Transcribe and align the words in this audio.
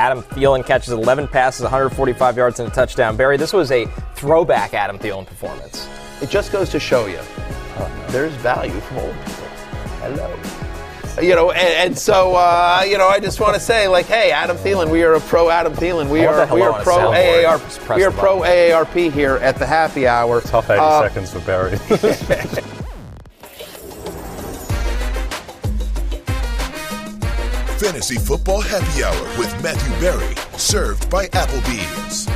Adam 0.00 0.22
Thielen 0.22 0.64
catches 0.64 0.94
11 0.94 1.28
passes, 1.28 1.60
145 1.60 2.34
yards, 2.34 2.58
and 2.58 2.72
a 2.72 2.74
touchdown. 2.74 3.18
Barry, 3.18 3.36
this 3.36 3.52
was 3.52 3.70
a 3.70 3.84
throwback 4.14 4.72
Adam 4.72 4.98
Thielen 4.98 5.26
performance. 5.26 5.86
It 6.22 6.30
just 6.30 6.52
goes 6.52 6.70
to 6.70 6.80
show 6.80 7.04
you 7.04 7.18
there's 8.08 8.32
value 8.36 8.80
from 8.80 8.96
old 9.00 9.14
people. 9.14 9.44
Hello. 10.00 11.22
You 11.22 11.34
know, 11.34 11.50
and, 11.50 11.90
and 11.90 11.98
so 11.98 12.34
uh, 12.34 12.82
you 12.88 12.96
know, 12.96 13.08
I 13.08 13.20
just 13.20 13.40
want 13.40 13.54
to 13.56 13.60
say, 13.60 13.88
like, 13.88 14.06
hey, 14.06 14.30
Adam 14.30 14.56
Thielen, 14.56 14.90
we 14.90 15.02
are 15.02 15.12
a 15.14 15.20
pro 15.20 15.50
Adam 15.50 15.74
Thielen. 15.74 16.08
We 16.08 16.24
are 16.24 16.46
we 16.54 16.62
are 16.62 16.82
pro 16.82 16.96
soundboard. 16.96 17.44
AAR. 17.44 17.58
Just 17.58 17.80
press 17.80 17.96
We 17.98 18.04
are 18.04 18.10
pro. 18.10 18.40
AARP 18.40 19.12
here 19.12 19.36
at 19.36 19.56
the 19.58 19.66
happy 19.66 20.06
hour. 20.06 20.40
Tough 20.40 20.70
80 20.70 20.80
Uh, 20.80 21.08
seconds 21.08 21.30
for 21.30 21.40
Barry. 21.40 21.78
Fantasy 27.80 28.16
Football 28.16 28.60
Happy 28.60 29.02
Hour 29.02 29.38
with 29.38 29.50
Matthew 29.62 30.00
Berry, 30.00 30.34
served 30.58 31.08
by 31.08 31.28
Applebee's. 31.28 32.26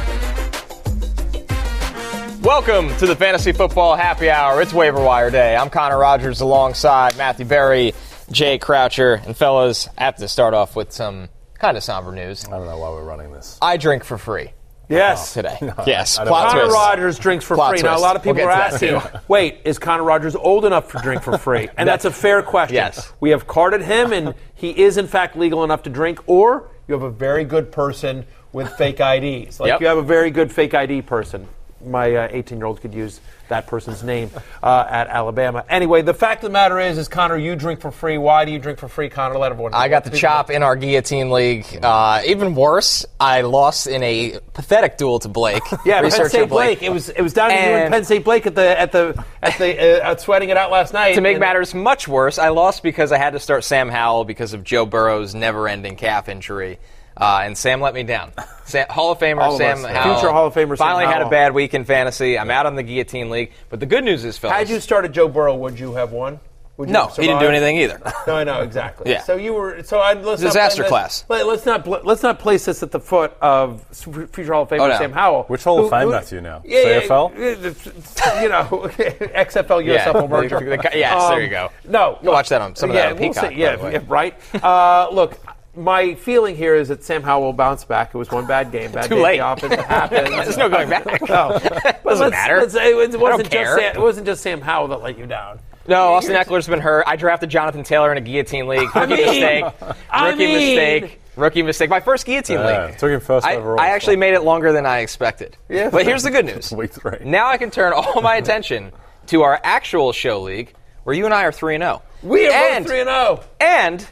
Welcome 2.42 2.97
to 2.97 3.06
the 3.06 3.14
Fantasy 3.14 3.53
Football 3.53 3.95
Happy 3.95 4.31
Hour. 4.31 4.62
It's 4.62 4.73
waiver 4.73 5.05
wire 5.05 5.31
day. 5.31 5.55
I'm 5.55 5.69
Connor 5.69 5.98
Rogers 5.98 6.41
alongside 6.41 7.19
Matthew 7.19 7.45
Berry, 7.45 7.92
Jay 8.31 8.56
Croucher, 8.56 9.20
and 9.27 9.36
fellas. 9.36 9.86
I 9.98 10.05
have 10.05 10.17
to 10.17 10.28
start 10.28 10.55
off 10.55 10.77
with 10.77 10.92
some 10.92 11.28
kind 11.58 11.77
of 11.77 11.83
somber 11.83 12.12
news. 12.12 12.47
I 12.47 12.53
don't 12.53 12.64
know 12.64 12.79
why 12.79 12.89
we're 12.89 13.05
running 13.05 13.31
this. 13.31 13.58
I 13.61 13.77
drink 13.77 14.03
for 14.03 14.17
free 14.17 14.48
Yes. 14.89 15.37
Oh, 15.37 15.43
today. 15.43 15.59
yes, 15.87 16.19
I 16.19 16.25
don't 16.25 16.31
plot. 16.31 16.49
Connor 16.51 16.61
twist. 16.63 16.75
Rogers 16.75 17.19
drinks 17.19 17.45
for 17.45 17.55
Plot 17.55 17.75
free. 17.75 17.83
Now, 17.83 17.97
a 17.97 17.99
lot 17.99 18.17
of 18.17 18.23
people 18.23 18.37
We'll 18.37 18.49
are 18.49 18.71
get 18.71 18.79
to 18.81 18.87
that, 18.87 18.95
asking, 19.05 19.21
wait, 19.29 19.59
is 19.65 19.79
Connor 19.79 20.05
Rogers 20.05 20.37
old 20.37 20.65
enough 20.65 20.91
to 20.93 20.99
drink 20.99 21.23
for 21.23 21.39
free? 21.39 21.69
And 21.77 21.89
that's 21.89 22.05
a 22.05 22.11
fair 22.11 22.43
question. 22.43 22.75
Yes. 22.75 23.13
We 23.21 23.31
have 23.31 23.47
carded 23.47 23.83
him, 23.83 24.13
and 24.13 24.35
he 24.55 24.71
is, 24.71 24.97
in 24.97 25.07
fact, 25.07 25.37
legal 25.37 25.65
enough 25.65 25.83
to 25.85 25.91
drink, 25.91 26.21
or 26.27 26.69
you 26.87 26.95
have 26.95 27.03
a 27.03 27.11
very 27.11 27.45
good 27.45 27.73
person 27.73 28.27
with 28.53 28.69
fake 28.75 29.01
IDs. 29.01 29.59
Like, 29.59 29.69
Yep. 29.69 29.81
you 29.81 29.87
have 29.87 29.99
a 29.99 30.03
very 30.03 30.31
good 30.31 30.53
fake 30.53 30.75
ID 30.75 31.03
person. 31.03 31.48
My 31.87 32.29
18 32.29 32.59
year 32.59 32.67
old 32.67 32.81
could 32.81 32.95
use 32.95 33.21
that 33.49 33.67
person's 33.67 34.03
name 34.03 34.31
uh, 34.63 34.87
at 34.89 35.09
Alabama. 35.09 35.64
Anyway, 35.69 36.01
the 36.01 36.14
fact 36.14 36.42
of 36.42 36.48
the 36.51 36.53
matter 36.53 36.81
is, 36.81 36.97
is 36.97 37.08
Connor, 37.08 37.36
you 37.36 37.55
drink 37.57 37.81
for 37.81 37.91
free. 37.91 38.17
Why 38.17 38.47
do 38.47 38.53
you 38.53 38.58
drink 38.58 38.79
for 38.79 38.89
free, 38.89 39.11
Connor? 39.11 39.36
Let 39.39 39.53
everyone 39.53 39.73
know. 39.73 39.79
I 39.79 39.89
got 39.89 40.05
the 40.05 40.11
chop 40.11 40.51
in 40.51 40.63
our 40.63 40.77
guillotine 40.77 41.31
league. 41.31 41.67
Uh, 41.83 42.23
even 42.25 42.55
worse, 42.55 43.05
I 43.20 43.42
lost 43.42 43.86
in 43.86 44.03
a 44.03 44.39
pathetic 44.55 44.97
duel 44.97 45.19
to 45.20 45.29
Blake. 45.29 45.63
Yeah, 45.85 46.01
Penn 46.01 46.29
State 46.31 46.48
Blake. 46.48 46.83
It 46.83 46.91
was 46.91 47.11
it 47.11 47.20
was 47.20 47.35
down 47.35 47.51
to 47.51 47.55
you 47.57 47.61
and 47.61 47.83
And- 47.85 47.92
Penn 47.92 48.05
State 48.05 48.25
Blake 48.25 48.47
at 48.47 48.55
the 48.55 48.81
at 48.81 48.92
the 48.92 49.23
at 49.42 49.58
the 49.58 50.03
uh, 50.03 50.11
at 50.13 50.20
sweating 50.23 50.48
it 50.48 50.57
out 50.57 50.70
last 50.70 50.95
night. 50.95 51.14
To 51.17 51.20
make 51.20 51.35
And- 51.35 51.41
matters 51.41 51.75
much 51.75 52.08
worse, 52.08 52.39
I 52.39 52.48
lost 52.48 52.83
because 52.83 53.13
I 53.13 53.19
had 53.19 53.35
to 53.35 53.39
start 53.39 53.64
Sam 53.64 53.91
Howell 53.91 54.25
because 54.25 54.55
of 54.55 54.64
Joe 54.64 54.87
Burrow's 54.87 55.35
never-ending 55.35 55.97
calf 55.97 56.31
injury, 56.31 56.79
uh, 57.17 57.41
and 57.42 57.57
Sam 57.57 57.80
let 57.80 57.95
me 57.95 58.02
down. 58.02 58.33
Sam, 58.64 58.86
Hall 58.89 59.13
of 59.13 59.19
Famer 59.19 59.42
of 59.42 59.57
Sam 59.57 59.79
us. 59.79 59.91
Howell, 59.91 60.14
Future 60.19 60.33
Hall 60.33 60.47
of 60.47 60.55
Famer 60.55 60.69
Sam 60.69 60.77
finally 60.77 61.05
had 61.07 61.23
a 61.23 61.29
bad 61.29 61.55
week 61.55 61.75
in 61.75 61.85
fantasy. 61.85 62.39
I'm 62.39 62.51
out 62.51 62.67
on 62.67 62.77
the 62.77 62.83
guillotine 62.83 63.30
league, 63.30 63.52
but 63.69 63.80
the 63.80 63.86
good 63.86 64.05
news 64.05 64.25
is, 64.25 64.39
fellas, 64.39 64.57
Had 64.57 64.69
you 64.70 64.80
started 64.80 65.13
Joe 65.13 65.29
Burrow, 65.29 65.55
would 65.57 65.79
you 65.79 65.92
have 65.95 66.13
won? 66.13 66.41
Would 66.77 66.89
you 66.89 66.92
no, 66.92 67.07
have 67.07 67.14
he 67.17 67.23
didn't 67.29 67.39
do 67.39 67.47
anything 67.47 67.77
either. 67.77 68.01
No, 68.27 68.35
I 68.36 68.42
know 68.42 68.63
exactly. 68.63 69.11
Yeah. 69.11 69.23
So 69.23 69.36
you 69.36 69.52
were. 69.52 69.83
So 69.85 69.98
I 70.01 70.14
let's 70.14 70.41
Disaster 70.42 70.83
not 70.83 70.89
blame 70.89 71.02
class. 71.02 71.20
This, 71.20 71.30
let, 71.30 71.47
us 71.47 71.67
not 71.67 72.05
let's 72.07 72.23
not 72.23 72.39
place 72.41 72.64
this 72.64 72.83
at 72.83 72.91
the 72.91 72.98
foot 72.98 73.36
of 73.41 73.83
future 73.92 74.55
Hall 74.55 74.63
of 74.63 74.70
Famer 74.70 74.81
Oh, 74.81 74.89
no. 74.89 74.96
Sam 74.98 75.13
Howell. 75.13 75.45
Which 75.45 75.63
Hall 75.63 75.85
of 75.85 75.91
Fame 75.91 76.11
Matthew 76.11 76.41
now? 76.41 76.63
Yeah, 76.64 77.02
CFL? 77.02 77.39
yeah, 77.39 78.42
you 78.42 78.48
know, 78.48 78.64
XFL 79.36 79.85
Yeah. 79.85 80.05
USFL 80.07 80.29
merger. 80.29 80.58
The- 80.64 80.77
the- 80.79 80.98
yes, 80.98 81.29
there 81.29 81.42
you 81.42 81.48
go. 81.51 81.70
No, 81.86 82.19
Go 82.25 82.33
watch 82.33 82.48
that 82.48 82.61
on- 82.63 82.75
some 82.75 82.91
of 82.91 82.96
yeah, 82.96 83.02
that 83.02 83.13
on 83.13 83.19
we'll 83.20 83.29
Peacock, 83.35 83.51
see. 83.51 83.57
Yeah, 83.57 83.77
by 83.77 83.92
yeah, 83.92 84.01
right. 84.08 84.64
Uh, 84.64 85.08
look. 85.13 85.39
My 85.77 86.14
feeling 86.14 86.57
here 86.57 86.74
is 86.74 86.89
that 86.89 87.02
Sam 87.02 87.23
Howell 87.23 87.46
will 87.46 87.52
bounce 87.52 87.85
back. 87.85 88.14
It 88.14 88.18
was 88.18 88.30
one 88.30 88.46
bad 88.46 88.70
game, 88.70 88.92
bad 88.92 89.05
Too 89.08 89.17
day 89.17 89.20
at 89.20 89.23
late. 89.24 89.36
the 89.39 89.42
office. 89.42 89.73
It 89.73 89.80
happens. 89.85 90.29
There's 90.30 90.57
no 90.57 90.68
going 90.68 90.89
back. 90.89 91.05
No. 91.29 91.58
But 92.05 92.05
Doesn't 92.05 92.24
let's- 92.27 92.30
matter. 92.33 92.58
let's 92.61 92.74
it 92.74 92.96
was- 92.96 93.14
it 93.14 93.20
I 93.20 93.29
don't 93.30 93.39
just 93.40 93.51
care. 93.51 93.77
Sam, 93.79 93.96
it 93.96 94.01
wasn't 94.01 94.27
just 94.27 94.42
Sam 94.42 94.61
Howell 94.61 94.89
that 94.89 95.02
let 95.02 95.18
you 95.18 95.27
down. 95.27 95.58
No, 95.89 96.14
Austin 96.14 96.34
Ekeler's 96.36 96.67
been 96.67 96.80
hurt. 96.80 97.05
I 97.07 97.17
drafted 97.17 97.51
Jonathan 97.51 97.83
Taylor 97.83 98.13
in 98.13 98.18
a 98.18 98.20
guillotine 98.20 98.68
league. 98.68 98.95
Rookie 98.95 99.14
mean- 99.14 99.27
mistake. 99.27 99.64
I 100.11 100.29
Rookie 100.30 100.39
mean- 100.46 100.77
mistake. 100.77 101.20
Rookie 101.36 101.63
mistake. 101.63 101.90
My 101.90 102.01
first 102.01 102.24
guillotine 102.27 102.58
Yeah, 102.61 102.86
league. 102.86 102.98
took 102.98 103.11
him 103.11 103.20
first 103.20 103.45
I, 103.45 103.57
overall. 103.57 103.80
I 103.80 103.89
actually 103.89 104.17
made 104.17 104.34
it 104.34 104.42
longer 104.42 104.70
than 104.73 104.86
I 104.86 104.98
expected. 105.01 105.57
Yeah. 105.68 105.90
But 105.90 106.05
here's 106.07 106.23
the 106.23 106.30
good 106.30 106.45
news. 106.46 106.70
Week 106.70 106.92
three. 106.92 107.18
Now 107.24 107.48
I 107.48 107.57
can 107.57 107.70
turn 107.73 107.92
all 107.92 108.23
my 108.23 108.36
attention 108.36 108.92
to 109.27 109.42
our 109.42 109.58
actual 109.64 110.13
show 110.13 110.42
league, 110.42 110.73
where 111.02 111.17
you 111.17 111.24
and 111.24 111.34
I 111.34 111.42
are 111.45 111.52
three 111.52 111.74
and 111.74 111.83
zero. 111.83 112.02
We 112.23 112.46
are 112.46 112.52
and, 112.52 112.86
three 112.86 113.01
and 113.01 113.08
oh. 113.08 113.36
zero. 113.36 113.45
And 113.61 114.07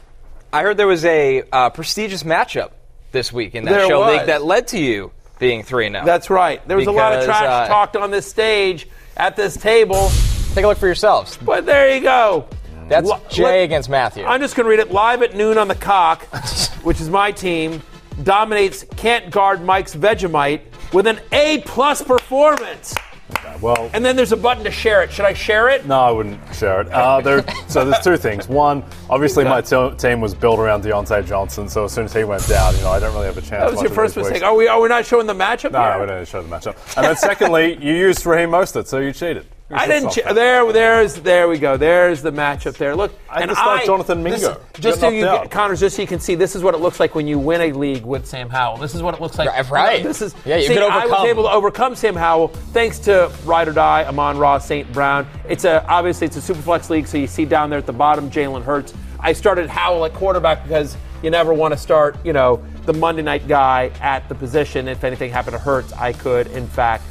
I 0.53 0.61
heard 0.61 0.77
there 0.77 0.87
was 0.87 1.03
a 1.03 1.43
uh, 1.51 1.69
prestigious 1.71 2.21
matchup 2.23 2.71
this 3.11 3.33
week 3.33 3.55
in 3.55 3.65
that 3.65 3.71
There 3.71 3.87
show 3.87 4.01
was. 4.01 4.17
league 4.17 4.27
that 4.27 4.43
led 4.43 4.67
to 4.69 4.79
you 4.79 5.11
being 5.39 5.63
three 5.63 5.87
and 5.87 5.95
zero. 5.95 6.05
That's 6.05 6.29
right. 6.29 6.65
There 6.67 6.77
was 6.77 6.85
a 6.87 6.91
lot 6.91 7.13
of 7.13 7.25
trash 7.25 7.43
uh, 7.43 7.67
talked 7.67 7.95
on 7.95 8.11
this 8.11 8.27
stage 8.29 8.87
at 9.17 9.35
this 9.35 9.57
table, 9.57 10.09
Take 10.53 10.63
a 10.63 10.67
look 10.67 10.77
for 10.77 10.85
yourselves. 10.85 11.37
but 11.41 11.65
there 11.65 11.95
you 11.95 12.01
go. 12.01 12.47
That's 12.87 13.09
Li- 13.09 13.17
Jay 13.29 13.43
let- 13.43 13.63
against 13.63 13.89
Matthew. 13.89 14.25
I'm 14.25 14.41
just 14.41 14.55
going 14.55 14.65
to 14.65 14.69
read 14.69 14.79
it 14.79 14.91
live 14.91 15.23
at 15.23 15.35
noon 15.35 15.57
on 15.57 15.67
the 15.67 15.75
cock, 15.75 16.23
which 16.83 17.01
is 17.01 17.09
my 17.09 17.31
team. 17.31 17.81
Dominates 18.21 18.85
can't 18.95 19.31
guard 19.31 19.63
Mike's 19.63 19.95
Vegemite 19.95 20.61
with 20.93 21.07
an 21.07 21.19
A 21.31 21.61
plus 21.65 22.03
performance. 22.03 22.93
Well, 23.63 23.89
And 23.93 24.03
then 24.03 24.17
there's 24.17 24.33
a 24.33 24.37
button 24.37 24.65
to 24.65 24.71
share 24.71 25.03
it. 25.03 25.11
Should 25.11 25.23
I 25.23 25.33
share 25.33 25.69
it? 25.69 25.85
no, 25.85 25.97
I 25.97 26.11
wouldn't 26.11 26.37
share 26.53 26.81
it. 26.81 26.89
Uh, 26.89 27.21
there, 27.21 27.45
so 27.69 27.85
there's 27.85 28.03
two 28.03 28.17
things. 28.17 28.49
One, 28.49 28.83
obviously 29.09 29.45
my 29.45 29.61
te- 29.61 29.95
team 29.95 30.19
was 30.19 30.35
built 30.35 30.59
around 30.59 30.83
Diontae 30.83 31.25
Johnson, 31.25 31.69
so 31.69 31.85
as 31.85 31.93
soon 31.93 32.03
as 32.05 32.13
he 32.13 32.25
went 32.25 32.45
down, 32.47 32.75
you 32.75 32.81
know, 32.81 32.91
I 32.91 32.99
don't 32.99 33.13
really 33.13 33.27
have 33.27 33.37
a 33.37 33.41
chance. 33.41 33.51
That 33.63 33.71
was 33.71 33.81
your 33.81 33.89
first 33.91 34.17
mistake. 34.17 34.33
weeks. 34.33 34.43
Are 34.43 34.53
we? 34.53 34.67
Are 34.67 34.81
we 34.81 34.89
not 34.89 35.05
showing 35.05 35.27
the 35.27 35.33
matchup? 35.33 35.71
No, 35.71 35.81
here? 35.81 36.01
we 36.01 36.07
don't 36.07 36.19
need 36.19 36.27
show 36.27 36.43
the 36.43 36.49
matchup. 36.49 36.75
And 36.97 37.05
then 37.05 37.15
secondly, 37.15 37.77
you 37.81 37.93
used 37.93 38.25
Raheem 38.25 38.49
Mostert, 38.49 38.85
so 38.85 38.99
you 38.99 39.13
cheated. 39.13 39.45
I 39.75 39.87
didn't. 39.87 40.11
Stop 40.11 40.31
Ch- 40.31 40.35
there, 40.35 40.71
there's, 40.73 41.15
there 41.15 41.47
we 41.47 41.57
go. 41.59 41.77
There's 41.77 42.21
the 42.21 42.31
matchup 42.31 42.77
there. 42.77 42.95
Look, 42.95 43.11
I 43.29 43.41
and 43.41 43.49
just 43.51 43.59
like 43.65 43.85
Jonathan 43.85 44.23
this- 44.23 44.41
Mingo. 44.41 44.61
just 44.73 44.99
Get 44.99 44.99
so 44.99 45.09
you, 45.09 45.21
knocked 45.25 45.45
out. 45.45 45.51
Connors, 45.51 45.79
just 45.79 45.95
so 45.95 46.01
you 46.01 46.07
can 46.07 46.19
see, 46.19 46.35
this 46.35 46.55
is 46.55 46.63
what 46.63 46.73
it 46.75 46.79
looks 46.79 46.99
like 46.99 47.15
when 47.15 47.27
you 47.27 47.39
win 47.39 47.61
a 47.61 47.71
league 47.73 48.05
with 48.05 48.25
Sam 48.25 48.49
Howell. 48.49 48.77
This 48.77 48.95
is 48.95 49.01
what 49.01 49.13
it 49.15 49.21
looks 49.21 49.37
like. 49.37 49.49
Right, 49.49 49.69
right. 49.69 50.03
This 50.03 50.21
is. 50.21 50.33
Yeah, 50.45 50.57
you 50.57 50.67
see, 50.67 50.73
could 50.73 50.83
I 50.83 51.05
was 51.05 51.05
overcome. 51.05 51.27
able 51.27 51.43
to 51.43 51.49
overcome 51.51 51.95
Sam 51.95 52.15
Howell 52.15 52.47
thanks 52.73 52.99
to 52.99 53.31
Ride 53.45 53.67
or 53.67 53.73
Die, 53.73 54.05
Amon 54.05 54.37
Ross, 54.37 54.67
St. 54.67 54.91
Brown. 54.93 55.27
It's 55.47 55.65
a 55.65 55.85
obviously 55.87 56.27
it's 56.27 56.37
a 56.37 56.41
super 56.41 56.61
flex 56.61 56.89
league, 56.89 57.07
so 57.07 57.17
you 57.17 57.27
see 57.27 57.45
down 57.45 57.69
there 57.69 57.79
at 57.79 57.85
the 57.85 57.93
bottom 57.93 58.29
Jalen 58.31 58.63
Hurts. 58.63 58.93
I 59.19 59.33
started 59.33 59.69
Howell 59.69 60.05
at 60.05 60.13
quarterback 60.13 60.63
because 60.63 60.97
you 61.21 61.29
never 61.29 61.53
want 61.53 61.73
to 61.73 61.77
start, 61.77 62.17
you 62.25 62.33
know, 62.33 62.61
the 62.85 62.91
Monday 62.91 63.21
night 63.21 63.47
guy 63.47 63.89
at 64.01 64.27
the 64.27 64.35
position. 64.35 64.89
If 64.89 65.05
anything 65.05 65.31
happened 65.31 65.53
to 65.53 65.59
Hurts, 65.59 65.93
I 65.93 66.11
could 66.11 66.47
in 66.47 66.67
fact 66.67 67.03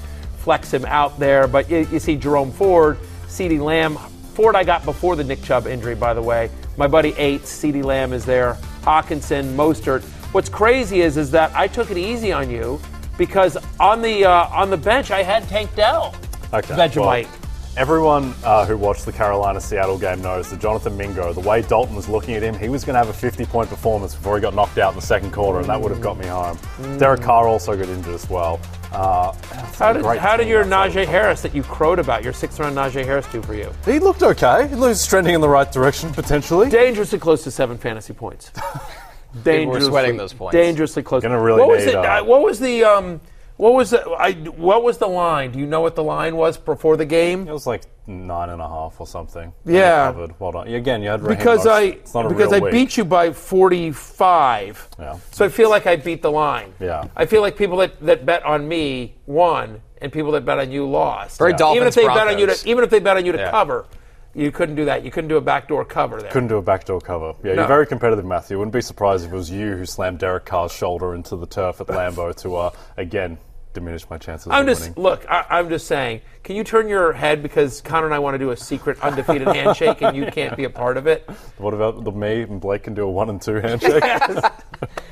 flex 0.43 0.73
him 0.73 0.85
out 0.85 1.19
there. 1.19 1.47
But 1.47 1.71
you, 1.71 1.87
you 1.91 1.99
see 1.99 2.17
Jerome 2.17 2.53
Ford, 2.53 2.99
CeeDee 3.27 3.61
Lamb. 3.61 3.97
Ford 4.35 4.57
I 4.57 4.65
got 4.65 4.85
before 4.85 5.17
the 5.17 5.25
Nick 5.25 5.43
Chubb 5.43 5.67
injury, 5.67 5.95
by 5.95 6.15
the 6.15 6.23
way. 6.23 6.51
My 6.77 6.87
buddy 6.87 7.15
eight, 7.17 7.43
CeeDee 7.43 7.85
Lamb 7.85 8.13
is 8.13 8.25
there. 8.25 8.55
Hockenson, 8.83 9.55
Mostert. 9.55 10.03
What's 10.33 10.49
crazy 10.49 11.03
is 11.03 11.17
is 11.17 11.31
that 11.33 11.55
I 11.55 11.67
took 11.67 11.91
it 11.91 11.99
easy 11.99 12.33
on 12.33 12.51
you 12.51 12.81
because 13.19 13.57
on 13.79 14.03
the 14.03 14.25
uh, 14.25 14.49
on 14.49 14.71
the 14.71 14.77
bench 14.77 15.11
I 15.11 15.23
had 15.23 15.47
Tank 15.49 15.75
Dell. 15.75 16.15
Okay, 16.53 16.75
Vegemite. 16.75 17.25
well, 17.25 17.43
Everyone 17.75 18.35
uh, 18.45 18.67
who 18.67 18.77
watched 18.77 19.07
the 19.07 19.13
Carolina 19.13 19.59
Seattle 19.59 19.97
game 19.97 20.21
knows 20.21 20.51
that 20.51 20.61
Jonathan 20.61 20.95
Mingo, 20.95 21.33
the 21.33 21.41
way 21.41 21.63
Dalton 21.63 21.97
was 21.97 22.07
looking 22.07 22.35
at 22.35 22.43
him, 22.43 22.55
he 22.55 22.69
was 22.69 22.85
going 22.85 22.93
to 22.93 22.99
have 22.99 23.09
a 23.09 23.15
50 23.15 23.47
point 23.47 23.71
performance 23.71 24.15
before 24.15 24.37
he 24.37 24.43
got 24.43 24.55
knocked 24.55 24.77
out 24.77 24.93
in 24.93 24.97
the 24.97 25.07
second 25.07 25.33
quarter, 25.33 25.59
and 25.61 25.69
that 25.71 25.81
would 25.81 25.91
have 25.91 26.03
got 26.03 26.19
me 26.19 26.27
home. 26.27 26.59
Derek 26.99 27.23
Carr 27.23 27.49
also 27.49 27.75
got 27.75 27.89
injured 27.89 28.15
as 28.15 28.29
well. 28.29 28.61
Uh, 28.93 29.33
How 29.79 29.93
did, 29.93 30.05
how 30.05 30.37
did 30.37 30.49
your 30.49 30.65
Najee 30.65 31.07
Harris 31.07 31.41
that 31.43 31.55
you 31.55 31.63
crowed 31.63 31.99
about, 31.99 32.23
your 32.23 32.35
sixth 32.35 32.61
round 32.61 32.77
Najee 32.77 33.05
Harris, 33.05 33.27
do 33.29 33.41
for 33.41 33.55
you? 33.55 33.73
He 33.87 33.99
looked 33.99 34.23
okay. 34.23 34.69
He 34.69 34.75
was 34.75 35.07
trending 35.07 35.35
in 35.35 35.41
the 35.41 35.49
right 35.49 35.71
direction, 35.73 36.13
potentially. 36.13 36.69
Dangerously 36.69 37.19
close 37.19 37.43
to 37.45 37.51
seven 37.51 37.79
fantasy 37.79 38.13
points. 38.13 38.53
dangerously 39.45 39.89
sweating 39.89 40.17
those 40.19 40.35
points. 40.35 40.53
Dangerously 40.55 41.03
close. 41.03 41.23
Gonna 41.23 41.41
really 41.41 41.61
what 41.61 41.69
was 41.71 41.85
it? 41.87 41.95
uh, 41.95 42.23
what 42.25 42.43
was 42.43 42.61
the 42.61 42.85
um? 42.85 43.21
What 43.63 43.75
was 43.75 43.91
the? 43.91 44.03
I, 44.11 44.33
what 44.33 44.83
was 44.83 44.99
the 44.99 45.07
line? 45.07 45.53
Do 45.53 45.61
you 45.61 45.67
know 45.67 45.83
what 45.83 45.95
the 45.95 46.03
line 46.03 46.35
was 46.35 46.57
before 46.59 46.97
the 46.97 47.07
game? 47.07 47.47
It 47.47 47.53
was 47.53 47.65
like 47.65 47.83
nine 48.09 48.49
and 48.51 48.61
a 48.61 48.67
half 48.67 49.01
or 49.01 49.07
something. 49.07 49.53
Yeah. 49.65 50.07
Covered. 50.07 50.35
Well 50.41 50.51
done. 50.51 50.67
Again, 50.67 51.01
you 51.01 51.11
had 51.11 51.23
Raheem 51.23 51.39
Because 51.39 51.61
Mostert. 51.65 51.71
I 51.71 51.83
It's 51.83 52.13
not 52.13 52.27
a 52.27 52.29
because 52.29 52.51
real 52.51 52.55
I 52.61 52.65
week. 52.65 52.73
beat 52.73 52.97
you 52.97 53.05
by 53.05 53.33
forty 53.33 53.93
five. 53.93 54.89
Yeah. 54.99 55.17
So 55.31 55.45
I 55.45 55.49
feel 55.49 55.71
like 55.71 55.87
I 55.87 55.95
beat 55.95 56.23
the 56.23 56.31
line. 56.33 56.75
Yeah. 56.81 57.07
I 57.15 57.25
feel 57.27 57.41
like 57.41 57.57
people 57.57 57.77
that, 57.77 58.01
that 58.01 58.27
bet 58.27 58.45
on 58.45 58.67
me 58.67 59.15
won, 59.27 59.81
and 60.01 60.13
people 60.13 60.33
that 60.33 60.45
bet 60.45 60.59
on 60.59 60.73
you 60.73 60.85
lost. 60.91 61.39
Very 61.39 61.53
dolphins. 61.53 61.77
even 61.77 61.87
if 61.89 61.95
Dolphins 61.95 62.15
they 62.17 62.21
bet 62.21 62.35
on 62.35 62.39
you 62.41 62.47
to 62.47 62.69
even 62.69 62.83
if 62.83 62.91
they 62.91 62.99
bet 62.99 63.17
on 63.17 63.25
you 63.25 63.31
to 63.31 63.39
Yeah. 63.39 63.51
cover, 63.53 63.87
you 64.35 64.51
couldn't 64.51 64.75
do 64.75 64.87
that. 64.87 65.05
You 65.05 65.13
couldn't 65.13 65.29
do 65.29 65.37
a 65.37 65.41
backdoor 65.41 65.85
cover 65.85 66.21
there. 66.21 66.33
Couldn't 66.33 66.49
do 66.49 66.57
a 66.57 66.63
backdoor 66.63 67.01
cover. 67.01 67.35
Yeah, 67.45 67.53
No. 67.55 67.61
you're 67.63 67.69
very 67.69 67.87
competitive, 67.87 68.25
Matthew. 68.25 68.59
Wouldn't 68.59 68.75
be 68.75 68.81
surprised 68.81 69.25
if 69.25 69.33
it 69.33 69.37
was 69.37 69.53
you 69.53 69.77
who 69.77 69.87
slammed 69.87 70.19
Derek 70.19 70.47
Carr's 70.47 70.73
shoulder 70.73 71.15
into 71.15 71.37
the 71.37 71.47
turf 71.47 71.81
at 71.81 71.87
Lambeau 71.87 72.35
to, 72.43 72.57
uh, 72.57 72.71
again, 72.97 73.39
diminish 73.73 74.09
my 74.11 74.19
chances 74.19 74.49
I'm 74.51 74.63
of 74.63 74.69
just 74.69 74.81
winning. 74.83 75.03
look. 75.03 75.27
I, 75.29 75.47
I'm 75.51 75.69
just 75.69 75.87
saying. 75.87 76.21
Can 76.45 76.57
you 76.57 76.65
turn 76.65 76.89
your 76.89 77.13
head 77.13 77.41
because 77.41 77.81
Connor 77.83 78.07
and 78.07 78.15
I 78.15 78.19
want 78.19 78.35
to 78.35 78.39
do 78.39 78.51
a 78.51 78.57
secret 78.57 79.01
undefeated 79.01 79.47
handshake, 79.47 80.03
and 80.03 80.17
you 80.17 80.27
can't 80.27 80.57
be 80.57 80.65
a 80.65 80.71
part 80.71 80.97
of 80.97 81.07
it. 81.07 81.29
What 81.59 81.73
about 81.73 82.03
the 82.03 82.11
me 82.11 82.43
and 82.43 82.61
Blake 82.61 82.83
can 82.83 82.95
do 82.95 83.05
a 83.05 83.11
one 83.11 83.29
and 83.31 83.41
two 83.41 83.55
handshake? 83.61 84.03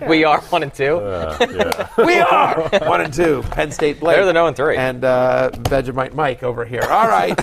We 0.08 0.24
are 0.24 0.40
one 0.42 0.64
and 0.64 0.74
two. 0.74 0.96
Uh, 0.96 1.36
yeah. 1.40 1.88
We 2.04 2.18
are 2.18 2.68
one 2.88 3.00
and 3.02 3.14
two. 3.14 3.42
Penn 3.50 3.70
State 3.70 4.00
Blake. 4.00 4.16
They're 4.16 4.24
the 4.24 4.32
no 4.32 4.46
and 4.48 4.56
three. 4.56 4.76
And 4.76 5.04
uh, 5.04 5.50
Vegemite 5.52 6.14
Mike 6.14 6.42
over 6.42 6.64
here. 6.64 6.82
All 6.82 7.06
right. 7.06 7.38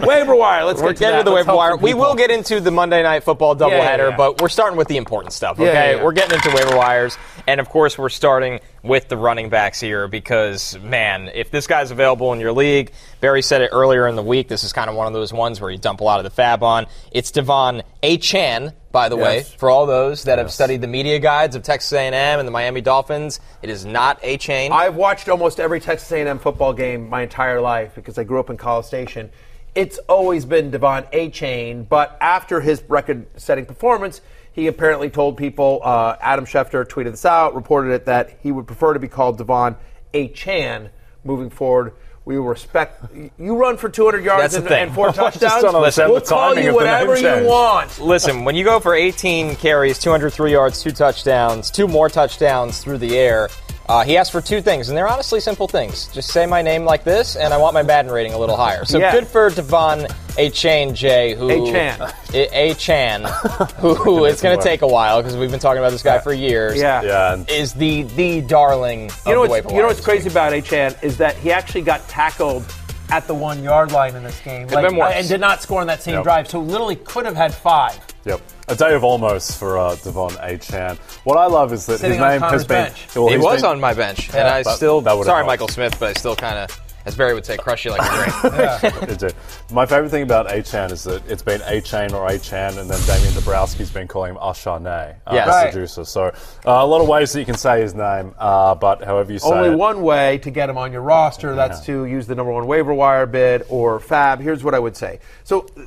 waiver 0.00 0.34
wire. 0.34 0.64
Let's 0.64 0.80
We're 0.80 0.94
get 0.94 1.10
to 1.10 1.18
to 1.18 1.24
the 1.24 1.32
waiver 1.32 1.54
wire. 1.54 1.76
We 1.76 1.92
will 1.94 2.14
get 2.14 2.30
into 2.30 2.60
the 2.60 2.70
Monday 2.70 3.02
Night 3.02 3.24
Football 3.24 3.56
doubleheader, 3.56 3.70
Yeah, 3.70 3.96
yeah, 3.96 4.08
yeah. 4.10 4.16
but 4.16 4.40
we're 4.40 4.48
starting 4.48 4.78
with 4.78 4.88
the 4.88 4.96
important 4.96 5.32
stuff. 5.34 5.58
Yeah, 5.58 5.66
Okay, 5.68 5.90
yeah, 5.92 5.96
yeah. 5.96 6.04
we're 6.04 6.12
getting 6.12 6.36
into 6.36 6.50
waiver 6.56 6.76
wires, 6.76 7.18
and 7.46 7.60
of 7.60 7.68
course, 7.68 7.98
we're 7.98 8.08
starting 8.08 8.60
with 8.82 9.08
the 9.08 9.16
running 9.16 9.48
backs 9.48 9.80
here 9.80 10.08
because, 10.08 10.78
man, 10.80 11.30
if 11.34 11.50
this 11.50 11.66
guy's 11.66 11.90
available 11.90 12.32
in 12.32 12.40
your 12.40 12.52
league, 12.52 12.92
Barry 13.20 13.42
said 13.42 13.62
it 13.62 13.70
earlier 13.72 14.06
in 14.06 14.16
the 14.16 14.22
week. 14.22 14.48
This 14.48 14.64
is 14.64 14.72
kind 14.72 14.88
of 14.88 14.96
one 14.96 15.06
of 15.06 15.12
those 15.12 15.32
ones 15.32 15.60
where 15.60 15.70
you 15.70 15.78
dump 15.78 16.00
a 16.00 16.04
lot 16.04 16.20
of 16.20 16.24
the 16.24 16.30
fab 16.30 16.62
on. 16.62 16.86
It's 17.10 17.30
Devon 17.30 17.82
A. 18.02 18.18
Chan, 18.18 18.72
by 18.92 19.08
the 19.08 19.16
way, 19.16 19.42
for 19.42 19.70
all 19.70 19.86
those 19.86 20.24
that 20.24 20.38
have 20.38 20.50
studied 20.52 20.80
the 20.80 20.86
media 20.86 21.18
guides 21.18 21.56
of 21.56 21.62
Texas 21.62 21.92
A&M 21.92 22.14
and 22.14 22.46
the 22.46 22.52
Miami 22.52 22.80
Dolphins. 22.80 23.40
It 23.62 23.70
is 23.70 23.84
not 23.84 24.18
A. 24.22 24.36
Chain. 24.36 24.72
I've 24.72 24.96
watched 24.96 25.28
almost 25.28 25.60
every 25.60 25.80
Texas 25.80 26.10
A&M 26.12 26.38
football 26.38 26.72
game 26.72 27.08
my 27.08 27.22
entire 27.22 27.60
life 27.60 27.94
because 27.94 28.18
I 28.18 28.24
grew 28.24 28.40
up 28.40 28.50
in 28.50 28.56
College 28.56 28.86
Station. 28.86 29.30
It's 29.74 29.98
always 30.08 30.44
been 30.44 30.70
Devon 30.70 31.06
A. 31.12 31.30
Chain, 31.30 31.84
but 31.84 32.16
after 32.20 32.60
his 32.60 32.82
record-setting 32.88 33.66
performance, 33.66 34.20
he 34.58 34.66
apparently 34.66 35.08
told 35.08 35.36
people. 35.36 35.80
Uh, 35.84 36.16
Adam 36.20 36.44
Schefter 36.44 36.84
tweeted 36.84 37.12
this 37.12 37.24
out, 37.24 37.54
reported 37.54 37.92
it 37.92 38.06
that 38.06 38.38
he 38.42 38.50
would 38.50 38.66
prefer 38.66 38.92
to 38.92 38.98
be 38.98 39.06
called 39.06 39.38
Devon 39.38 39.76
A. 40.14 40.28
Chan 40.28 40.90
moving 41.22 41.48
forward. 41.48 41.92
We 42.24 42.36
respect 42.36 43.14
you. 43.14 43.54
Run 43.54 43.76
for 43.76 43.88
200 43.88 44.24
yards 44.24 44.54
and, 44.54 44.66
and 44.68 44.92
four 44.92 45.12
touchdowns. 45.12 45.62
we'll 45.62 46.20
call 46.20 46.54
you 46.56 46.56
of 46.56 46.56
the 46.56 46.62
name 46.62 46.74
whatever 46.74 47.16
you 47.16 47.46
want. 47.46 48.00
Listen, 48.00 48.44
when 48.44 48.56
you 48.56 48.64
go 48.64 48.80
for 48.80 48.94
18 48.94 49.54
carries, 49.56 49.98
203 50.00 50.50
yards, 50.50 50.82
two 50.82 50.90
touchdowns, 50.90 51.70
two 51.70 51.86
more 51.86 52.10
touchdowns 52.10 52.82
through 52.82 52.98
the 52.98 53.16
air, 53.16 53.48
uh, 53.88 54.04
he 54.04 54.16
asked 54.16 54.32
for 54.32 54.40
two 54.40 54.60
things, 54.60 54.88
and 54.88 54.96
they're 54.98 55.08
honestly 55.08 55.40
simple 55.40 55.66
things. 55.68 56.08
Just 56.08 56.30
say 56.30 56.44
my 56.46 56.60
name 56.62 56.84
like 56.84 57.04
this, 57.04 57.36
and 57.36 57.54
I 57.54 57.56
want 57.56 57.74
my 57.74 57.82
Madden 57.82 58.10
rating 58.10 58.34
a 58.34 58.38
little 58.38 58.56
higher. 58.56 58.84
So 58.84 58.98
Yeah. 58.98 59.12
good 59.12 59.26
for 59.26 59.48
Devon 59.50 60.06
A. 60.36 60.50
Chain 60.50 60.94
J, 60.94 61.34
who 61.34 61.48
A. 61.50 61.72
Chan. 61.72 62.00
A. 62.34 62.70
A. 62.70 62.74
Chan, 62.74 63.24
who, 63.78 63.94
who 63.94 64.24
it's 64.26 64.42
going 64.42 64.58
to 64.58 64.62
take 64.62 64.82
a 64.82 64.86
while 64.86 65.20
because 65.22 65.36
we've 65.36 65.50
been 65.50 65.60
talking 65.60 65.78
about 65.78 65.90
this 65.92 66.02
guy 66.02 66.18
for 66.18 66.32
years. 66.32 66.78
Yeah. 66.78 67.02
Yeah, 67.02 67.44
is 67.48 67.72
the 67.74 68.02
the 68.02 68.42
darling. 68.42 69.00
You 69.00 69.06
know 69.06 69.08
of 69.08 69.24
the 69.24 69.38
what's 69.40 69.50
waiver 69.50 69.70
you 69.70 69.80
know 69.80 69.86
what's 69.88 70.00
crazy 70.00 70.24
week. 70.24 70.32
about 70.32 70.52
Achane 70.52 71.02
is 71.02 71.16
that 71.18 71.36
he 71.36 71.50
actually 71.50 71.82
got 71.82 72.06
tackled 72.08 72.64
at 73.10 73.26
the 73.26 73.34
one 73.34 73.62
yard 73.62 73.90
line 73.90 74.14
in 74.14 74.22
this 74.22 74.38
game, 74.40 74.68
Could've 74.68 74.84
been 74.90 74.96
worse. 74.98 75.14
and 75.16 75.26
did 75.26 75.40
not 75.40 75.62
score 75.62 75.80
on 75.80 75.86
that 75.86 76.02
same 76.02 76.16
Yep. 76.16 76.24
drive. 76.24 76.50
So 76.50 76.60
literally 76.60 76.96
could 76.96 77.24
have 77.24 77.36
had 77.36 77.54
five. 77.54 77.98
Yep. 78.26 78.42
A 78.70 78.74
day 78.76 78.94
of 78.94 79.02
almost 79.02 79.58
for 79.58 79.78
uh, 79.78 79.94
Devon 79.96 80.36
A. 80.42 80.58
Chan. 80.58 80.96
What 81.24 81.38
I 81.38 81.46
love 81.46 81.72
is 81.72 81.86
that 81.86 81.98
Sitting 82.00 82.18
his 82.18 82.22
on 82.22 82.28
name 82.32 82.40
Connor's 82.40 82.60
has 82.62 82.66
been. 82.68 82.84
bench. 82.92 83.16
well, 83.16 83.28
He 83.28 83.36
he's 83.36 83.42
was 83.44 83.62
been- 83.62 83.70
on 83.70 83.80
my 83.80 83.94
bench, 83.94 84.28
and 84.34 84.46
I 84.46 84.62
but 84.62 84.76
still. 84.76 85.00
that 85.00 85.12
would've 85.14 85.24
Sorry, 85.26 85.38
helped. 85.38 85.46
Michael 85.48 85.68
Smith, 85.68 85.96
but 85.98 86.10
I 86.10 86.12
still 86.20 86.36
kind 86.36 86.58
of, 86.58 86.80
as 87.06 87.16
Barry 87.16 87.32
would 87.32 87.46
say, 87.46 87.56
crush 87.56 87.86
you 87.86 87.92
like 87.92 88.02
a 88.02 88.80
drink. 88.90 89.10
It 89.10 89.18
did. 89.20 89.34
My 89.72 89.86
favorite 89.86 90.10
thing 90.10 90.22
about 90.22 90.52
A-Chan 90.52 90.92
is 90.92 91.04
that 91.04 91.22
it's 91.30 91.42
been 91.42 91.62
A-Chain 91.64 92.12
or 92.12 92.28
A-Chan, 92.28 92.76
and 92.76 92.90
then 92.90 93.00
Damien 93.06 93.32
Dabrowski's 93.32 93.90
been 93.90 94.06
calling 94.06 94.32
him 94.32 94.36
Ashane, 94.36 94.86
uh, 94.86 95.14
Yes. 95.32 95.46
the 95.46 95.50
Right. 95.50 95.72
producer. 95.72 96.04
So 96.04 96.24
uh, 96.26 96.32
a 96.66 96.84
lot 96.86 97.00
of 97.00 97.08
ways 97.08 97.32
that 97.32 97.40
you 97.40 97.46
can 97.46 97.56
say 97.56 97.80
his 97.80 97.94
name, 97.94 98.34
uh, 98.38 98.74
but 98.74 99.02
however 99.02 99.32
you 99.32 99.38
say 99.38 99.48
Only 99.48 99.70
it. 99.70 99.76
one 99.78 100.02
way 100.02 100.36
to 100.42 100.50
get 100.50 100.68
him 100.68 100.76
on 100.76 100.92
your 100.92 101.00
roster. 101.00 101.54
That's 101.54 101.80
to 101.86 102.04
use 102.04 102.26
the 102.26 102.34
number 102.34 102.52
one 102.52 102.66
waiver 102.66 102.92
wire 102.92 103.24
bid 103.24 103.64
or 103.70 103.98
Fab. 103.98 104.40
Here's 104.40 104.62
what 104.62 104.74
I 104.74 104.78
would 104.78 104.94
say. 104.94 105.20
So, 105.44 105.66
uh, 105.78 105.84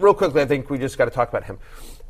real 0.00 0.14
quickly, 0.14 0.42
I 0.42 0.46
think 0.46 0.68
we 0.68 0.78
just 0.78 0.98
got 0.98 1.04
to 1.04 1.12
talk 1.12 1.28
about 1.28 1.44
him. 1.44 1.58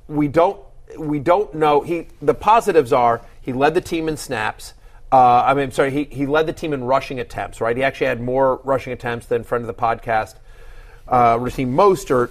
We 0.09 0.29
don't 0.29 0.61
we 0.99 1.19
don't 1.19 1.55
know. 1.55 1.81
He 1.81 2.09
the 2.21 2.35
positives 2.35 2.93
are 2.93 3.23
he 3.41 3.53
led 3.53 3.75
the 3.75 3.81
team 3.81 4.09
in 4.09 4.17
snaps. 4.17 4.75
Uh, 5.13 5.45
I 5.47 5.55
mean, 5.55 5.71
sorry, 5.71 5.93
he, 5.93 6.05
he 6.05 6.27
led 6.27 6.47
the 6.47 6.53
team 6.53 6.73
in 6.73 6.85
rushing 6.85 7.21
attempts. 7.21 7.61
Right, 7.61 7.77
he 7.77 7.83
actually 7.83 8.09
had 8.09 8.21
more 8.21 8.61
rushing 8.65 8.93
attempts 8.93 9.27
than 9.27 9.45
friend 9.45 9.63
of 9.63 9.69
the 9.69 9.75
podcast, 9.75 10.37
uh, 11.09 11.39
Raheem 11.41 11.75
Mostert. 11.75 12.31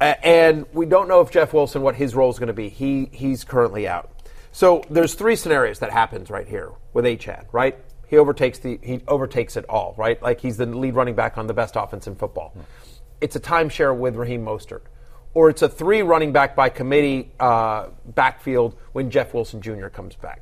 And 0.00 0.66
we 0.72 0.86
don't 0.86 1.08
know 1.08 1.20
if 1.20 1.30
Jeff 1.30 1.54
Wilson 1.54 1.80
what 1.80 1.94
his 1.94 2.14
role 2.14 2.30
is 2.30 2.38
going 2.38 2.48
to 2.48 2.52
be. 2.52 2.68
He 2.68 3.08
he's 3.12 3.44
currently 3.44 3.88
out. 3.88 4.10
So 4.52 4.84
there's 4.88 5.14
three 5.14 5.34
scenarios 5.34 5.80
that 5.80 5.90
happens 5.90 6.30
right 6.30 6.46
here 6.46 6.70
with 6.92 7.04
Achane, 7.04 7.46
right? 7.52 7.76
He 8.06 8.18
overtakes 8.18 8.58
the 8.60 8.78
he 8.82 9.00
overtakes 9.08 9.56
it 9.56 9.64
all, 9.68 9.94
right? 9.96 10.22
Like 10.22 10.40
he's 10.40 10.56
the 10.56 10.66
lead 10.66 10.94
running 10.94 11.14
back 11.14 11.38
on 11.38 11.46
the 11.46 11.54
best 11.54 11.74
offense 11.74 12.06
in 12.06 12.14
football. 12.14 12.54
It's 13.20 13.34
a 13.34 13.40
timeshare 13.40 13.96
with 13.96 14.14
Raheem 14.14 14.44
Mostert, 14.44 14.82
or 15.34 15.50
it's 15.50 15.62
a 15.62 15.68
three 15.68 16.02
running 16.02 16.32
back 16.32 16.54
by 16.56 16.68
committee 16.68 17.30
uh, 17.40 17.88
backfield 18.06 18.76
when 18.92 19.10
Jeff 19.10 19.34
Wilson 19.34 19.60
Jr. 19.60 19.88
comes 19.88 20.14
back. 20.16 20.40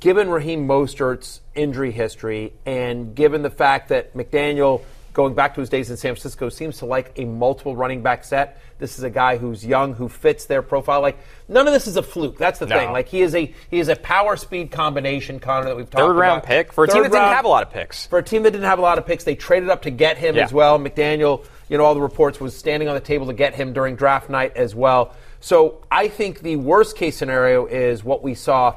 Given 0.00 0.30
Raheem 0.30 0.66
Mostert's 0.66 1.40
injury 1.54 1.90
history, 1.90 2.54
and 2.64 3.14
given 3.14 3.42
the 3.42 3.50
fact 3.50 3.90
that 3.90 4.14
McDaniel, 4.16 4.80
going 5.12 5.34
back 5.34 5.54
to 5.56 5.60
his 5.60 5.68
days 5.68 5.90
in 5.90 5.98
San 5.98 6.14
Francisco, 6.14 6.48
seems 6.48 6.78
to 6.78 6.86
like 6.86 7.12
a 7.18 7.26
multiple 7.26 7.76
running 7.76 8.02
back 8.02 8.24
set. 8.24 8.60
This 8.78 8.96
is 8.98 9.04
a 9.04 9.10
guy 9.10 9.36
who's 9.36 9.64
young, 9.64 9.92
who 9.94 10.08
fits 10.08 10.46
their 10.46 10.62
profile. 10.62 11.02
Like 11.02 11.18
none 11.48 11.66
of 11.66 11.74
this 11.74 11.86
is 11.86 11.96
a 11.98 12.02
fluke. 12.02 12.38
That's 12.38 12.58
the 12.58 12.66
No. 12.66 12.78
thing. 12.78 12.92
Like 12.92 13.08
he 13.08 13.20
is 13.20 13.34
a 13.34 13.52
he 13.70 13.78
is 13.78 13.88
a 13.88 13.96
power 13.96 14.36
speed 14.36 14.70
combination, 14.70 15.38
Connor, 15.38 15.66
that 15.66 15.76
we've 15.76 15.88
talked 15.90 16.00
Third 16.02 16.16
round 16.16 16.38
about. 16.38 16.46
pick 16.48 16.72
for 16.72 16.84
a 16.84 16.88
team 16.88 17.02
Third 17.02 17.12
that 17.12 17.18
didn't 17.18 17.34
have 17.36 17.44
a 17.44 17.48
lot 17.48 17.62
of 17.62 17.70
picks. 17.70 18.06
For 18.06 18.18
a 18.18 18.22
team 18.22 18.42
that 18.44 18.52
didn't 18.52 18.66
have 18.66 18.78
a 18.78 18.82
lot 18.82 18.96
of 18.96 19.06
picks, 19.06 19.24
they 19.24 19.34
traded 19.34 19.68
up 19.68 19.82
to 19.82 19.90
get 19.90 20.16
him 20.16 20.34
Yeah. 20.36 20.44
as 20.44 20.52
well. 20.52 20.78
McDaniel, 20.78 21.44
you 21.68 21.78
know, 21.78 21.84
all 21.84 21.94
the 21.94 22.00
reports 22.00 22.40
was 22.40 22.56
standing 22.56 22.88
on 22.88 22.94
the 22.94 23.00
table 23.00 23.26
to 23.26 23.32
get 23.32 23.54
him 23.54 23.72
during 23.72 23.96
draft 23.96 24.28
night 24.28 24.56
as 24.56 24.74
well. 24.74 25.14
So 25.40 25.82
I 25.90 26.08
think 26.08 26.40
the 26.40 26.56
worst 26.56 26.96
case 26.96 27.16
scenario 27.16 27.66
is 27.66 28.04
what 28.04 28.22
we 28.22 28.34
saw. 28.34 28.76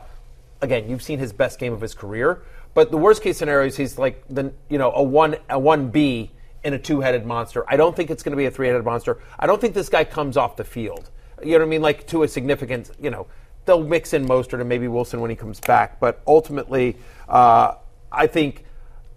Again, 0.61 0.89
you've 0.89 1.03
seen 1.03 1.19
his 1.19 1.33
best 1.33 1.59
game 1.59 1.73
of 1.73 1.81
his 1.81 1.93
career, 1.93 2.41
but 2.73 2.91
the 2.91 2.97
worst 2.97 3.21
case 3.21 3.37
scenario 3.37 3.67
is 3.67 3.77
he's 3.77 3.97
like 3.97 4.23
the 4.29 4.51
you 4.69 4.77
know 4.77 4.91
a 4.91 5.03
one 5.03 5.37
a 5.49 5.59
one 5.59 5.89
B 5.89 6.31
in 6.63 6.73
a 6.73 6.79
two 6.79 7.01
headed 7.01 7.25
monster. 7.25 7.63
I 7.67 7.77
don't 7.77 7.95
think 7.95 8.09
it's 8.09 8.23
going 8.23 8.31
to 8.31 8.37
be 8.37 8.45
a 8.45 8.51
three 8.51 8.67
headed 8.67 8.83
monster. 8.83 9.19
I 9.39 9.47
don't 9.47 9.61
think 9.61 9.73
this 9.73 9.89
guy 9.89 10.03
comes 10.03 10.35
off 10.35 10.55
the 10.55 10.63
field. 10.63 11.09
You 11.43 11.53
know 11.53 11.59
what 11.59 11.65
I 11.65 11.69
mean? 11.69 11.81
Like 11.81 12.07
to 12.07 12.23
a 12.23 12.27
significant 12.27 12.91
you 12.99 13.09
know 13.09 13.27
they'll 13.65 13.83
mix 13.83 14.13
in 14.13 14.25
Mostert 14.25 14.59
and 14.59 14.67
maybe 14.67 14.87
Wilson 14.87 15.21
when 15.21 15.29
he 15.29 15.35
comes 15.35 15.59
back, 15.59 15.99
but 15.99 16.21
ultimately 16.25 16.97
uh, 17.29 17.75
I 18.11 18.27
think 18.27 18.65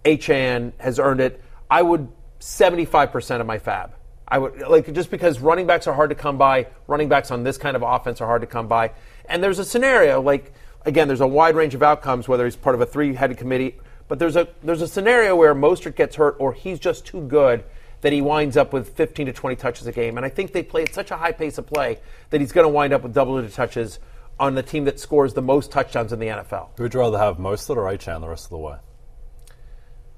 Achane 0.05 0.73
has 0.77 0.99
earned 0.99 1.21
it. 1.21 1.41
I 1.69 1.81
would 1.81 2.09
75% 2.41 3.39
of 3.39 3.47
my 3.47 3.59
fab. 3.59 3.93
I 4.27 4.37
would 4.37 4.61
like 4.61 4.91
just 4.93 5.11
because 5.11 5.39
running 5.39 5.67
backs 5.67 5.87
are 5.87 5.93
hard 5.93 6.09
to 6.09 6.15
come 6.15 6.37
by, 6.37 6.67
running 6.87 7.09
backs 7.09 7.31
on 7.31 7.43
this 7.43 7.57
kind 7.57 7.75
of 7.75 7.83
offense 7.83 8.21
are 8.21 8.25
hard 8.25 8.41
to 8.41 8.47
come 8.47 8.67
by. 8.67 8.91
And 9.25 9.43
there's 9.43 9.59
a 9.59 9.65
scenario 9.65 10.21
like 10.21 10.53
again, 10.85 11.07
there's 11.07 11.21
a 11.21 11.27
wide 11.27 11.55
range 11.55 11.75
of 11.75 11.83
outcomes 11.83 12.27
whether 12.27 12.45
he's 12.45 12.55
part 12.55 12.73
of 12.73 12.81
a 12.81 12.85
three-headed 12.85 13.37
committee, 13.37 13.77
but 14.07 14.19
there's 14.19 14.35
a 14.35 14.47
there's 14.63 14.81
a 14.81 14.87
scenario 14.87 15.35
where 15.35 15.53
Mostert 15.53 15.95
gets 15.95 16.15
hurt 16.15 16.35
or 16.39 16.53
he's 16.53 16.79
just 16.79 17.05
too 17.05 17.21
good 17.21 17.63
that 18.01 18.11
he 18.11 18.21
winds 18.21 18.57
up 18.57 18.73
with 18.73 18.89
15 18.95 19.27
to 19.27 19.33
20 19.33 19.55
touches 19.57 19.85
a 19.85 19.91
game. 19.91 20.17
And 20.17 20.25
I 20.25 20.29
think 20.29 20.53
they 20.53 20.63
play 20.63 20.83
at 20.83 20.93
such 20.93 21.11
a 21.11 21.17
high 21.17 21.33
pace 21.33 21.57
of 21.57 21.67
play 21.67 21.99
that 22.31 22.41
he's 22.41 22.51
going 22.51 22.65
to 22.65 22.69
wind 22.69 22.93
up 22.93 23.03
with 23.03 23.13
double-digit 23.13 23.53
touches 23.53 23.99
on 24.39 24.55
the 24.55 24.63
team 24.63 24.85
that 24.85 24.99
scores 24.99 25.35
the 25.35 25.41
most 25.41 25.71
touchdowns 25.71 26.11
in 26.11 26.19
the 26.19 26.25
NFL. 26.27 26.69
Who 26.77 26.83
would 26.83 26.93
you 26.95 26.99
rather 26.99 27.19
have, 27.19 27.37
Mostert 27.37 27.77
or 27.77 27.87
A-Chan 27.87 28.21
the 28.21 28.27
rest 28.27 28.45
of 28.45 28.49
the 28.49 28.57
way? 28.57 28.77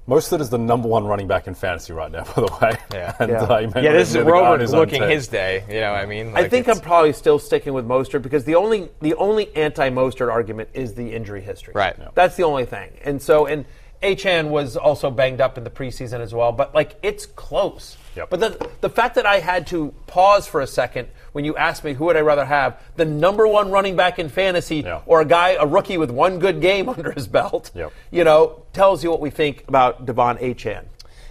Mostert 0.06 0.40
is 0.40 0.50
the 0.50 0.58
number 0.58 0.86
one 0.86 1.06
running 1.06 1.26
back 1.26 1.46
in 1.46 1.54
fantasy 1.54 1.94
right 1.94 2.12
now, 2.12 2.24
by 2.36 2.42
the 2.42 2.58
way. 2.60 2.76
Yeah. 2.92 3.16
and, 3.18 3.30
Yeah. 3.30 3.42
Uh, 3.42 3.58
he 3.58 3.64
Yeah, 3.82 3.92
this 3.92 4.10
is 4.10 4.16
even 4.16 4.26
be 4.26 4.32
the 4.32 4.36
guy 4.36 4.42
Robert 4.42 4.60
his 4.60 4.72
looking 4.72 5.00
team. 5.00 5.08
his 5.08 5.28
day. 5.28 5.64
You 5.68 5.80
know 5.80 5.92
what 5.92 6.02
I 6.02 6.06
mean? 6.06 6.32
I 6.36 6.48
think 6.48 6.68
I'm 6.68 6.80
probably 6.80 7.14
still 7.14 7.38
sticking 7.38 7.72
with 7.72 7.86
Mostert 7.86 8.22
because 8.22 8.44
the 8.44 8.54
only 8.54 8.90
the 9.00 9.14
only 9.14 9.54
anti-Mostert 9.56 10.30
argument 10.30 10.68
is 10.74 10.94
the 10.94 11.14
injury 11.14 11.40
history. 11.40 11.72
Right. 11.74 11.96
Yeah. 11.98 12.08
That's 12.14 12.36
the 12.36 12.42
only 12.42 12.66
thing. 12.66 12.92
And 13.02 13.20
so 13.20 13.46
and 13.46 13.64
Achan 14.02 14.50
was 14.50 14.76
also 14.76 15.10
banged 15.10 15.40
up 15.40 15.56
in 15.58 15.64
the 15.64 15.70
preseason 15.70 16.20
as 16.20 16.34
well, 16.34 16.52
but 16.52 16.74
like 16.74 16.96
it's 17.02 17.26
close. 17.26 17.96
Yep. 18.16 18.30
But 18.30 18.40
the 18.40 18.70
the 18.80 18.90
fact 18.90 19.14
that 19.16 19.26
I 19.26 19.40
had 19.40 19.66
to 19.68 19.92
pause 20.06 20.46
for 20.46 20.60
a 20.60 20.66
second 20.66 21.08
when 21.32 21.44
you 21.44 21.56
asked 21.56 21.82
me 21.84 21.94
who 21.94 22.04
would 22.06 22.16
I 22.16 22.20
rather 22.20 22.44
have, 22.44 22.80
the 22.96 23.04
number 23.04 23.46
one 23.48 23.70
running 23.70 23.96
back 23.96 24.18
in 24.18 24.28
fantasy 24.28 24.76
Yeah. 24.76 25.00
or 25.06 25.20
a 25.20 25.24
guy, 25.24 25.50
a 25.58 25.66
rookie 25.66 25.98
with 25.98 26.10
one 26.10 26.38
good 26.38 26.60
game 26.60 26.88
under 26.90 27.10
his 27.12 27.26
belt, 27.26 27.70
Yep. 27.74 27.92
you 28.10 28.24
know, 28.24 28.62
tells 28.72 29.02
you 29.02 29.10
what 29.10 29.20
we 29.20 29.30
think 29.30 29.64
about 29.68 30.06
De'Von 30.06 30.40
Achane. 30.40 30.84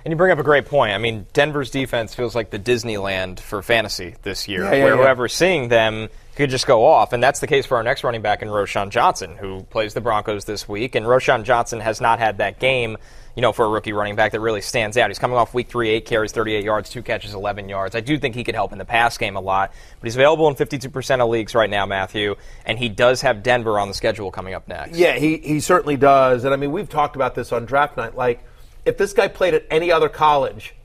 And 0.05 0.11
you 0.11 0.17
bring 0.17 0.31
up 0.33 0.39
a 0.39 0.43
great 0.43 0.65
point. 0.65 0.93
I 0.93 0.97
mean, 0.97 1.25
Denver's 1.31 1.69
defense 1.71 2.13
feels 2.13 2.35
like 2.35 2.49
the 2.49 2.59
Disneyland 2.59 3.39
for 3.39 3.61
fantasy 3.61 4.15
this 4.23 4.49
year, 4.49 4.63
Yeah, 4.65 4.73
yeah, 4.73 4.83
where 4.83 4.95
yeah. 4.95 5.01
whoever's 5.01 5.33
seeing 5.33 5.69
them 5.69 6.09
could 6.35 6.49
just 6.49 6.65
go 6.65 6.85
off. 6.85 7.13
And 7.13 7.21
that's 7.21 7.39
the 7.39 7.47
case 7.47 7.65
for 7.65 7.77
our 7.77 7.83
next 7.83 8.03
running 8.03 8.21
back 8.21 8.41
in 8.41 8.47
Roschon 8.47 8.89
Johnson, 8.89 9.37
who 9.37 9.63
plays 9.63 9.93
the 9.93 10.01
Broncos 10.01 10.45
this 10.45 10.67
week. 10.67 10.95
And 10.95 11.05
Roschon 11.05 11.43
Johnson 11.43 11.79
has 11.79 12.01
not 12.01 12.19
had 12.19 12.39
that 12.39 12.59
game, 12.59 12.97
you 13.35 13.41
know, 13.41 13.51
for 13.51 13.65
a 13.65 13.69
rookie 13.69 13.93
running 13.93 14.15
back 14.15 14.31
that 14.31 14.39
really 14.39 14.61
stands 14.61 14.97
out. 14.97 15.09
He's 15.09 15.19
coming 15.19 15.37
off 15.37 15.53
week 15.53 15.67
three, 15.67 15.89
eight 15.89 16.05
carries, 16.05 16.31
38 16.31 16.63
yards, 16.63 16.89
two 16.89 17.03
catches, 17.03 17.33
11 17.33 17.69
yards. 17.69 17.95
I 17.95 17.99
do 17.99 18.17
think 18.17 18.35
he 18.35 18.43
could 18.43 18.55
help 18.55 18.71
in 18.71 18.79
the 18.79 18.85
pass 18.85 19.17
game 19.17 19.35
a 19.35 19.41
lot, 19.41 19.73
but 19.99 20.07
he's 20.07 20.15
available 20.15 20.47
in 20.47 20.55
52% 20.55 21.21
of 21.21 21.29
leagues 21.29 21.53
right 21.53 21.69
now, 21.69 21.85
Matthew. 21.85 22.35
And 22.65 22.79
he 22.79 22.89
does 22.89 23.21
have 23.21 23.43
Denver 23.43 23.79
on 23.79 23.87
the 23.87 23.93
schedule 23.93 24.31
coming 24.31 24.53
up 24.53 24.67
next. 24.67 24.97
Yeah, 24.97 25.17
he, 25.17 25.37
he 25.37 25.59
certainly 25.59 25.97
does. 25.97 26.45
And 26.45 26.53
I 26.53 26.57
mean, 26.57 26.71
we've 26.71 26.89
talked 26.89 27.15
about 27.15 27.35
this 27.35 27.51
on 27.51 27.65
draft 27.65 27.97
night. 27.97 28.15
Like, 28.15 28.43
if 28.85 28.97
this 28.97 29.13
guy 29.13 29.27
played 29.27 29.53
at 29.53 29.65
any 29.69 29.91
other 29.91 30.09
college, 30.09 30.75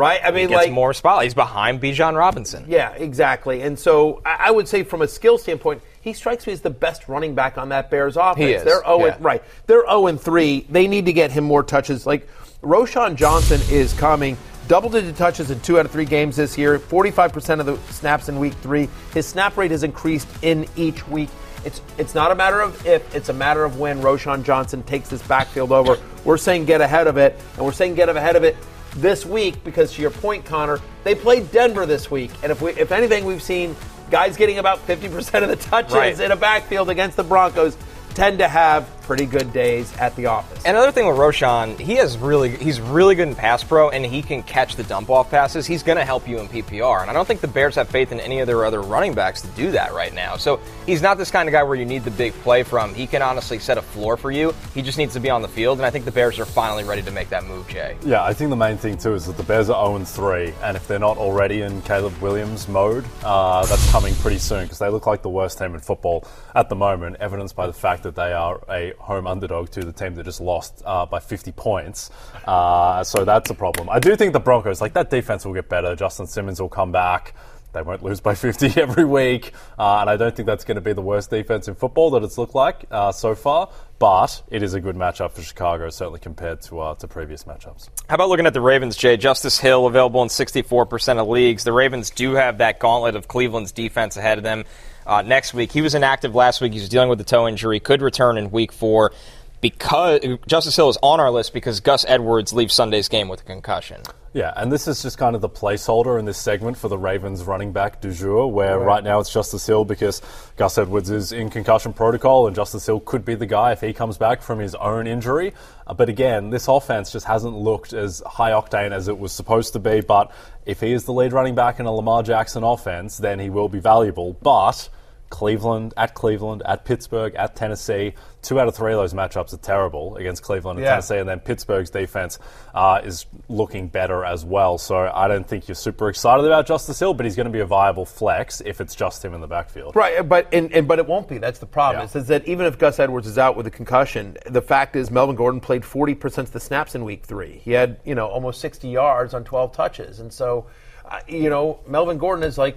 right? 0.00 0.20
I 0.24 0.28
He 0.28 0.32
mean, 0.32 0.48
gets 0.48 0.64
like, 0.64 0.72
more 0.72 0.94
spotlight. 0.94 1.24
He's 1.24 1.34
behind 1.34 1.80
Bijan 1.82 2.16
Robinson. 2.16 2.64
yeah, 2.66 2.92
exactly. 2.94 3.60
And 3.60 3.78
so 3.78 4.22
I, 4.24 4.46
I 4.46 4.50
would 4.50 4.66
say, 4.66 4.82
from 4.82 5.02
a 5.02 5.08
skill 5.08 5.36
standpoint, 5.36 5.82
he 6.00 6.14
strikes 6.14 6.46
me 6.46 6.54
as 6.54 6.62
the 6.62 6.70
best 6.70 7.06
running 7.08 7.34
back 7.34 7.58
on 7.58 7.68
that 7.68 7.90
Bears 7.90 8.16
offense. 8.16 8.38
He 8.38 8.52
is, 8.52 8.64
They're 8.64 8.82
0 8.82 9.04
yeah. 9.06 9.16
right. 9.20 9.44
They're 9.66 9.84
0 9.86 10.06
and 10.06 10.18
3. 10.20 10.66
They 10.70 10.88
need 10.88 11.04
to 11.06 11.12
get 11.12 11.30
him 11.30 11.44
more 11.44 11.62
touches. 11.62 12.06
Like, 12.06 12.26
Roschon 12.62 13.14
Johnson 13.16 13.60
is 13.70 13.92
coming. 13.92 14.36
Double 14.68 14.88
digit 14.88 15.16
touches 15.16 15.50
in 15.50 15.60
two 15.60 15.78
out 15.78 15.84
of 15.84 15.92
three 15.92 16.04
games 16.04 16.36
this 16.36 16.56
year, 16.56 16.78
45% 16.78 17.60
of 17.60 17.66
the 17.66 17.76
snaps 17.92 18.28
in 18.28 18.38
week 18.38 18.54
three. 18.54 18.88
His 19.12 19.26
snap 19.26 19.56
rate 19.56 19.72
has 19.72 19.82
increased 19.82 20.28
in 20.42 20.66
each 20.76 21.06
week. 21.08 21.28
It's 21.64 21.82
it's 21.98 22.14
not 22.14 22.30
a 22.30 22.34
matter 22.34 22.60
of 22.60 22.86
if, 22.86 23.14
it's 23.14 23.28
a 23.28 23.34
matter 23.34 23.64
of 23.64 23.78
when 23.78 24.00
Roschon 24.00 24.44
Johnson 24.44 24.82
takes 24.84 25.08
this 25.10 25.20
backfield 25.22 25.72
over. 25.72 25.98
We're 26.24 26.38
saying 26.38 26.64
get 26.64 26.80
ahead 26.80 27.06
of 27.06 27.16
it, 27.18 27.38
and 27.56 27.64
we're 27.66 27.72
saying 27.72 27.96
get 27.96 28.08
ahead 28.08 28.36
of 28.36 28.44
it 28.44 28.56
this 28.96 29.24
week 29.24 29.62
because 29.64 29.92
to 29.94 30.02
your 30.02 30.10
point, 30.10 30.44
Connor, 30.44 30.80
they 31.04 31.14
played 31.14 31.50
Denver 31.52 31.86
this 31.86 32.10
week. 32.10 32.30
And 32.42 32.50
if 32.52 32.60
we 32.60 32.72
if 32.72 32.92
anything, 32.92 33.24
we've 33.24 33.42
seen 33.42 33.76
guys 34.10 34.36
getting 34.36 34.58
about 34.58 34.84
50% 34.86 35.42
of 35.42 35.48
the 35.48 35.56
touches 35.68 35.92
Right. 35.94 36.20
in 36.20 36.32
a 36.32 36.36
backfield 36.36 36.90
against 36.90 37.16
the 37.16 37.22
Broncos 37.24 37.76
tend 38.14 38.38
to 38.38 38.48
have 38.48 38.88
pretty 39.10 39.26
good 39.26 39.52
days 39.52 39.92
at 39.96 40.14
the 40.14 40.26
office. 40.26 40.64
Another 40.64 40.92
thing 40.92 41.04
with 41.04 41.16
Roschon, 41.16 41.76
he 41.80 41.96
has 41.96 42.16
really 42.16 42.50
he's 42.50 42.80
really 42.80 43.16
good 43.16 43.26
in 43.26 43.34
pass 43.34 43.64
pro 43.64 43.90
and 43.90 44.06
he 44.06 44.22
can 44.22 44.40
catch 44.44 44.76
the 44.76 44.84
dump 44.84 45.10
off 45.10 45.28
passes. 45.32 45.66
He's 45.66 45.82
going 45.82 45.98
to 45.98 46.04
help 46.04 46.28
you 46.28 46.38
in 46.38 46.46
PPR. 46.46 47.00
And 47.00 47.10
I 47.10 47.12
don't 47.12 47.26
think 47.26 47.40
the 47.40 47.48
Bears 47.48 47.74
have 47.74 47.88
faith 47.88 48.12
in 48.12 48.20
any 48.20 48.38
of 48.38 48.46
their 48.46 48.64
other 48.64 48.82
running 48.82 49.12
backs 49.12 49.42
to 49.42 49.48
do 49.48 49.72
that 49.72 49.92
right 49.94 50.14
now. 50.14 50.36
So 50.36 50.60
he's 50.86 51.02
not 51.02 51.18
this 51.18 51.28
kind 51.28 51.48
of 51.48 51.52
guy 51.52 51.64
where 51.64 51.74
you 51.74 51.84
need 51.84 52.04
the 52.04 52.12
big 52.12 52.34
play 52.34 52.62
from. 52.62 52.94
He 52.94 53.08
can 53.08 53.20
honestly 53.20 53.58
set 53.58 53.78
a 53.78 53.82
floor 53.82 54.16
for 54.16 54.30
you. 54.30 54.54
He 54.74 54.80
just 54.80 54.96
needs 54.96 55.14
to 55.14 55.20
be 55.20 55.28
on 55.28 55.42
the 55.42 55.48
field 55.48 55.78
and 55.78 55.86
I 55.86 55.90
think 55.90 56.04
the 56.04 56.12
Bears 56.12 56.38
are 56.38 56.44
finally 56.44 56.84
ready 56.84 57.02
to 57.02 57.10
make 57.10 57.30
that 57.30 57.42
move, 57.42 57.66
Jay. 57.66 57.96
Yeah, 58.04 58.22
I 58.22 58.32
think 58.32 58.50
the 58.50 58.56
main 58.56 58.78
thing 58.78 58.96
too 58.96 59.14
is 59.14 59.26
that 59.26 59.36
the 59.36 59.42
Bears 59.42 59.70
are 59.70 59.86
0 59.86 60.04
3, 60.04 60.54
and 60.62 60.76
if 60.76 60.86
they're 60.86 61.00
not 61.00 61.18
already 61.18 61.62
in 61.62 61.82
Caleb 61.82 62.16
Williams 62.22 62.68
mode, 62.68 63.04
uh, 63.24 63.66
that's 63.66 63.90
coming 63.90 64.14
pretty 64.16 64.38
soon 64.38 64.62
because 64.62 64.78
they 64.78 64.88
look 64.88 65.08
like 65.08 65.22
the 65.22 65.28
worst 65.28 65.58
team 65.58 65.74
in 65.74 65.80
football 65.80 66.24
at 66.54 66.68
the 66.68 66.76
moment, 66.76 67.16
evidenced 67.18 67.56
by 67.56 67.66
the 67.66 67.72
fact 67.72 68.04
that 68.04 68.14
they 68.14 68.32
are 68.32 68.60
a 68.68 68.92
home 69.00 69.26
underdog 69.26 69.70
to 69.70 69.80
the 69.80 69.92
team 69.92 70.14
that 70.14 70.24
just 70.24 70.40
lost 70.40 70.82
uh, 70.84 71.06
by 71.06 71.20
50 71.20 71.52
points. 71.52 72.10
Uh, 72.46 73.02
so 73.04 73.24
that's 73.24 73.50
a 73.50 73.54
problem. 73.54 73.88
I 73.90 73.98
do 73.98 74.14
think 74.16 74.32
the 74.32 74.40
Broncos, 74.40 74.80
like 74.80 74.94
that 74.94 75.10
defense, 75.10 75.44
will 75.44 75.54
get 75.54 75.68
better. 75.68 75.96
Justin 75.96 76.26
Simmons 76.26 76.60
will 76.60 76.68
come 76.68 76.92
back. 76.92 77.34
They 77.72 77.82
won't 77.82 78.02
lose 78.02 78.20
by 78.20 78.34
50 78.36 78.80
every 78.80 79.04
week, 79.04 79.52
uh, 79.78 79.98
and 80.00 80.10
I 80.10 80.16
don't 80.16 80.34
think 80.34 80.46
that's 80.46 80.64
going 80.64 80.76
to 80.76 80.80
be 80.80 80.92
the 80.92 81.02
worst 81.02 81.30
defense 81.30 81.68
in 81.68 81.74
football 81.74 82.10
that 82.10 82.22
it's 82.22 82.36
looked 82.36 82.54
like 82.54 82.84
uh, 82.90 83.12
so 83.12 83.34
far. 83.34 83.70
But 83.98 84.42
it 84.48 84.62
is 84.62 84.72
a 84.72 84.80
good 84.80 84.96
matchup 84.96 85.32
for 85.32 85.42
Chicago, 85.42 85.90
certainly 85.90 86.20
compared 86.20 86.62
to 86.62 86.80
uh, 86.80 86.94
to 86.96 87.06
previous 87.06 87.44
matchups. 87.44 87.90
How 88.08 88.14
about 88.14 88.30
looking 88.30 88.46
at 88.46 88.54
the 88.54 88.60
Ravens, 88.60 88.96
Jay? 88.96 89.18
Justice 89.18 89.58
Hill 89.58 89.86
available 89.86 90.22
in 90.22 90.28
64% 90.28 91.18
of 91.18 91.28
leagues. 91.28 91.64
The 91.64 91.72
Ravens 91.72 92.08
do 92.08 92.32
have 92.32 92.58
that 92.58 92.78
gauntlet 92.80 93.14
of 93.14 93.28
Cleveland's 93.28 93.72
defense 93.72 94.16
ahead 94.16 94.38
of 94.38 94.44
them 94.44 94.64
uh, 95.10 95.22
next 95.22 95.52
week. 95.52 95.72
He 95.72 95.82
was 95.82 95.94
inactive 95.94 96.34
last 96.34 96.60
week. 96.60 96.72
He 96.72 96.78
was 96.78 96.88
dealing 96.88 97.08
with 97.08 97.20
a 97.20 97.24
toe 97.24 97.48
injury. 97.48 97.80
Could 97.80 98.00
return 98.00 98.38
in 98.38 98.50
week 98.50 98.72
four. 98.72 99.12
Because 99.60 100.20
Justice 100.46 100.74
Hill 100.74 100.88
is 100.88 100.96
on 101.02 101.20
our 101.20 101.30
list 101.30 101.52
because 101.52 101.80
Gus 101.80 102.06
Edwards 102.08 102.54
leaves 102.54 102.72
Sunday's 102.72 103.08
game 103.08 103.28
with 103.28 103.42
a 103.42 103.44
concussion. 103.44 104.00
Yeah, 104.32 104.54
and 104.56 104.72
this 104.72 104.88
is 104.88 105.02
just 105.02 105.18
kind 105.18 105.34
of 105.34 105.42
the 105.42 105.50
placeholder 105.50 106.18
in 106.18 106.24
this 106.24 106.38
segment 106.38 106.78
for 106.78 106.88
the 106.88 106.96
Ravens 106.96 107.42
running 107.42 107.72
back 107.72 108.00
du 108.00 108.10
jour, 108.10 108.50
where 108.50 108.78
right, 108.78 109.04
now 109.04 109.18
it's 109.18 109.30
Justice 109.30 109.66
Hill 109.66 109.84
because 109.84 110.22
Gus 110.56 110.78
Edwards 110.78 111.10
is 111.10 111.32
in 111.32 111.50
concussion 111.50 111.92
protocol, 111.92 112.46
and 112.46 112.56
Justice 112.56 112.86
Hill 112.86 113.00
could 113.00 113.22
be 113.22 113.34
the 113.34 113.44
guy 113.44 113.72
if 113.72 113.82
he 113.82 113.92
comes 113.92 114.16
back 114.16 114.40
from 114.40 114.60
his 114.60 114.74
own 114.76 115.06
injury. 115.06 115.52
Uh, 115.86 115.92
but 115.92 116.08
again, 116.08 116.48
this 116.48 116.66
offense 116.66 117.12
just 117.12 117.26
hasn't 117.26 117.54
looked 117.54 117.92
as 117.92 118.22
high 118.24 118.52
octane 118.52 118.92
as 118.92 119.08
it 119.08 119.18
was 119.18 119.32
supposed 119.32 119.74
to 119.74 119.78
be. 119.78 120.00
But 120.00 120.32
if 120.64 120.80
he 120.80 120.92
is 120.92 121.04
the 121.04 121.12
lead 121.12 121.34
running 121.34 121.54
back 121.54 121.80
in 121.80 121.86
a 121.86 121.92
Lamar 121.92 122.22
Jackson 122.22 122.62
offense, 122.62 123.18
then 123.18 123.40
he 123.40 123.50
will 123.50 123.68
be 123.68 123.80
valuable. 123.80 124.38
But 124.40 124.88
Cleveland, 125.30 125.94
at 125.96 126.14
Cleveland, 126.14 126.62
at 126.66 126.84
Pittsburgh, 126.84 127.34
at 127.36 127.56
Tennessee. 127.56 128.14
Two 128.42 128.58
out 128.58 128.68
of 128.68 128.74
three 128.74 128.92
of 128.92 128.98
those 128.98 129.14
matchups 129.14 129.52
are 129.52 129.58
terrible 129.58 130.16
against 130.16 130.42
Cleveland 130.42 130.78
and 130.78 130.84
Yeah. 130.84 130.90
Tennessee, 130.92 131.18
and 131.18 131.28
then 131.28 131.40
Pittsburgh's 131.40 131.90
defense 131.90 132.38
uh, 132.74 133.00
is 133.04 133.26
looking 133.48 133.88
better 133.88 134.24
as 134.24 134.44
well. 134.44 134.76
So 134.78 134.96
I 134.96 135.28
don't 135.28 135.46
think 135.46 135.68
you're 135.68 135.74
super 135.74 136.08
excited 136.08 136.44
about 136.44 136.66
Justice 136.66 136.98
Hill, 136.98 137.14
but 137.14 137.26
he's 137.26 137.36
going 137.36 137.46
to 137.46 137.52
be 137.52 137.60
a 137.60 137.66
viable 137.66 138.04
flex 138.04 138.60
if 138.60 138.80
it's 138.80 138.94
just 138.94 139.24
him 139.24 139.34
in 139.34 139.40
the 139.40 139.46
backfield. 139.46 139.94
Right, 139.94 140.26
but 140.28 140.48
and, 140.52 140.72
and 140.72 140.88
but 140.88 140.98
it 140.98 141.06
won't 141.06 141.28
be. 141.28 141.38
That's 141.38 141.58
the 141.58 141.66
problem. 141.66 142.08
Yeah. 142.12 142.20
Is, 142.20 142.26
that 142.28 142.46
even 142.48 142.66
if 142.66 142.78
Gus 142.78 142.98
Edwards 142.98 143.26
is 143.26 143.38
out 143.38 143.56
with 143.56 143.66
a 143.66 143.70
concussion, 143.70 144.36
the 144.46 144.62
fact 144.62 144.96
is 144.96 145.10
Melvin 145.10 145.36
Gordon 145.36 145.60
played 145.60 145.84
forty 145.84 146.14
percent 146.14 146.48
of 146.48 146.52
the 146.52 146.60
snaps 146.60 146.94
in 146.94 147.04
Week 147.04 147.24
Three. 147.24 147.60
He 147.64 147.72
had 147.72 148.00
you 148.04 148.14
know 148.14 148.26
almost 148.26 148.60
sixty 148.60 148.88
yards 148.88 149.32
on 149.34 149.44
twelve 149.44 149.72
touches, 149.72 150.18
and 150.18 150.32
so 150.32 150.66
uh, 151.04 151.20
you 151.28 151.50
know 151.50 151.80
Melvin 151.86 152.18
Gordon 152.18 152.42
is 152.44 152.58
like 152.58 152.76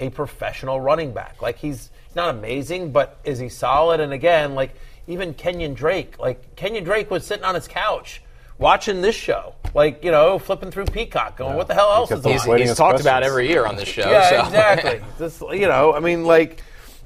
a 0.00 0.10
professional 0.10 0.80
running 0.80 1.12
back. 1.12 1.40
Like 1.42 1.58
he's 1.58 1.90
not 2.16 2.34
amazing, 2.34 2.92
but 2.92 3.18
is 3.24 3.38
he 3.38 3.48
solid? 3.48 4.00
And 4.00 4.12
again, 4.12 4.54
like 4.54 4.74
even 5.06 5.34
Kenyon 5.34 5.74
Drake, 5.74 6.18
like 6.18 6.56
Kenyon 6.56 6.84
Drake 6.84 7.10
was 7.10 7.26
sitting 7.26 7.44
on 7.44 7.54
his 7.54 7.68
couch. 7.68 8.22
Watching 8.58 9.00
this 9.00 9.14
show, 9.14 9.54
like 9.72 10.04
you 10.04 10.10
know, 10.10 10.38
flipping 10.38 10.70
through 10.70 10.84
Peacock, 10.84 11.38
going, 11.38 11.56
"What 11.56 11.66
the 11.66 11.72
hell 11.72 11.90
else 11.94 12.10
kept 12.10 12.20
is 12.20 12.26
on 12.26 12.32
on?" 12.32 12.58
He's, 12.58 12.60
he's 12.64 12.70
as 12.72 12.76
talked 12.76 13.00
about 13.00 13.22
every 13.22 13.48
year 13.48 13.64
on 13.64 13.74
this 13.74 13.88
show. 13.88 14.10
Yeah, 14.10 14.28
so. 14.28 14.40
exactly. 14.44 15.00
This, 15.18 15.40
you 15.40 15.66
know, 15.66 15.94
I 15.94 16.00
mean, 16.00 16.24
like 16.24 16.62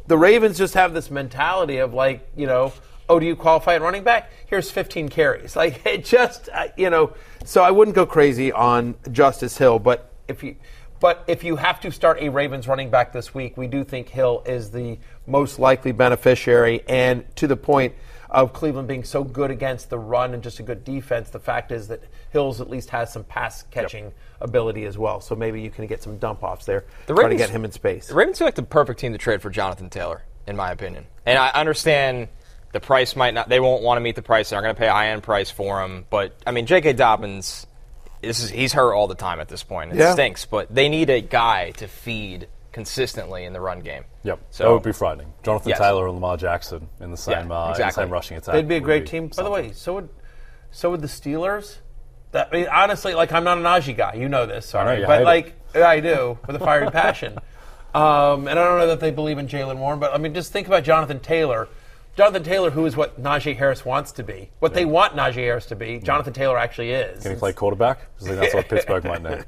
the 0.09 0.19
Ravens 0.19 0.59
just 0.59 0.75
have 0.75 0.95
this 0.95 1.13
mentality 1.13 1.79
of 1.79 1.95
like, 1.95 2.29
you 2.37 2.49
know, 2.49 2.73
oh, 3.09 3.19
do 3.19 3.27
you 3.27 3.37
qualify 3.37 3.75
at 3.75 3.83
running 3.83 4.05
back? 4.05 4.33
Here's 4.47 4.71
15 4.71 5.09
carries. 5.09 5.57
Like 5.65 5.87
it 5.87 6.05
just, 6.05 6.49
uh, 6.53 6.69
you 6.77 6.91
know. 6.91 7.15
So 7.45 7.63
I 7.63 7.71
wouldn't 7.71 7.95
go 7.95 8.07
crazy 8.07 8.51
on 8.53 8.95
Justice 9.13 9.57
Hill, 9.57 9.79
but 9.79 10.11
if 10.29 10.43
you, 10.43 10.57
but 11.05 11.23
if 11.27 11.45
you 11.45 11.57
have 11.57 11.81
to 11.81 11.93
start 11.93 12.23
a 12.23 12.31
Ravens 12.31 12.67
running 12.67 12.89
back 12.89 13.13
this 13.13 13.35
week, 13.35 13.59
we 13.59 13.67
do 13.67 13.85
think 13.85 14.09
Hill 14.09 14.43
is 14.47 14.71
the 14.71 14.97
most 15.27 15.59
likely 15.59 15.93
beneficiary, 15.93 16.83
and 16.89 17.27
to 17.37 17.47
the 17.47 17.57
point. 17.57 17.93
Of 18.31 18.53
Cleveland 18.53 18.89
being 18.89 19.05
so 19.05 19.23
good 19.23 19.53
against 19.53 19.91
the 19.91 19.99
run 19.99 20.35
and 20.35 20.43
just 20.43 20.59
a 20.59 20.65
good 20.65 20.83
defense, 20.83 21.31
the 21.31 21.39
fact 21.39 21.71
is 21.71 21.87
that 21.89 22.03
Hills 22.31 22.61
at 22.61 22.69
least 22.69 22.91
has 22.91 23.13
some 23.13 23.23
pass 23.23 23.63
catching 23.71 24.13
ability 24.41 24.87
as 24.87 24.99
well. 24.99 25.21
So 25.21 25.37
maybe 25.37 25.61
you 25.61 25.71
can 25.71 25.87
get 25.87 26.03
some 26.03 26.17
dump 26.17 26.43
offs 26.43 26.65
there. 26.65 26.85
The 27.07 27.15
try 27.15 27.25
to 27.25 27.29
Ravens- 27.29 27.41
get 27.43 27.51
him 27.51 27.65
in 27.65 27.71
space. 27.71 28.09
The 28.09 28.15
Ravens 28.15 28.39
feel 28.39 28.49
like 28.49 28.57
the 28.57 28.65
perfect 28.65 28.99
team 28.99 29.13
to 29.13 29.19
trade 29.19 29.41
for 29.41 29.51
Jonathan 29.51 29.89
Taylor, 29.89 30.25
in 30.49 30.57
my 30.57 30.73
opinion. 30.73 31.07
And 31.27 31.39
I 31.39 31.51
understand 31.51 32.27
the 32.73 32.81
price 32.81 33.15
might 33.15 33.35
not; 33.35 33.49
they 33.49 33.61
won't 33.61 33.85
want 33.85 33.99
to 33.99 34.01
meet 34.01 34.17
the 34.17 34.23
price. 34.23 34.51
They're 34.51 34.63
going 34.63 34.75
to 34.75 34.79
pay 34.81 34.89
a 34.89 34.93
high 34.93 35.11
end 35.11 35.23
price 35.23 35.51
for 35.51 35.81
him. 35.85 36.07
But 36.11 36.35
I 36.45 36.51
mean, 36.51 36.67
J.K. 36.67 36.95
Dobbins, 36.95 37.69
this 38.27 38.43
is 38.43 38.51
he's 38.51 38.73
hurt 38.73 38.95
all 38.95 39.07
the 39.07 39.15
time 39.15 39.41
at 39.41 39.49
this 39.49 39.63
point. 39.63 39.93
It 39.93 39.99
Yeah. 39.99 40.13
stinks. 40.13 40.45
But 40.47 40.75
they 40.75 40.89
need 40.89 41.11
a 41.11 41.21
guy 41.21 41.71
to 41.73 41.89
feed 41.89 42.49
consistently 42.73 43.45
in 43.45 43.53
the 43.53 43.61
run 43.61 43.81
game. 43.81 44.05
Yep, 44.25 44.41
So 44.51 44.65
that 44.65 44.73
would 44.73 44.83
be 44.83 44.93
frightening. 44.93 45.33
Jonathan 45.45 45.69
Yes. 45.71 45.79
Taylor 45.79 46.07
and 46.07 46.15
Lamar 46.17 46.37
Jackson 46.37 46.89
in 47.01 47.11
the 47.13 47.17
same, 47.17 47.49
Yeah, 47.51 47.57
uh, 47.57 47.75
in 47.75 47.81
the 47.87 47.91
same 47.91 48.11
rushing 48.11 48.37
attack. 48.37 48.53
They'd 48.55 48.67
be 48.67 48.77
a 48.77 48.79
would 48.81 48.85
great 48.85 49.07
team. 49.07 49.29
By 49.29 49.43
the 49.45 49.51
way, 49.51 49.73
so 49.73 49.95
would 49.95 50.09
so 50.73 50.91
would 50.91 51.01
the 51.01 51.07
Steelers. 51.09 51.77
That, 52.33 52.49
I 52.51 52.57
mean, 52.57 52.67
honestly, 52.67 53.15
like 53.15 53.31
I'm 53.33 53.45
not 53.45 53.59
a 53.59 53.61
Najee 53.61 53.97
guy. 53.97 54.15
You 54.15 54.29
know 54.29 54.45
this, 54.47 54.67
sorry, 54.67 54.97
know, 54.97 55.01
you 55.03 55.07
but 55.07 55.17
hate 55.19 55.23
it. 55.23 55.25
like 55.25 55.55
I 55.85 56.01
do 56.01 56.37
with 56.47 56.57
a 56.57 56.59
fiery 56.61 56.91
passion. 56.91 57.39
Um, 57.95 58.49
and 58.49 58.59
I 58.59 58.65
don't 58.65 58.79
know 58.79 58.89
that 58.89 58.99
they 58.99 59.13
believe 59.13 59.39
in 59.39 59.47
Jaylen 59.47 59.77
Warren, 59.77 60.01
but 60.01 60.13
I 60.13 60.19
mean, 60.19 60.35
just 60.35 60.51
think 60.53 60.67
about 60.67 60.83
Jonathan 60.83 61.21
Taylor. 61.21 61.69
Jonathan 62.17 62.45
Taylor, 62.45 62.71
who 62.71 62.87
is 62.87 62.97
what 62.97 63.21
Najee 63.21 63.57
Harris 63.57 63.85
wants 63.85 64.13
to 64.13 64.23
be, 64.23 64.51
what 64.61 64.73
they 64.75 64.85
want 64.85 65.15
Najee 65.15 65.35
Harris 65.35 65.67
to 65.67 65.77
be, 65.77 65.99
Jonathan 65.99 66.33
Taylor 66.33 66.57
actually 66.59 66.91
is. 66.93 67.23
Can 67.23 67.33
he 67.33 67.39
play 67.39 67.53
quarterback? 67.53 67.99
That's 68.21 68.55
what 68.55 68.69
Pittsburgh 68.69 69.05
might 69.05 69.23
need. 69.23 69.45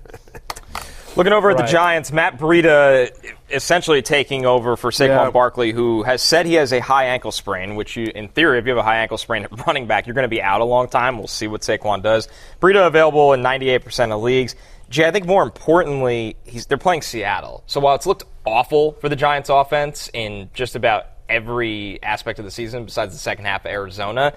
Looking 1.17 1.33
over 1.33 1.51
at 1.51 1.57
the 1.57 1.63
Giants, 1.63 2.13
Matt 2.13 2.39
Breida 2.39 3.09
essentially 3.51 4.03
taking 4.03 4.45
over 4.45 4.77
for 4.77 4.91
Saquon 4.91 5.09
Yeah. 5.09 5.31
Barkley, 5.31 5.73
who 5.73 6.03
has 6.03 6.21
said 6.21 6.45
he 6.45 6.55
has 6.55 6.75
a 6.75 6.81
high 6.81 7.07
ankle 7.07 7.33
sprain, 7.33 7.75
which 7.75 7.97
you, 7.97 8.13
in 8.15 8.29
theory, 8.29 8.59
if 8.59 8.67
you 8.67 8.73
have 8.73 8.79
a 8.79 8.83
high 8.83 8.99
ankle 8.99 9.17
sprain 9.17 9.45
at 9.45 9.67
running 9.67 9.87
back, 9.87 10.07
you're 10.07 10.13
going 10.15 10.25
to 10.25 10.29
be 10.29 10.43
out 10.43 10.61
a 10.61 10.65
long 10.65 10.89
time. 10.89 11.17
We'll 11.17 11.27
see 11.27 11.47
what 11.47 11.63
Saquon 11.63 12.03
does. 12.03 12.29
Breida 12.61 12.87
available 12.87 13.33
in 13.33 13.41
98% 13.41 14.13
of 14.13 14.21
leagues. 14.23 14.57
Jay, 14.91 15.07
I 15.07 15.11
think 15.11 15.25
more 15.25 15.43
importantly, 15.43 16.37
he's, 16.45 16.67
they're 16.67 16.77
playing 16.77 17.01
Seattle. 17.01 17.65
So 17.67 17.81
while 17.81 17.95
it's 17.95 18.07
looked 18.07 18.25
awful 18.45 18.93
for 19.01 19.09
the 19.09 19.17
Giants 19.17 19.49
offense 19.49 20.11
in 20.13 20.51
just 20.53 20.77
about 20.77 21.07
every 21.29 22.03
aspect 22.03 22.39
of 22.39 22.45
the 22.45 22.51
season 22.51 22.85
besides 22.85 23.13
the 23.13 23.19
second 23.21 23.45
half 23.47 23.65
of 23.65 23.71
Arizona, 23.71 24.33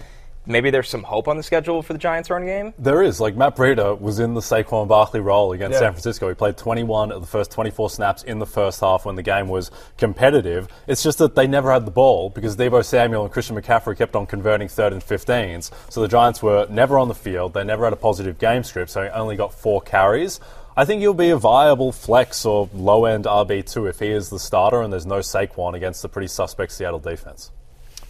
maybe 0.45 0.71
there's 0.71 0.89
some 0.89 1.03
hope 1.03 1.27
on 1.27 1.37
the 1.37 1.43
schedule 1.43 1.83
for 1.83 1.93
the 1.93 1.99
Giants 1.99 2.29
run 2.29 2.43
game. 2.45 2.73
There 2.79 3.03
is. 3.03 3.19
Like, 3.19 3.35
Matt 3.35 3.55
Breida 3.55 3.99
was 3.99 4.19
in 4.19 4.33
the 4.33 4.39
Saquon 4.41 4.87
Barkley 4.87 5.19
role 5.19 5.51
against 5.51 5.73
Yeah. 5.73 5.79
San 5.81 5.91
Francisco. 5.91 6.27
He 6.27 6.33
played 6.33 6.57
21 6.57 7.11
of 7.11 7.21
the 7.21 7.27
first 7.27 7.51
24 7.51 7.89
snaps 7.91 8.23
in 8.23 8.39
the 8.39 8.45
first 8.47 8.79
half 8.81 9.05
when 9.05 9.15
the 9.15 9.21
game 9.21 9.47
was 9.47 9.69
competitive. 9.97 10.67
It's 10.87 11.03
just 11.03 11.19
that 11.19 11.35
they 11.35 11.45
never 11.45 11.71
had 11.71 11.85
the 11.85 11.91
ball 11.91 12.29
because 12.31 12.55
Deebo 12.55 12.83
Samuel 12.83 13.23
and 13.25 13.31
Christian 13.31 13.55
McCaffrey 13.61 13.95
kept 13.95 14.15
on 14.15 14.25
converting 14.25 14.67
third 14.67 14.93
and 14.93 15.03
15s. 15.03 15.69
So 15.89 16.01
the 16.01 16.07
Giants 16.07 16.41
were 16.41 16.65
never 16.69 16.97
on 16.97 17.09
the 17.09 17.15
field. 17.15 17.53
They 17.53 17.63
never 17.63 17.83
had 17.83 17.93
a 17.93 17.97
positive 17.97 18.39
game 18.39 18.63
script, 18.63 18.89
so 18.89 19.03
he 19.03 19.09
only 19.09 19.35
got 19.35 19.53
four 19.53 19.81
carries. 19.81 20.39
I 20.77 20.85
think 20.85 21.01
he'll 21.01 21.13
be 21.13 21.29
a 21.29 21.37
viable 21.37 21.91
flex 21.91 22.45
or 22.45 22.69
low 22.73 23.05
end 23.05 23.25
RB2 23.25 23.89
if 23.89 23.99
he 23.99 24.07
is 24.07 24.29
the 24.29 24.39
starter 24.39 24.81
and 24.81 24.91
there's 24.93 25.05
no 25.05 25.19
Saquon 25.19 25.75
against 25.75 26.01
the 26.01 26.09
pretty 26.09 26.27
suspect 26.27 26.71
Seattle 26.71 26.99
defense. 26.99 27.51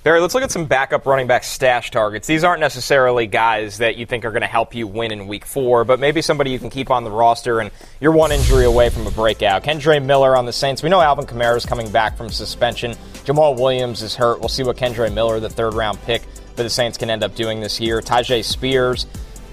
Barry, 0.01 0.21
let's 0.21 0.33
look 0.33 0.43
at 0.43 0.51
some 0.51 0.65
backup 0.65 1.05
running 1.05 1.27
back 1.27 1.43
stash 1.43 1.91
targets. 1.91 2.25
These 2.25 2.45
aren't 2.45 2.61
necessarily 2.61 3.27
guys 3.27 3.79
that 3.79 3.97
you 3.97 4.05
think 4.05 4.23
are 4.23 4.31
going 4.31 4.43
to 4.43 4.47
help 4.47 4.73
you 4.73 4.87
win 4.87 5.11
in 5.11 5.27
week 5.27 5.45
four, 5.45 5.83
but 5.83 5.99
maybe 5.99 6.21
somebody 6.21 6.51
you 6.51 6.59
can 6.59 6.69
keep 6.69 6.89
on 6.89 7.03
the 7.03 7.11
roster 7.11 7.59
and 7.59 7.69
you're 7.99 8.13
one 8.13 8.31
injury 8.31 8.63
away 8.63 8.89
from 8.89 9.05
a 9.07 9.11
breakout. 9.11 9.61
Kendre 9.61 10.01
Miller 10.01 10.37
on 10.37 10.45
the 10.45 10.53
Saints. 10.53 10.81
We 10.81 10.89
know 10.89 11.01
Alvin 11.01 11.25
Kamara 11.25 11.57
is 11.57 11.65
coming 11.65 11.91
back 11.91 12.15
from 12.15 12.29
suspension. 12.29 12.91
Jamaal 13.25 13.59
Williams 13.59 14.01
is 14.01 14.15
hurt. 14.15 14.39
We'll 14.39 14.47
see 14.47 14.63
what 14.63 14.77
Kendre 14.77 15.13
Miller, 15.13 15.41
the 15.41 15.49
third 15.49 15.73
round 15.73 16.01
pick 16.03 16.21
for 16.55 16.63
the 16.63 16.69
Saints, 16.69 16.97
can 16.97 17.09
end 17.09 17.21
up 17.21 17.35
doing 17.35 17.59
this 17.59 17.81
year. 17.81 17.99
Tyjae 17.99 18.45
Spears. 18.45 19.05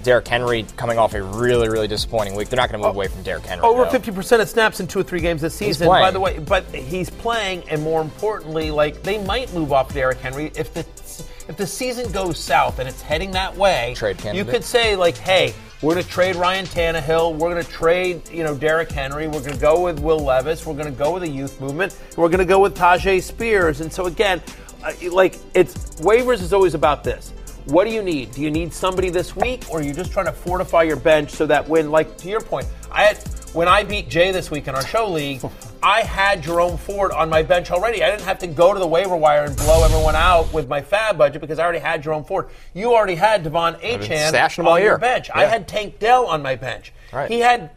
Derrick 0.07 0.29
Henry 0.29 0.65
coming 0.77 0.99
off 0.99 1.15
a 1.15 1.23
really, 1.23 1.69
really 1.69 1.89
disappointing 1.89 2.37
week. 2.37 2.49
They're 2.49 2.57
not 2.57 2.71
going 2.71 2.81
to 2.81 2.87
move 2.87 2.95
away 2.95 3.09
from 3.09 3.23
Derrick 3.25 3.45
Henry. 3.45 3.65
Over 3.65 3.87
fifty 3.87 4.13
percent 4.13 4.41
of 4.41 4.49
snaps 4.49 4.79
in 4.79 4.87
two 4.87 5.01
or 5.01 5.03
three 5.03 5.21
games 5.21 5.43
this 5.43 5.55
season. 5.55 5.89
By 5.89 6.13
the 6.13 6.21
way, 6.21 6.39
but 6.39 6.65
he's 6.73 7.11
playing, 7.11 7.69
and 7.69 7.83
more 7.83 8.01
importantly, 8.01 8.71
like 8.71 9.03
they 9.03 9.19
might 9.19 9.53
move 9.53 9.73
off 9.73 9.93
Derrick 9.93 10.19
Henry 10.19 10.53
if 10.55 10.73
the 10.73 10.87
if 11.49 11.57
the 11.57 11.67
season 11.67 12.11
goes 12.13 12.39
south 12.39 12.79
and 12.79 12.89
it's 12.89 13.03
heading 13.03 13.33
that 13.33 13.57
way. 13.57 13.95
Trade 13.97 14.23
You 14.33 14.45
could 14.45 14.63
say 14.63 14.95
like, 14.95 15.17
hey, 15.17 15.53
we're 15.83 15.95
going 15.95 16.05
to 16.05 16.11
trade 16.11 16.37
Ryan 16.37 16.67
Tannehill. 16.67 17.37
We're 17.37 17.51
going 17.51 17.65
to 17.65 17.71
trade, 17.71 18.29
you 18.31 18.45
know, 18.45 18.55
Derrick 18.55 18.91
Henry. 18.91 19.27
We're 19.27 19.41
going 19.41 19.55
to 19.55 19.61
go 19.61 19.83
with 19.83 19.99
Will 19.99 20.21
Levis. 20.21 20.65
We're 20.65 20.75
going 20.75 20.87
to 20.87 20.99
go 20.99 21.15
with 21.15 21.23
the 21.23 21.29
youth 21.29 21.61
movement. 21.61 21.99
We're 22.17 22.29
going 22.29 22.39
to 22.39 22.45
go 22.45 22.61
with 22.61 22.77
Tyjae 22.77 23.23
Spears. 23.23 23.81
And 23.81 23.93
so 23.93 24.07
again, 24.07 24.41
uh, 24.85 24.93
like 25.11 25.39
it's 25.55 25.97
waivers 25.97 26.43
is 26.43 26.53
always 26.53 26.75
about 26.75 27.03
this. 27.03 27.33
What 27.67 27.85
do 27.85 27.91
you 27.91 28.03
need? 28.03 28.31
Do 28.31 28.43
you 28.43 28.51
need 28.51 28.73
somebody 28.73 29.11
this 29.11 29.35
week, 29.35 29.65
or 29.71 29.81
are 29.81 29.83
you 29.83 29.93
just 29.93 30.13
trying 30.13 30.27
to 30.27 30.33
fortify 30.33 30.85
your 30.85 30.97
bench 30.97 31.31
so 31.31 31.47
that 31.47 31.69
when, 31.69 31.91
like 31.91 32.17
to 32.19 32.29
your 32.29 32.41
point, 32.41 32.67
I 32.93 33.03
had 33.03 33.19
when 33.55 33.69
I 33.69 33.83
beat 33.83 34.09
Jay 34.09 34.31
this 34.31 34.51
week 34.51 34.69
in 34.69 34.75
our 34.75 34.87
show 34.87 35.09
league, 35.09 35.41
I 35.83 36.03
had 36.03 36.43
Jerome 36.43 36.77
Ford 36.77 37.11
on 37.11 37.29
my 37.29 37.43
bench 37.43 37.71
already. 37.71 38.03
I 38.03 38.11
didn't 38.11 38.25
have 38.25 38.39
to 38.41 38.47
go 38.47 38.73
to 38.73 38.79
the 38.79 38.87
waiver 38.87 39.17
wire 39.17 39.45
and 39.45 39.57
blow 39.57 39.85
everyone 39.85 40.15
out 40.15 40.53
with 40.53 40.69
my 40.69 40.81
fab 40.81 41.19
budget 41.19 41.41
because 41.41 41.59
I 41.59 41.65
already 41.65 41.79
had 41.79 42.03
Jerome 42.03 42.25
Ford. 42.25 42.49
You 42.75 42.95
already 42.95 43.15
had 43.15 43.45
De'Von 43.45 43.81
Achane 43.81 44.65
on 44.67 44.83
your 44.83 44.99
bench. 44.99 45.31
I 45.35 45.45
had 45.45 45.67
Tank 45.67 45.99
Dell 45.99 46.27
on 46.27 46.43
my 46.43 46.55
bench. 46.55 46.93
Right. 47.13 47.31
He 47.31 47.41
had. 47.41 47.71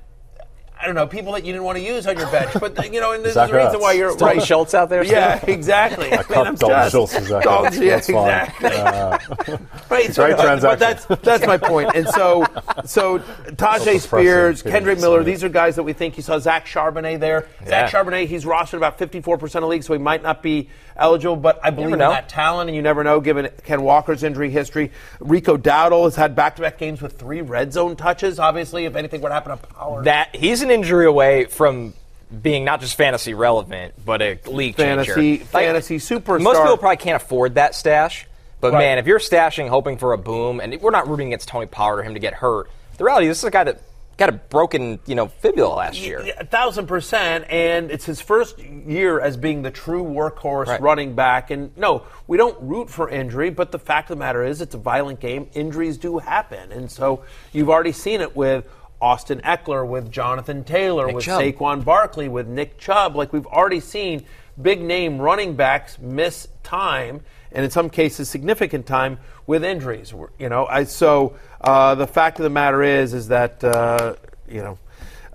I 0.82 0.86
don't 0.86 0.96
know 0.96 1.08
people 1.08 1.34
that 1.34 1.44
you 1.44 1.52
didn't 1.52 1.66
want 1.66 1.78
to 1.78 1.84
use 1.84 2.08
on 2.08 2.18
your 2.18 2.32
bench, 2.32 2.54
but 2.58 2.94
you 2.94 3.02
know, 3.02 3.12
and 3.12 3.24
there's 3.24 3.36
a 3.36 3.54
reason 3.54 3.82
why 3.82 3.92
you're 3.94 4.16
Dalton 4.16 4.38
right. 4.38 4.44
Schultz 4.44 4.74
out 4.74 4.88
there. 4.88 5.04
Yeah, 5.04 5.40
still? 5.40 5.54
exactly. 5.54 6.14
I 6.14 6.24
cut 6.24 6.58
Dalton 6.58 6.90
Schultz 6.90 7.14
for 7.16 7.26
Zach 7.26 7.44
Dalton, 7.44 7.84
yeah, 7.84 7.98
exactly. 7.98 8.70
Uh, 8.72 9.18
right, 9.90 10.14
so 10.14 10.24
Great 10.24 10.38
but 10.38 10.44
transaction. 10.44 10.80
that's 10.80 11.06
that's 11.22 11.46
my 11.46 11.58
point. 11.58 11.92
And 11.96 12.08
so, 12.08 12.46
so 12.86 13.20
Tyjae 13.20 14.00
Spears. 14.00 14.62
Kendrick 14.62 15.00
Miller, 15.00 15.22
these 15.22 15.44
are 15.44 15.50
guys 15.50 15.76
that 15.76 15.84
we 15.84 15.92
think. 15.92 16.16
You 16.16 16.24
saw 16.24 16.40
Zach 16.40 16.66
Charbonnet 16.66 17.20
there. 17.20 17.48
Zach 17.68 17.92
Charbonnet, 17.92 18.28
he's 18.28 18.46
rostered 18.46 18.78
about 18.78 18.98
54% 18.98 19.56
of 19.56 19.64
leagues, 19.66 19.86
so 19.86 19.92
he 19.92 20.00
might 20.00 20.24
not 20.24 20.42
be 20.42 20.70
eligible. 20.96 21.36
But 21.36 21.60
I 21.62 21.72
believe 21.72 21.92
in 21.92 22.00
know. 22.00 22.12
that 22.12 22.30
talent, 22.30 22.70
and 22.70 22.76
you 22.76 22.82
never 22.82 23.04
know 23.04 23.20
given 23.20 23.50
Ken 23.64 23.82
Walker's 23.82 24.24
injury 24.24 24.50
history. 24.50 24.92
Rico 25.20 25.58
Dowdle 25.58 26.06
has 26.06 26.16
had 26.16 26.36
back-to-back 26.36 26.78
games 26.78 27.02
with 27.02 27.20
three 27.20 27.42
red 27.42 27.74
zone 27.74 27.98
touches. 27.98 28.40
Obviously, 28.40 28.86
if 28.86 28.96
anything 28.96 29.20
were 29.20 29.30
to 29.30 29.34
happen 29.34 29.58
to 29.58 29.68
Pollard, 29.68 30.06
that 30.06 30.36
he's 30.36 30.62
an 30.62 30.69
injury 30.72 31.06
away 31.06 31.46
from 31.46 31.94
being 32.42 32.64
not 32.64 32.80
just 32.82 32.96
fantasy 32.96 33.34
relevant, 33.34 33.94
but 34.06 34.22
a 34.22 34.38
league 34.46 34.76
Fantasy- 34.76 35.38
changer. 35.40 35.46
fantasy 35.46 35.98
superstar. 35.98 36.42
Most 36.42 36.62
people 36.62 36.78
probably 36.78 36.98
can't 36.98 37.16
afford 37.22 37.56
that 37.56 37.74
stash, 37.74 38.28
but 38.62 38.72
Right. 38.74 38.80
man, 38.80 38.98
if 39.00 39.08
you're 39.08 39.20
stashing 39.20 39.68
hoping 39.68 39.98
for 39.98 40.14
a 40.14 40.18
boom, 40.18 40.60
and 40.60 40.80
we're 40.82 40.92
not 40.92 41.08
rooting 41.08 41.28
against 41.28 41.48
Tony 41.48 41.66
Pollard 41.66 42.00
or 42.00 42.04
him 42.04 42.14
to 42.14 42.20
get 42.20 42.36
hurt, 42.36 42.70
the 42.98 43.04
reality 43.04 43.26
is 43.28 43.32
this 43.32 43.38
is 43.40 43.44
a 43.46 43.52
guy 43.52 43.64
that 43.64 43.80
got 44.18 44.28
a 44.30 44.34
broken, 44.34 45.00
you 45.06 45.16
know, 45.16 45.28
fibula 45.28 45.74
last 45.74 46.02
year. 46.02 46.24
A 46.38 46.46
thousand 46.46 46.88
percent, 46.88 47.46
and 47.50 47.90
it's 47.90 48.04
his 48.06 48.20
first 48.20 48.60
year 48.60 49.18
as 49.20 49.38
being 49.38 49.62
the 49.62 49.72
true 49.72 50.04
workhorse 50.04 50.68
Right. 50.68 50.82
running 50.82 51.14
back. 51.16 51.50
And 51.52 51.76
no, 51.78 52.02
we 52.28 52.38
don't 52.38 52.58
root 52.60 52.90
for 52.90 53.10
injury, 53.10 53.50
but 53.50 53.72
the 53.72 53.80
fact 53.80 54.12
of 54.12 54.18
the 54.18 54.20
matter 54.20 54.44
is, 54.44 54.60
it's 54.62 54.76
a 54.76 54.78
violent 54.78 55.22
game. 55.22 55.48
Injuries 55.54 55.98
do 55.98 56.18
happen, 56.20 56.72
and 56.74 56.92
so 56.92 57.22
you've 57.54 57.70
already 57.70 57.94
seen 57.94 58.20
it 58.20 58.36
with 58.36 58.66
Austin 59.02 59.42
Ekeler, 59.42 59.88
with 59.88 60.12
Jonathan 60.12 60.64
Taylor, 60.64 61.08
Nick 61.08 61.16
with 61.16 61.26
Chubb. 61.26 61.42
Saquon 61.42 61.84
Barkley, 61.84 62.28
with 62.28 62.48
Nick 62.48 62.78
Chubb. 62.78 63.16
Like 63.16 63.32
we've 63.34 63.48
already 63.48 63.80
seen 63.80 64.26
big 64.62 64.82
name 64.82 65.20
running 65.20 65.56
backs 65.56 65.98
miss 66.00 66.48
time, 66.64 67.22
and 67.52 67.66
in 67.66 67.72
some 67.72 67.90
cases 67.90 68.30
significant 68.30 68.86
time 68.86 69.20
with 69.48 69.64
injuries. 69.64 70.14
You 70.38 70.50
know, 70.50 70.66
I 70.66 70.84
so 70.84 71.36
uh, 71.62 71.96
the 71.96 72.08
fact 72.08 72.40
of 72.40 72.44
the 72.44 72.50
matter 72.50 72.84
is, 72.84 73.14
is 73.14 73.28
that 73.30 73.64
uh, 73.64 74.16
you 74.48 74.62
know. 74.62 74.78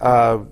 Uh, 0.00 0.44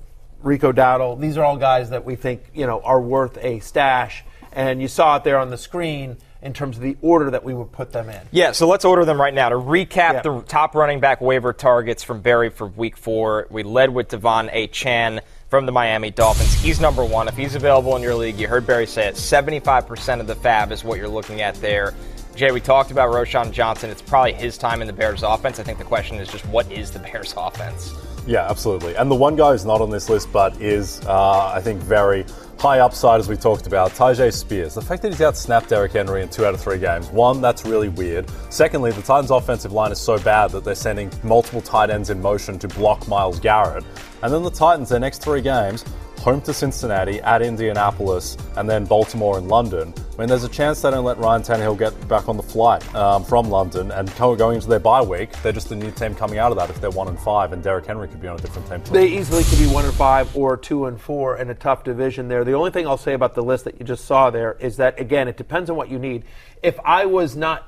Rico 0.42 0.72
Dowdle. 0.72 1.20
These 1.20 1.36
are 1.36 1.44
all 1.44 1.56
guys 1.56 1.90
that 1.90 2.04
we 2.04 2.16
think 2.16 2.42
you 2.54 2.66
know 2.66 2.80
are 2.80 3.00
worth 3.00 3.38
a 3.38 3.60
stash, 3.60 4.24
and 4.52 4.82
you 4.82 4.88
saw 4.88 5.16
it 5.16 5.24
there 5.24 5.38
on 5.38 5.50
the 5.50 5.58
screen 5.58 6.16
in 6.42 6.52
terms 6.52 6.76
of 6.76 6.82
the 6.82 6.96
order 7.02 7.30
that 7.30 7.44
we 7.44 7.54
would 7.54 7.70
put 7.72 7.92
them 7.92 8.08
in. 8.10 8.20
Yeah, 8.32 8.52
so 8.52 8.66
let's 8.66 8.84
order 8.84 9.04
them 9.04 9.20
right 9.20 9.32
now. 9.32 9.48
To 9.50 9.56
recap 9.56 9.94
Yeah. 10.14 10.22
the 10.22 10.40
top 10.46 10.74
running 10.74 11.00
back 11.00 11.20
waiver 11.20 11.52
targets 11.52 12.02
from 12.02 12.20
Barry 12.20 12.50
for 12.50 12.66
week 12.66 12.96
four, 12.96 13.46
we 13.50 13.62
led 13.62 13.90
with 13.90 14.08
Devon 14.08 14.50
A. 14.52 14.66
Chan 14.66 15.20
from 15.48 15.66
the 15.66 15.72
Miami 15.72 16.10
Dolphins. 16.10 16.52
He's 16.54 16.80
number 16.80 17.04
one. 17.04 17.28
If 17.28 17.36
he's 17.36 17.54
available 17.54 17.94
in 17.96 18.02
your 18.02 18.14
league, 18.14 18.38
you 18.38 18.48
heard 18.48 18.66
Barry 18.66 18.86
say 18.86 19.06
it, 19.06 19.16
75% 19.16 20.20
of 20.20 20.26
the 20.26 20.34
fab 20.34 20.72
is 20.72 20.82
what 20.82 20.98
you're 20.98 21.08
looking 21.08 21.42
at 21.42 21.54
there. 21.56 21.94
Jay, 22.34 22.50
we 22.50 22.60
talked 22.60 22.90
about 22.90 23.10
Roschon 23.12 23.52
Johnson. 23.52 23.90
It's 23.90 24.00
probably 24.00 24.32
his 24.32 24.56
time 24.56 24.80
in 24.80 24.86
the 24.86 24.92
Bears 24.92 25.22
offense. 25.22 25.60
I 25.60 25.62
think 25.62 25.78
the 25.78 25.84
question 25.84 26.16
is 26.16 26.28
just 26.28 26.46
what 26.46 26.70
is 26.72 26.90
the 26.90 26.98
Bears 26.98 27.34
offense? 27.36 27.92
Yeah, 28.26 28.48
absolutely. 28.48 28.94
And 28.96 29.10
the 29.10 29.14
one 29.14 29.36
guy 29.36 29.50
who's 29.52 29.66
not 29.66 29.80
on 29.82 29.90
this 29.90 30.08
list, 30.08 30.32
but 30.32 30.58
is, 30.60 31.00
uh, 31.06 31.52
I 31.54 31.60
think, 31.60 31.80
very 31.82 32.24
high 32.58 32.78
upside, 32.78 33.20
as 33.20 33.28
we 33.28 33.36
talked 33.36 33.66
about, 33.66 33.90
Tyjae 33.92 34.32
Spears. 34.32 34.74
The 34.74 34.82
fact 34.82 35.02
that 35.02 35.08
he's 35.12 35.20
outsnapped 35.20 35.68
Derrick 35.68 35.92
Henry 35.92 36.22
in 36.22 36.28
two 36.28 36.46
out 36.46 36.54
of 36.54 36.60
three 36.60 36.78
games, 36.78 37.08
one, 37.10 37.40
that's 37.40 37.64
really 37.64 37.88
weird. 37.88 38.30
Secondly, 38.50 38.92
the 38.92 39.02
Titans' 39.02 39.30
offensive 39.30 39.72
line 39.72 39.92
is 39.92 40.00
so 40.00 40.18
bad 40.18 40.50
that 40.50 40.64
they're 40.64 40.74
sending 40.74 41.10
multiple 41.22 41.60
tight 41.60 41.90
ends 41.90 42.10
in 42.10 42.20
motion 42.22 42.58
to 42.58 42.68
block 42.68 43.08
Myles 43.08 43.40
Garrett. 43.40 43.84
And 44.22 44.32
then 44.32 44.42
the 44.42 44.50
Titans, 44.50 44.88
their 44.88 45.00
next 45.00 45.22
three 45.22 45.40
games, 45.40 45.84
home 46.22 46.40
to 46.40 46.54
Cincinnati, 46.54 47.20
at 47.22 47.42
Indianapolis, 47.42 48.36
and 48.56 48.70
then 48.70 48.84
Baltimore 48.84 49.38
and 49.38 49.48
London. 49.48 49.92
I 50.14 50.20
mean, 50.20 50.28
there's 50.28 50.44
a 50.44 50.48
chance 50.48 50.80
they 50.80 50.90
don't 50.92 51.04
let 51.04 51.18
Ryan 51.18 51.42
Tannehill 51.42 51.76
get 51.76 52.08
back 52.08 52.28
on 52.28 52.36
the 52.36 52.42
flight 52.44 52.82
um, 52.94 53.24
from 53.24 53.50
London 53.50 53.90
and 53.90 54.14
going 54.16 54.54
into 54.54 54.68
their 54.68 54.78
bye 54.78 55.02
week. 55.02 55.30
They're 55.42 55.50
just 55.52 55.72
a 55.72 55.74
new 55.74 55.90
team 55.90 56.14
coming 56.14 56.38
out 56.38 56.52
of 56.52 56.58
that 56.58 56.70
if 56.70 56.80
they're 56.80 56.90
one 56.90 57.08
and 57.08 57.18
five, 57.18 57.52
and 57.52 57.60
Derrick 57.60 57.86
Henry 57.86 58.06
could 58.06 58.22
be 58.22 58.28
on 58.28 58.38
a 58.38 58.40
different 58.40 58.68
team. 58.68 58.82
too. 58.82 58.92
They 58.92 59.08
easily 59.08 59.42
could 59.42 59.58
be 59.58 59.66
one 59.66 59.84
and 59.84 59.94
five 59.94 60.34
or 60.36 60.56
two 60.56 60.86
and 60.86 61.00
four 61.00 61.38
in 61.38 61.50
a 61.50 61.54
tough 61.54 61.82
division 61.82 62.28
there. 62.28 62.44
The 62.44 62.52
only 62.52 62.70
thing 62.70 62.86
I'll 62.86 62.96
say 62.96 63.14
about 63.14 63.34
the 63.34 63.42
list 63.42 63.64
that 63.64 63.80
you 63.80 63.84
just 63.84 64.04
saw 64.04 64.30
there 64.30 64.56
is 64.60 64.76
that 64.76 65.00
again, 65.00 65.26
it 65.26 65.36
depends 65.36 65.70
on 65.70 65.76
what 65.76 65.90
you 65.90 65.98
need. 65.98 66.22
If 66.62 66.78
I 66.84 67.06
was 67.06 67.34
not, 67.34 67.66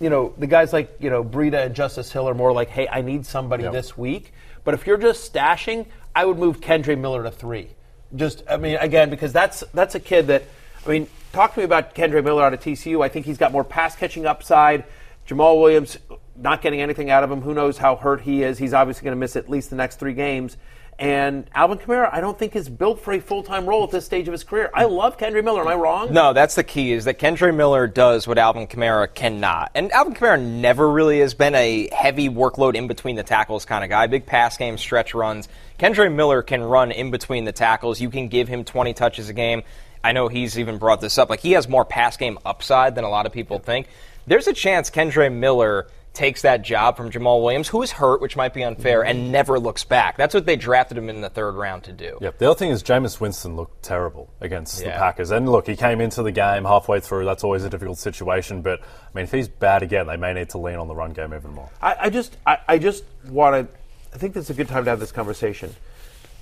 you 0.00 0.10
know, 0.10 0.34
the 0.36 0.46
guys 0.46 0.74
like 0.74 0.94
you 1.00 1.08
know 1.08 1.24
Breida 1.24 1.64
and 1.64 1.74
Justice 1.74 2.12
Hill 2.12 2.28
are 2.28 2.34
more 2.34 2.52
like, 2.52 2.68
hey, 2.68 2.86
I 2.88 3.00
need 3.00 3.24
somebody 3.24 3.62
Yep. 3.64 3.72
this 3.72 3.96
week. 3.96 4.34
But 4.64 4.74
if 4.74 4.86
you're 4.86 4.98
just 4.98 5.32
stashing, 5.32 5.86
I 6.14 6.26
would 6.26 6.38
move 6.38 6.60
Kendre 6.60 6.98
Miller 6.98 7.22
to 7.22 7.30
three. 7.30 7.70
Just, 8.14 8.42
I 8.48 8.56
mean, 8.56 8.76
again, 8.76 9.10
because 9.10 9.32
that's 9.32 9.64
that's 9.74 9.94
a 9.94 10.00
kid 10.00 10.28
that, 10.28 10.44
I 10.86 10.88
mean, 10.88 11.08
talk 11.32 11.54
to 11.54 11.60
me 11.60 11.64
about 11.64 11.94
Kendre 11.94 12.22
Miller 12.22 12.44
out 12.44 12.54
of 12.54 12.60
TCU. 12.60 13.04
I 13.04 13.08
think 13.08 13.26
he's 13.26 13.38
got 13.38 13.52
more 13.52 13.64
pass 13.64 13.96
catching 13.96 14.26
upside. 14.26 14.84
Jamaal 15.28 15.60
Williams, 15.60 15.98
not 16.36 16.62
getting 16.62 16.80
anything 16.80 17.10
out 17.10 17.24
of 17.24 17.30
him. 17.30 17.42
Who 17.42 17.52
knows 17.52 17.78
how 17.78 17.96
hurt 17.96 18.20
he 18.20 18.42
is? 18.42 18.58
He's 18.58 18.72
obviously 18.72 19.04
going 19.04 19.16
to 19.16 19.18
miss 19.18 19.34
at 19.34 19.50
least 19.50 19.70
the 19.70 19.76
next 19.76 19.96
three 19.96 20.14
games. 20.14 20.56
And 20.98 21.50
Alvin 21.54 21.76
Kamara, 21.76 22.08
I 22.10 22.22
don't 22.22 22.38
think 22.38 22.56
is 22.56 22.70
built 22.70 23.00
for 23.00 23.12
a 23.12 23.20
full 23.20 23.42
time 23.42 23.66
role 23.66 23.84
at 23.84 23.90
this 23.90 24.06
stage 24.06 24.28
of 24.28 24.32
his 24.32 24.44
career. 24.44 24.70
I 24.72 24.84
love 24.84 25.18
Kendre 25.18 25.44
Miller. 25.44 25.60
Am 25.60 25.68
I 25.68 25.74
wrong? 25.74 26.12
No, 26.12 26.32
that's 26.32 26.54
the 26.54 26.64
key. 26.64 26.92
Is 26.92 27.04
that 27.04 27.18
Kendre 27.18 27.54
Miller 27.54 27.86
does 27.86 28.26
what 28.26 28.38
Alvin 28.38 28.66
Kamara 28.66 29.12
cannot, 29.12 29.72
and 29.74 29.92
Alvin 29.92 30.14
Kamara 30.14 30.40
never 30.40 30.88
really 30.90 31.20
has 31.20 31.34
been 31.34 31.54
a 31.54 31.88
heavy 31.92 32.30
workload 32.30 32.76
in 32.76 32.86
between 32.86 33.16
the 33.16 33.22
tackles 33.22 33.66
kind 33.66 33.84
of 33.84 33.90
guy. 33.90 34.06
Big 34.06 34.24
pass 34.24 34.56
game, 34.56 34.78
stretch 34.78 35.12
runs. 35.14 35.48
Kendre 35.78 36.12
Miller 36.12 36.42
can 36.42 36.62
run 36.62 36.90
in 36.90 37.10
between 37.10 37.44
the 37.44 37.52
tackles. 37.52 38.00
You 38.00 38.08
can 38.08 38.28
give 38.28 38.48
him 38.48 38.64
20 38.64 38.94
touches 38.94 39.28
a 39.28 39.34
game. 39.34 39.64
I 40.02 40.12
know 40.12 40.28
he's 40.28 40.58
even 40.58 40.78
brought 40.78 41.02
this 41.02 41.18
up. 41.18 41.28
Like 41.28 41.40
he 41.40 41.52
has 41.52 41.68
more 41.68 41.84
pass 41.84 42.16
game 42.16 42.38
upside 42.46 42.94
than 42.94 43.04
a 43.04 43.10
lot 43.10 43.26
of 43.26 43.32
people 43.32 43.58
think. 43.58 43.88
There's 44.26 44.46
a 44.46 44.52
chance 44.54 44.90
Kendre 44.90 45.30
Miller 45.32 45.88
takes 46.16 46.42
that 46.42 46.62
job 46.62 46.96
from 46.96 47.10
Jamaal 47.10 47.42
Williams, 47.42 47.68
who 47.68 47.82
is 47.82 47.92
hurt, 47.92 48.22
which 48.22 48.36
might 48.36 48.54
be 48.54 48.64
unfair, 48.64 49.04
and 49.04 49.30
never 49.30 49.58
looks 49.60 49.84
back. 49.84 50.16
That's 50.16 50.32
what 50.34 50.46
they 50.46 50.56
drafted 50.56 50.96
him 50.96 51.10
in 51.10 51.20
the 51.20 51.28
third 51.28 51.54
round 51.54 51.84
to 51.84 51.92
do. 51.92 52.18
Yep. 52.20 52.38
The 52.38 52.50
other 52.50 52.58
thing 52.58 52.70
is 52.70 52.82
Jameis 52.82 53.20
Winston 53.20 53.54
looked 53.54 53.82
terrible 53.82 54.32
against 54.40 54.78
the 54.78 54.86
Packers. 54.86 55.30
And 55.30 55.48
look, 55.48 55.66
he 55.66 55.76
came 55.76 56.00
into 56.00 56.22
the 56.22 56.32
game 56.32 56.64
halfway 56.64 57.00
through. 57.00 57.26
That's 57.26 57.44
always 57.44 57.64
a 57.64 57.70
difficult 57.70 57.98
situation. 57.98 58.62
But 58.62 58.80
I 58.80 58.84
mean, 59.14 59.24
if 59.24 59.30
he's 59.30 59.46
bad 59.46 59.82
again, 59.82 60.06
they 60.06 60.16
may 60.16 60.32
need 60.32 60.48
to 60.50 60.58
lean 60.58 60.76
on 60.76 60.88
the 60.88 60.94
run 60.94 61.12
game 61.12 61.34
even 61.34 61.52
more. 61.52 61.68
I, 61.82 61.96
I 62.00 62.10
just 62.10 62.36
I, 62.46 62.58
I 62.66 62.78
just 62.78 63.04
want 63.28 63.68
to. 63.68 63.78
I 64.14 64.18
think 64.18 64.32
this 64.32 64.44
is 64.44 64.50
a 64.50 64.54
good 64.54 64.68
time 64.68 64.84
to 64.84 64.90
have 64.90 65.00
this 65.00 65.12
conversation. 65.12 65.74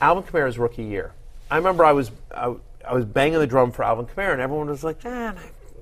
Alvin 0.00 0.22
Kamara's 0.22 0.58
rookie 0.58 0.84
year. 0.84 1.12
I 1.50 1.56
remember 1.56 1.84
I 1.84 1.92
was 1.92 2.12
I, 2.32 2.54
I 2.86 2.94
was 2.94 3.04
banging 3.04 3.40
the 3.40 3.46
drum 3.46 3.72
for 3.72 3.82
Alvin 3.82 4.06
Kamara, 4.06 4.32
and 4.32 4.40
everyone 4.40 4.68
was 4.68 4.84
like, 4.84 5.02
"Man, 5.02 5.36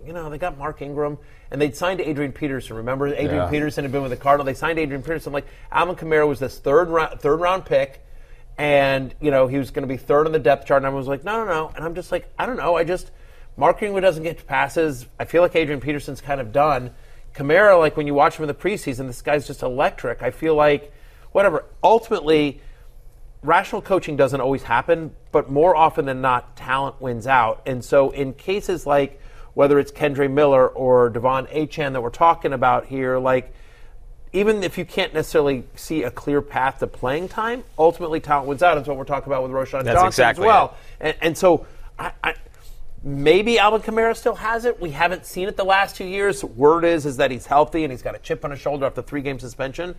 you 0.07 0.15
know, 0.15 0.31
they 0.31 0.39
got 0.39 0.57
Mark 0.57 0.81
Ingram, 0.81 1.19
and 1.53 1.61
they'd 1.61 1.77
signed 1.77 2.01
Adrian 2.01 2.33
Peterson. 2.33 2.77
Remember, 2.77 3.07
Adrian 3.07 3.35
Yeah. 3.35 3.51
Peterson 3.51 3.85
had 3.85 3.93
been 3.93 4.03
with 4.03 4.11
the 4.11 4.17
Cardinal. 4.17 4.45
They 4.45 4.55
signed 4.55 4.79
Adrian 4.79 5.03
Peterson. 5.03 5.33
Like 5.33 5.47
Alvin 5.71 5.95
Kamara 5.95 6.27
was 6.27 6.41
this 6.41 6.59
third 6.59 6.89
round 6.89 7.21
third 7.21 7.41
round 7.41 7.67
pick, 7.67 8.03
and 8.59 9.15
you 9.21 9.31
know 9.31 9.47
he 9.47 9.59
was 9.59 9.71
going 9.71 9.83
to 9.87 9.89
be 9.89 9.99
third 9.99 10.27
on 10.27 10.33
the 10.33 10.39
depth 10.39 10.67
chart. 10.67 10.79
And 10.79 10.87
everyone 10.87 11.01
was 11.01 11.09
like, 11.09 11.25
"No, 11.25 11.45
no, 11.45 11.51
no." 11.51 11.73
And 11.77 11.85
I'm 11.85 11.95
just 11.95 12.11
like, 12.11 12.29
I 12.39 12.47
don't 12.47 12.57
know. 12.57 12.77
I 12.77 12.85
just 12.85 13.11
Mark 13.57 13.83
Ingram 13.83 14.03
doesn't 14.03 14.23
get 14.23 14.47
passes. 14.47 15.07
I 15.21 15.27
feel 15.27 15.43
like 15.43 15.55
Adrian 15.55 15.81
Peterson's 15.81 16.21
kind 16.21 16.41
of 16.41 16.53
done. 16.53 16.91
Kamara, 17.35 17.79
like 17.79 17.97
when 17.97 18.07
you 18.07 18.15
watch 18.15 18.37
him 18.37 18.45
in 18.45 18.49
the 18.49 18.55
preseason, 18.55 19.07
this 19.07 19.23
guy's 19.23 19.47
just 19.47 19.63
electric. 19.63 20.23
I 20.23 20.31
feel 20.31 20.55
like, 20.55 20.93
whatever. 21.33 21.65
Ultimately, 21.83 22.61
rational 23.43 23.81
coaching 23.83 24.17
doesn't 24.17 24.41
always 24.41 24.63
happen, 24.63 25.15
but 25.33 25.51
more 25.51 25.75
often 25.77 26.05
than 26.05 26.21
not, 26.21 26.57
talent 26.57 27.01
wins 27.01 27.27
out. 27.27 27.63
And 27.67 27.85
so, 27.85 28.11
in 28.11 28.33
cases 28.35 28.87
like 28.87 29.19
whether 29.55 29.79
it's 29.79 29.93
Kendre 29.93 30.31
Miller 30.31 30.69
or 30.69 31.11
De'Von 31.11 31.53
Achane 31.53 31.93
that 31.93 32.03
we're 32.03 32.11
talking 32.11 32.53
about 32.53 32.87
here, 32.87 33.19
like 33.19 33.55
even 34.33 34.63
if 34.63 34.79
you 34.79 34.85
can't 34.85 35.13
necessarily 35.13 35.65
see 35.75 36.03
a 36.05 36.11
clear 36.11 36.41
path 36.41 36.79
to 36.79 36.87
playing 36.87 37.29
time, 37.29 37.65
ultimately 37.79 38.19
talent 38.19 38.49
wins 38.49 38.63
out. 38.63 38.77
That's 38.77 38.89
what 38.89 38.97
we're 38.97 39.05
talking 39.05 39.31
about 39.31 39.43
with 39.43 39.53
Roschon 39.53 39.85
That's 39.85 40.01
Johnson 40.01 40.07
exactly 40.09 40.45
as 40.45 40.47
well. 40.47 40.77
And, 41.01 41.17
and 41.21 41.39
so, 41.39 41.67
I, 41.99 42.13
I, 42.25 42.35
maybe 43.03 43.59
Alvin 43.59 43.83
Kamara 43.83 44.17
still 44.17 44.37
has 44.37 44.65
it. 44.65 44.81
We 44.81 44.91
haven't 44.91 45.27
seen 45.27 45.49
it 45.49 45.57
the 45.57 45.65
last 45.65 45.97
two 45.97 46.07
years. 46.07 46.43
Word 46.43 46.85
is 46.85 47.05
is 47.05 47.19
that 47.19 47.31
he's 47.31 47.47
healthy 47.47 47.85
and 47.85 47.93
he's 47.93 48.03
got 48.03 48.15
a 48.15 48.19
chip 48.19 48.45
on 48.45 48.53
his 48.53 48.61
shoulder 48.61 48.87
after 48.87 49.03
three 49.03 49.21
game 49.21 49.39
suspension. 49.39 49.95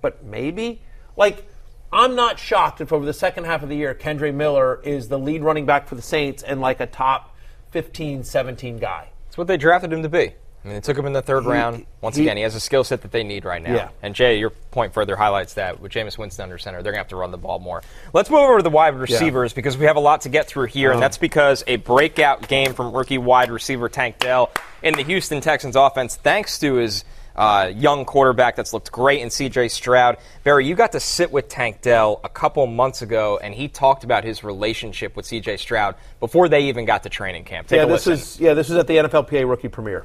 But 0.00 0.24
maybe, 0.24 0.80
like, 1.16 1.44
I'm 1.92 2.14
not 2.14 2.38
shocked 2.38 2.80
if 2.80 2.92
over 2.92 3.04
the 3.04 3.12
second 3.12 3.44
half 3.44 3.62
of 3.62 3.68
the 3.68 3.76
year, 3.76 3.94
Kendre 3.94 4.32
Miller 4.32 4.80
is 4.82 5.08
the 5.08 5.18
lead 5.18 5.42
running 5.42 5.66
back 5.66 5.88
for 5.88 5.96
the 5.96 6.02
Saints 6.02 6.42
and 6.42 6.60
like 6.60 6.80
a 6.80 6.86
top 6.86 7.31
15, 7.72 8.22
17 8.24 8.78
guy. 8.78 9.08
That's 9.26 9.36
what 9.38 9.46
they 9.48 9.56
drafted 9.56 9.92
him 9.92 10.02
to 10.02 10.08
be. 10.08 10.32
I 10.64 10.68
mean, 10.68 10.74
they 10.76 10.80
took 10.80 10.96
him 10.96 11.06
in 11.06 11.12
the 11.12 11.22
third 11.22 11.42
He- 11.42 11.48
round. 11.50 11.86
Once 12.00 12.14
he- 12.14 12.22
again, 12.22 12.36
he 12.36 12.44
has 12.44 12.54
a 12.54 12.60
skill 12.60 12.84
set 12.84 13.02
that 13.02 13.10
they 13.10 13.24
need 13.24 13.44
right 13.44 13.60
now. 13.60 13.74
Yeah. 13.74 13.88
And 14.00 14.14
Jay, 14.14 14.36
your 14.38 14.50
point 14.50 14.94
further 14.94 15.16
highlights 15.16 15.54
that 15.54 15.80
with 15.80 15.90
Jameis 15.90 16.16
Winston 16.16 16.44
under 16.44 16.56
center, 16.56 16.82
they're 16.82 16.92
going 16.92 17.00
to 17.00 17.04
have 17.04 17.08
to 17.08 17.16
run 17.16 17.32
the 17.32 17.38
ball 17.38 17.58
more. 17.58 17.82
Let's 18.12 18.30
move 18.30 18.40
over 18.40 18.58
to 18.58 18.62
the 18.62 18.70
wide 18.70 18.94
receivers 18.94 19.52
because 19.52 19.76
we 19.76 19.86
have 19.86 19.96
a 19.96 20.00
lot 20.00 20.20
to 20.20 20.28
get 20.28 20.46
through 20.46 20.66
here, 20.66 20.92
and 20.92 21.02
that's 21.02 21.18
because 21.18 21.64
a 21.66 21.76
breakout 21.76 22.46
game 22.46 22.74
from 22.74 22.92
rookie 22.92 23.18
wide 23.18 23.50
receiver 23.50 23.88
Tank 23.88 24.20
Dell 24.20 24.52
in 24.84 24.94
the 24.94 25.02
Houston 25.02 25.40
Texans 25.40 25.74
offense, 25.74 26.14
thanks 26.14 26.60
to 26.60 26.74
his 26.74 27.04
uh, 27.36 27.70
young 27.74 28.04
quarterback 28.04 28.56
that's 28.56 28.72
looked 28.72 28.92
great 28.92 29.20
in 29.20 29.30
C.J. 29.30 29.68
Stroud. 29.68 30.18
Barry, 30.44 30.66
you 30.66 30.74
got 30.74 30.92
to 30.92 31.00
sit 31.00 31.32
with 31.32 31.48
Tank 31.48 31.82
Dell 31.82 32.20
a 32.24 32.28
couple 32.28 32.66
months 32.66 33.02
ago, 33.02 33.38
and 33.42 33.54
he 33.54 33.68
talked 33.68 34.04
about 34.04 34.24
his 34.24 34.44
relationship 34.44 35.16
with 35.16 35.26
C.J. 35.26 35.56
Stroud 35.58 35.94
before 36.20 36.48
they 36.48 36.68
even 36.68 36.84
got 36.84 37.02
to 37.04 37.08
training 37.08 37.44
camp. 37.44 37.68
Take 37.68 37.78
yeah, 37.78 37.84
a 37.84 37.86
this 37.86 38.06
listen. 38.06 38.12
is 38.12 38.40
yeah, 38.40 38.54
this 38.54 38.70
is 38.70 38.76
at 38.76 38.86
the 38.86 38.96
NFLPA 38.96 39.48
rookie 39.48 39.68
premiere. 39.68 40.04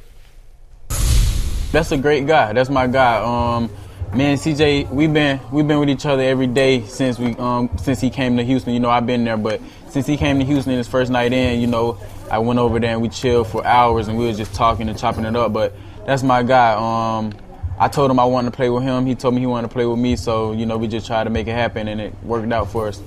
That's 1.72 1.92
a 1.92 1.98
great 1.98 2.26
guy. 2.26 2.54
That's 2.54 2.70
my 2.70 2.88
guy. 2.88 3.18
Um, 3.18 3.70
man, 4.14 4.38
CJ, 4.38 4.90
we've 4.90 5.12
been 5.12 5.40
we've 5.52 5.68
been 5.68 5.80
with 5.80 5.90
each 5.90 6.06
other 6.06 6.24
every 6.24 6.48
day 6.48 6.84
since 6.86 7.20
we 7.20 7.36
um 7.36 7.70
since 7.78 8.00
he 8.00 8.10
came 8.10 8.38
to 8.38 8.44
Houston. 8.44 8.74
You 8.74 8.80
know, 8.80 8.90
I've 8.90 9.06
been 9.06 9.26
there, 9.26 9.38
but 9.38 9.62
since 9.90 10.06
he 10.06 10.16
came 10.16 10.40
to 10.40 10.46
Houston 10.46 10.74
his 10.74 10.88
first 10.88 11.12
night 11.12 11.34
in, 11.34 11.60
you 11.60 11.68
know, 11.68 12.00
I 12.32 12.40
went 12.40 12.60
over 12.60 12.80
there 12.80 12.92
and 12.92 13.02
we 13.02 13.10
chilled 13.10 13.48
for 13.48 13.66
hours 13.66 14.08
and 14.08 14.18
we 14.18 14.26
were 14.26 14.34
just 14.34 14.54
talking 14.54 14.88
and 14.90 14.98
chopping 14.98 15.26
it 15.26 15.36
up. 15.36 15.54
But 15.54 15.74
that's 16.08 16.24
my 16.24 16.42
guy. 16.42 16.72
Um, 16.74 17.34
I 17.78 17.90
told 17.90 18.10
him 18.10 18.18
I 18.18 18.26
wanted 18.26 18.52
to 18.52 18.56
play 18.56 18.70
with 18.70 18.82
him. 18.82 19.06
He 19.06 19.14
told 19.14 19.36
me 19.36 19.42
he 19.42 19.46
wanted 19.46 19.68
to 19.68 19.74
play 19.74 19.86
with 19.86 20.00
me. 20.00 20.16
So 20.16 20.54
you 20.54 20.66
know, 20.66 20.78
we 20.78 20.88
just 20.88 21.06
tried 21.06 21.26
to 21.26 21.30
make 21.30 21.48
it 21.48 21.52
happen, 21.52 21.88
and 21.88 22.02
it 22.02 22.14
worked 22.24 22.52
out 22.52 22.72
for 22.72 22.88
us. 22.88 23.00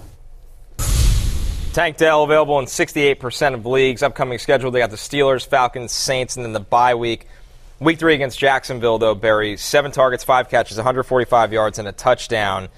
Tank 1.72 1.96
Dell 1.96 2.24
available 2.24 2.58
in 2.58 2.66
68% 2.66 3.54
of 3.54 3.64
leagues. 3.64 4.02
Upcoming 4.02 4.38
schedule, 4.38 4.70
they 4.70 4.80
got 4.80 4.90
the 4.90 4.96
Steelers, 4.96 5.46
Falcons, 5.46 5.92
Saints, 5.92 6.36
and 6.36 6.44
then 6.44 6.52
the 6.52 6.60
bye 6.60 6.94
week. 6.94 7.26
Week 7.78 7.98
three 7.98 8.14
against 8.14 8.38
Jacksonville, 8.38 8.98
though, 8.98 9.14
Barry, 9.14 9.56
seven 9.56 9.92
targets, 9.92 10.22
five 10.22 10.50
catches, 10.50 10.76
145 10.76 11.52
yards, 11.52 11.78
and 11.78 11.88
a 11.88 11.92
touchdown. 11.92 12.68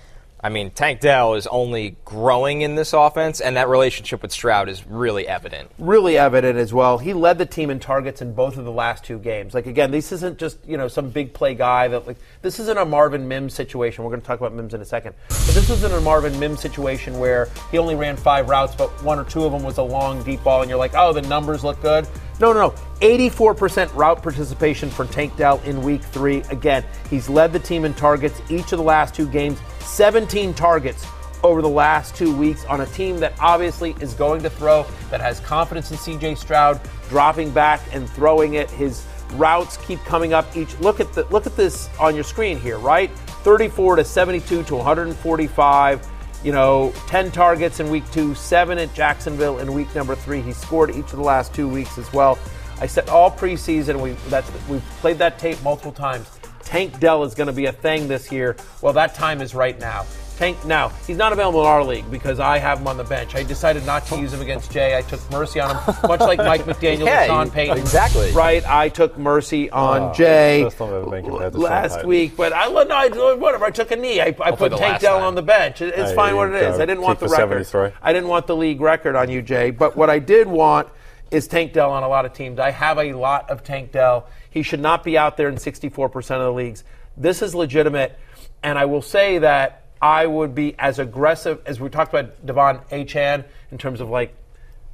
I 0.45 0.49
mean, 0.49 0.73
Tank 0.73 0.99
Dell 0.99 1.35
is 1.35 1.47
only 1.47 1.97
growing 2.05 2.63
in 2.63 2.75
this 2.75 2.93
offense, 2.93 3.41
and 3.41 3.57
that 3.57 3.69
relationship 3.69 4.23
with 4.23 4.33
Stroud 4.33 4.69
is 4.69 4.85
really 4.85 5.29
evident. 5.29 5.71
really 5.79 6.19
evident 6.19 6.59
as 6.59 6.75
well. 6.75 6.99
He 6.99 7.13
led 7.13 7.39
the 7.39 7.47
team 7.47 7.71
in 7.71 7.79
targets 7.79 8.21
in 8.21 8.35
both 8.35 8.57
of 8.57 8.65
the 8.65 8.73
last 8.73 9.05
two 9.05 9.21
games. 9.21 9.55
Like 9.55 9.67
again, 9.67 9.93
this 9.93 10.11
isn't 10.11 10.39
just 10.39 10.59
you 10.67 10.77
know 10.77 10.89
some 10.89 11.11
big 11.11 11.33
play 11.33 11.55
guy 11.55 11.87
that 11.89 12.09
like 12.09 12.17
this 12.43 12.59
isn't 12.59 12.77
a 12.77 12.85
Marvin 12.85 13.29
Mims 13.29 13.55
situation. 13.55 14.03
We're 14.03 14.11
going 14.11 14.21
to 14.21 14.27
talk 14.27 14.41
about 14.41 14.53
Mims 14.53 14.75
in 14.75 14.81
a 14.81 14.85
second, 14.85 15.15
but 15.29 15.55
this 15.55 15.71
isn't 15.71 15.93
a 15.93 16.01
Marvin 16.01 16.37
Mims 16.41 16.61
situation 16.61 17.21
where 17.21 17.49
he 17.71 17.79
only 17.79 17.95
ran 17.95 18.17
five 18.17 18.49
routes, 18.49 18.75
but 18.75 18.91
one 19.05 19.21
or 19.21 19.25
two 19.25 19.45
of 19.45 19.53
them 19.53 19.63
was 19.63 19.79
a 19.79 19.83
long 19.83 20.25
deep 20.25 20.43
ball, 20.43 20.63
and 20.63 20.69
you're 20.69 20.79
like, 20.79 20.95
oh, 20.95 21.13
the 21.13 21.23
numbers 21.23 21.63
look 21.63 21.81
good. 21.83 22.09
No, 22.41 22.53
no, 22.53 22.69
no. 22.69 22.75
84% 23.01 23.95
route 23.95 24.23
participation 24.23 24.91
for 24.91 25.07
Tank 25.07 25.37
Dell 25.37 25.61
in 25.65 25.83
week 25.83 26.03
three. 26.03 26.39
Again, 26.51 26.85
he's 27.09 27.29
led 27.29 27.53
the 27.53 27.59
team 27.61 27.85
in 27.85 27.95
targets 27.95 28.41
each 28.51 28.73
of 28.73 28.79
the 28.79 28.85
last 28.85 29.15
two 29.15 29.29
games, 29.29 29.61
17 29.83 30.55
targets 30.55 31.07
over 31.43 31.61
the 31.61 31.69
last 31.69 32.15
two 32.15 32.35
weeks 32.37 32.65
on 32.67 32.81
a 32.83 32.87
team 32.87 33.19
that 33.19 33.35
obviously 33.41 33.97
is 34.01 34.15
going 34.15 34.43
to 34.43 34.51
throw, 34.51 34.87
that 35.11 35.21
has 35.21 35.41
confidence 35.41 35.91
in 35.91 35.97
CJ 35.97 36.39
Stroud, 36.39 36.81
dropping 37.09 37.51
back 37.51 37.81
and 37.93 38.09
throwing 38.09 38.55
it. 38.55 38.71
His 38.71 39.05
routes 39.33 39.77
keep 39.79 40.01
coming 40.01 40.33
up 40.33 40.57
each. 40.57 40.79
Look 40.81 41.01
at 41.01 41.13
the 41.13 41.25
look 41.25 41.47
at 41.47 41.57
this 41.57 41.89
on 41.99 42.15
your 42.15 42.25
screen 42.25 42.59
here, 42.59 42.79
right? 42.79 43.11
34 43.45 43.97
to 43.97 44.05
72 44.05 44.63
to 44.65 44.77
145. 44.77 46.09
You 46.45 46.51
know, 46.51 46.93
10 47.07 47.31
targets 47.31 47.79
in 47.79 47.89
week 47.89 48.09
two, 48.11 48.35
seven 48.35 48.77
at 48.79 48.93
Jacksonville 48.95 49.61
in 49.61 49.73
week 49.73 49.95
number 49.95 50.17
three. 50.17 50.41
He 50.41 50.53
scored 50.53 50.91
each 50.91 51.05
of 51.05 51.17
the 51.17 51.23
last 51.23 51.55
two 51.55 51.69
weeks 51.69 51.99
as 51.99 52.13
well. 52.13 52.37
I 52.81 52.87
said 52.87 53.09
all 53.09 53.31
preseason. 53.31 54.01
We 54.01 54.13
that's 54.29 54.51
we've 54.69 54.83
played 55.01 55.19
that 55.19 55.39
tape 55.39 55.63
multiple 55.63 55.93
times. 55.93 56.29
Tank 56.73 56.99
Dell 57.01 57.23
is 57.25 57.35
going 57.35 57.49
to 57.49 57.53
be 57.53 57.67
a 57.67 57.73
thing 57.73 58.09
this 58.09 58.33
year. 58.33 58.57
Well, 58.81 58.95
that 58.95 59.15
time 59.15 59.43
is 59.43 59.55
right 59.55 59.79
now. 59.79 60.07
Tank 60.39 60.65
now 60.65 60.89
he's 61.07 61.19
not 61.19 61.31
available 61.35 61.61
in 61.61 61.67
our 61.67 61.85
league 61.85 62.11
because 62.11 62.41
I 62.41 62.57
have 62.57 62.79
him 62.81 62.87
on 62.89 62.97
the 62.97 63.05
bench. 63.05 63.35
I 63.35 63.43
decided 63.43 63.85
not 63.85 64.07
to 64.07 64.19
use 64.19 64.33
him 64.33 64.41
against 64.41 64.73
Jay. 64.73 64.97
I 64.97 65.03
took 65.03 65.21
mercy 65.31 65.61
on 65.61 65.77
him, 65.77 65.95
much 66.09 66.21
like 66.21 66.39
Mike 66.39 66.63
McDaniel 66.63 67.05
Yeah, 67.05 67.21
and 67.25 67.27
Sean 67.29 67.51
Payton. 67.51 67.77
exactly. 67.77 68.33
right. 68.33 68.67
I 68.67 68.89
took 68.89 69.19
mercy 69.19 69.69
on 69.71 70.01
Oh, 70.01 70.15
Jay 70.15 70.63
first 70.65 70.79
time 70.79 70.89
I've 70.89 70.95
ever 70.95 71.11
been 71.11 71.25
compared 71.27 71.53
to 71.53 71.59
Sean 71.59 71.65
last 71.69 72.05
week, 72.07 72.39
but 72.39 72.55
I 72.55 72.69
no, 72.69 72.87
I, 72.91 73.35
whatever. 73.35 73.67
I 73.67 73.71
took 73.71 73.91
a 73.91 73.97
knee. 73.97 74.23
I, 74.23 74.35
I 74.41 74.53
put 74.53 74.73
Tank 74.73 75.01
Dell 75.03 75.19
on 75.23 75.35
the 75.35 75.43
bench. 75.43 75.83
It- 75.83 75.93
It's 75.95 76.11
Hey, 76.11 76.17
fine 76.17 76.35
what 76.37 76.49
it 76.49 76.55
is. 76.63 76.81
I 76.81 76.87
didn't 76.87 77.03
want 77.03 77.21
the 77.21 77.29
record. 77.29 77.67
73. 77.67 77.99
I 78.03 78.15
didn't 78.15 78.29
want 78.31 78.47
the 78.47 78.57
league 78.57 78.81
record 78.81 79.15
on 79.15 79.29
you, 79.29 79.43
Jay. 79.43 79.71
But 79.71 79.95
what 79.95 80.09
I 80.09 80.19
did 80.19 80.49
want 80.49 80.89
is 81.31 81.47
Tank 81.47 81.75
Dell 81.75 81.91
on 81.93 82.03
a 82.03 82.09
lot 82.09 82.25
of 82.25 82.33
teams. 82.33 82.59
I 82.59 82.71
have 82.71 82.97
a 82.99 83.13
lot 83.13 83.51
of 83.51 83.63
Tank 83.63 83.93
Dell. 83.93 84.27
He 84.53 84.63
should 84.63 84.81
not 84.81 85.03
be 85.03 85.17
out 85.17 85.39
there 85.39 85.49
in 85.49 85.55
64% 85.55 86.17
of 86.17 86.43
the 86.43 86.53
leagues. 86.53 86.85
This 87.17 87.41
is 87.41 87.55
legitimate, 87.55 88.19
and 88.63 88.79
I 88.79 88.85
will 88.85 89.01
say 89.01 89.39
that 89.39 89.87
I 90.01 90.27
would 90.27 90.55
be 90.55 90.75
as 90.79 90.99
aggressive 90.99 91.63
as 91.65 91.81
we 91.81 91.89
talked 91.89 92.13
about 92.13 92.45
De'Von 92.45 92.87
Achane 92.91 93.47
in 93.71 93.79
terms 93.79 94.03
of 94.03 94.11
like 94.11 94.37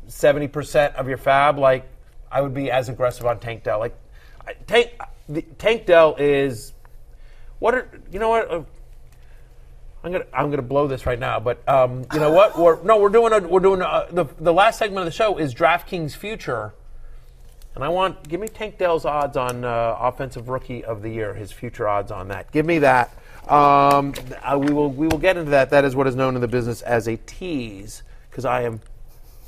70% 0.08 0.94
of 0.94 1.08
your 1.08 1.18
fab. 1.18 1.58
Like 1.58 1.88
I 2.30 2.40
would 2.40 2.54
be 2.54 2.70
as 2.70 2.88
aggressive 2.88 3.26
on 3.26 3.40
Tank 3.40 3.64
Dell. 3.64 3.80
Like 3.80 3.96
Tank 4.68 4.92
Tank 5.58 5.86
Dell 5.86 6.14
is 6.18 6.72
what 7.58 7.74
are 7.74 7.88
you 8.12 8.20
know 8.20 8.28
what. 8.28 8.50
Uh, 8.50 8.62
I'm 10.04 10.12
gonna 10.12 10.26
I'm 10.32 10.50
gonna 10.50 10.62
blow 10.62 10.86
this 10.86 11.04
right 11.04 11.18
now, 11.18 11.40
but 11.40 11.68
um, 11.68 12.06
you 12.14 12.20
know 12.20 12.30
what? 12.30 12.56
We're 12.56 12.80
no, 12.84 12.98
we're 12.98 13.08
doing 13.08 13.32
a, 13.32 13.40
we're 13.40 13.58
doing 13.58 13.82
a, 13.82 14.06
the 14.10 14.26
the 14.38 14.52
last 14.52 14.78
segment 14.78 15.00
of 15.00 15.04
the 15.06 15.16
show 15.16 15.36
is 15.38 15.52
DraftKings 15.52 16.14
Future. 16.14 16.72
And 17.78 17.84
I 17.84 17.90
want 17.90 18.28
give 18.28 18.40
me 18.40 18.48
Tank 18.48 18.76
Dell's 18.76 19.04
odds 19.04 19.36
on 19.36 19.64
uh, 19.64 19.96
offensive 20.00 20.48
rookie 20.48 20.84
of 20.84 21.00
the 21.00 21.10
year, 21.10 21.32
his 21.32 21.52
future 21.52 21.86
odds 21.86 22.10
on 22.10 22.26
that. 22.26 22.50
Give 22.50 22.66
me 22.66 22.80
that. 22.80 23.12
Um, 23.48 24.14
uh, 24.42 24.58
we 24.58 24.72
will 24.72 24.90
we 24.90 25.06
will 25.06 25.16
get 25.18 25.36
into 25.36 25.52
that. 25.52 25.70
That 25.70 25.84
is 25.84 25.94
what 25.94 26.08
is 26.08 26.16
known 26.16 26.34
in 26.34 26.40
the 26.40 26.48
business 26.48 26.82
as 26.82 27.06
a 27.06 27.16
tease, 27.18 28.02
because 28.30 28.44
I 28.44 28.62
am 28.62 28.80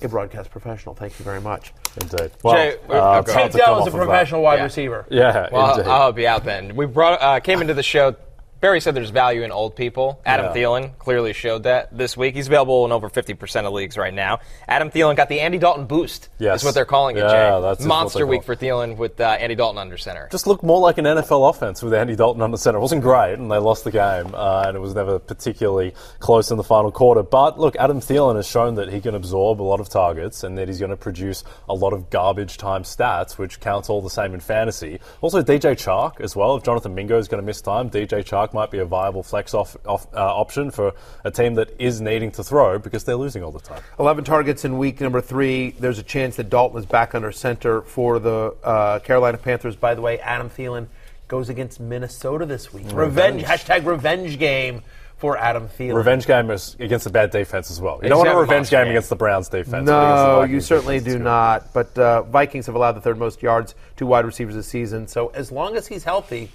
a 0.01 0.07
broadcast 0.07 0.53
professional. 0.53 0.95
Thank 0.95 1.19
you 1.19 1.25
very 1.25 1.41
much. 1.41 1.73
Indeed. 2.01 2.31
Well, 2.45 2.55
Jay, 2.55 2.71
uh, 2.71 2.75
it's 2.77 2.89
go 2.89 2.97
hard 3.01 3.27
Tank 3.27 3.51
to 3.53 3.59
Dell 3.59 3.75
is 3.81 3.81
a 3.81 3.87
off 3.89 3.93
that. 3.93 4.05
professional 4.07 4.43
wide 4.43 4.59
Yeah. 4.61 4.63
receiver. 4.63 5.07
Yeah, 5.11 5.49
Well, 5.51 5.73
indeed. 5.79 5.91
I'll 5.91 6.13
be 6.13 6.29
out 6.29 6.45
then. 6.45 6.77
We 6.77 6.87
brought 6.87 7.21
uh, 7.21 7.41
came 7.41 7.61
into 7.61 7.75
the 7.75 7.83
show. 7.83 8.15
Barry 8.61 8.81
said 8.81 8.95
there's 8.95 9.11
value 9.11 9.43
in 9.43 9.51
old 9.53 9.75
people. 9.75 10.21
Adam 10.27 10.47
Yeah. 10.47 10.53
Thielen 10.63 10.99
clearly 10.99 11.33
showed 11.33 11.63
that 11.63 11.97
this 11.97 12.15
week. 12.17 12.35
He's 12.35 12.47
available 12.47 12.85
in 12.85 12.93
over 12.93 13.09
50% 13.09 13.65
of 13.67 13.73
leagues 13.73 13.97
right 13.97 14.13
now. 14.13 14.41
Adam 14.69 14.91
Thielen 14.91 15.17
got 15.17 15.29
the 15.31 15.41
Andy 15.41 15.57
Dalton 15.59 15.87
boost. 15.87 16.29
Yes. 16.39 16.53
That's 16.55 16.65
what 16.65 16.75
they're 16.75 16.85
calling 16.85 17.17
it, 17.17 17.21
Yeah, 17.21 17.57
Jay. 17.57 17.61
that's 17.63 17.85
Monster 17.85 18.27
week 18.27 18.43
for 18.45 18.55
Thielen 18.55 18.97
with 18.99 19.19
uh, 19.21 19.25
Andy 19.25 19.55
Dalton 19.55 19.79
under 19.79 19.97
center. 19.97 20.29
just 20.31 20.47
looked 20.47 20.63
more 20.63 20.79
like 20.81 20.99
an 20.99 21.07
NFL 21.07 21.49
offense 21.49 21.83
with 21.83 21.95
Andy 21.95 22.17
Dalton 22.17 22.43
under 22.43 22.59
center. 22.59 22.77
It 22.79 22.83
wasn't 22.83 23.03
great, 23.03 23.35
and 23.39 23.51
they 23.51 23.57
lost 23.57 23.85
the 23.85 23.91
game, 23.91 24.35
uh, 24.35 24.65
and 24.67 24.77
it 24.77 24.81
was 24.81 24.95
never 24.95 25.19
particularly 25.19 25.95
close 26.19 26.51
in 26.51 26.59
the 26.59 26.65
final 26.65 26.93
quarter. 26.93 27.23
But 27.23 27.59
look, 27.59 27.77
Adam 27.77 28.01
Thielen 28.01 28.37
has 28.37 28.47
shown 28.47 28.75
that 28.75 28.91
he 28.93 29.01
can 29.01 29.15
absorb 29.15 29.61
a 29.61 29.65
lot 29.65 29.81
of 29.81 29.89
targets 29.89 30.45
and 30.45 30.59
that 30.59 30.69
he's 30.69 30.79
going 30.79 30.91
to 30.91 30.97
produce 30.97 31.45
a 31.69 31.75
lot 31.75 31.95
of 31.95 32.11
garbage 32.11 32.59
time 32.59 32.83
stats, 32.83 33.39
which 33.39 33.61
counts 33.61 33.89
all 33.89 34.03
the 34.03 34.11
same 34.11 34.35
in 34.35 34.41
fantasy. 34.41 35.01
Also, 35.23 35.43
DJ 35.43 35.73
Chark 35.73 36.21
as 36.21 36.37
well. 36.37 36.57
If 36.57 36.63
Jonathan 36.65 36.95
Mingo 36.95 37.19
is 37.19 37.27
going 37.27 37.41
to 37.43 37.47
miss 37.47 37.63
time, 37.63 37.89
DJ 37.89 38.23
Chark 38.23 38.50
might 38.55 38.71
be 38.71 38.79
a 38.79 38.85
viable 38.85 39.23
flex 39.23 39.55
off, 39.55 39.77
off, 39.87 40.07
uh, 40.15 40.19
option 40.19 40.71
for 40.71 40.93
a 41.25 41.31
team 41.31 41.55
that 41.55 41.71
is 41.79 42.01
needing 42.01 42.31
to 42.33 42.45
throw 42.45 42.79
because 42.79 43.05
they're 43.05 43.17
losing 43.17 43.43
all 43.43 43.53
the 43.53 43.61
time. 43.61 43.83
11 43.99 44.25
targets 44.25 44.65
in 44.65 44.79
week 44.79 45.01
number 45.01 45.21
three. 45.21 45.71
There's 45.73 45.99
a 45.99 46.03
chance 46.03 46.37
that 46.37 46.51
Dalton 46.51 46.79
is 46.79 46.87
back 46.87 47.15
under 47.15 47.33
center 47.33 47.83
for 47.83 48.19
the 48.19 48.55
uh, 48.63 48.99
Carolina 49.01 49.39
Panthers. 49.39 49.77
By 49.77 49.95
the 49.95 50.01
way, 50.01 50.19
Adam 50.21 50.51
Thielen 50.51 50.87
goes 51.29 51.49
against 51.49 51.81
Minnesota 51.81 52.45
this 52.45 52.73
week. 52.73 52.87
Revenge. 52.93 53.43
Hashtag 53.43 53.87
revenge 53.87 54.39
game 54.39 54.83
for 55.21 55.37
Adam 55.37 55.69
Thielen. 55.69 55.95
Revenge 55.95 56.27
game 56.27 56.51
is 56.51 56.77
against 56.81 57.07
a 57.07 57.11
bad 57.11 57.31
defense 57.31 57.71
as 57.71 57.79
well. 57.81 58.01
You 58.03 58.09
don't 58.09 58.19
want 58.19 58.31
a 58.31 58.37
revenge 58.37 58.71
game 58.71 58.85
game. 58.85 58.93
against 58.93 59.11
the 59.11 59.17
Browns 59.17 59.49
defense. 59.51 59.87
but 59.87 60.03
against 60.03 60.25
the 60.25 60.37
No, 60.39 60.43
you 60.45 60.61
certainly 60.61 60.99
do 60.99 61.19
not. 61.19 61.75
But 61.75 61.97
uh, 61.99 62.23
Vikings 62.23 62.67
have 62.67 62.75
allowed 62.75 62.93
the 62.93 63.03
third 63.03 63.19
most 63.19 63.43
yards 63.43 63.75
to 63.97 64.07
wide 64.07 64.25
receivers 64.25 64.55
this 64.55 64.67
season. 64.67 65.07
So 65.07 65.29
as 65.29 65.53
long 65.53 65.77
as 65.77 65.87
he's 65.87 66.05
healthy, 66.05 66.51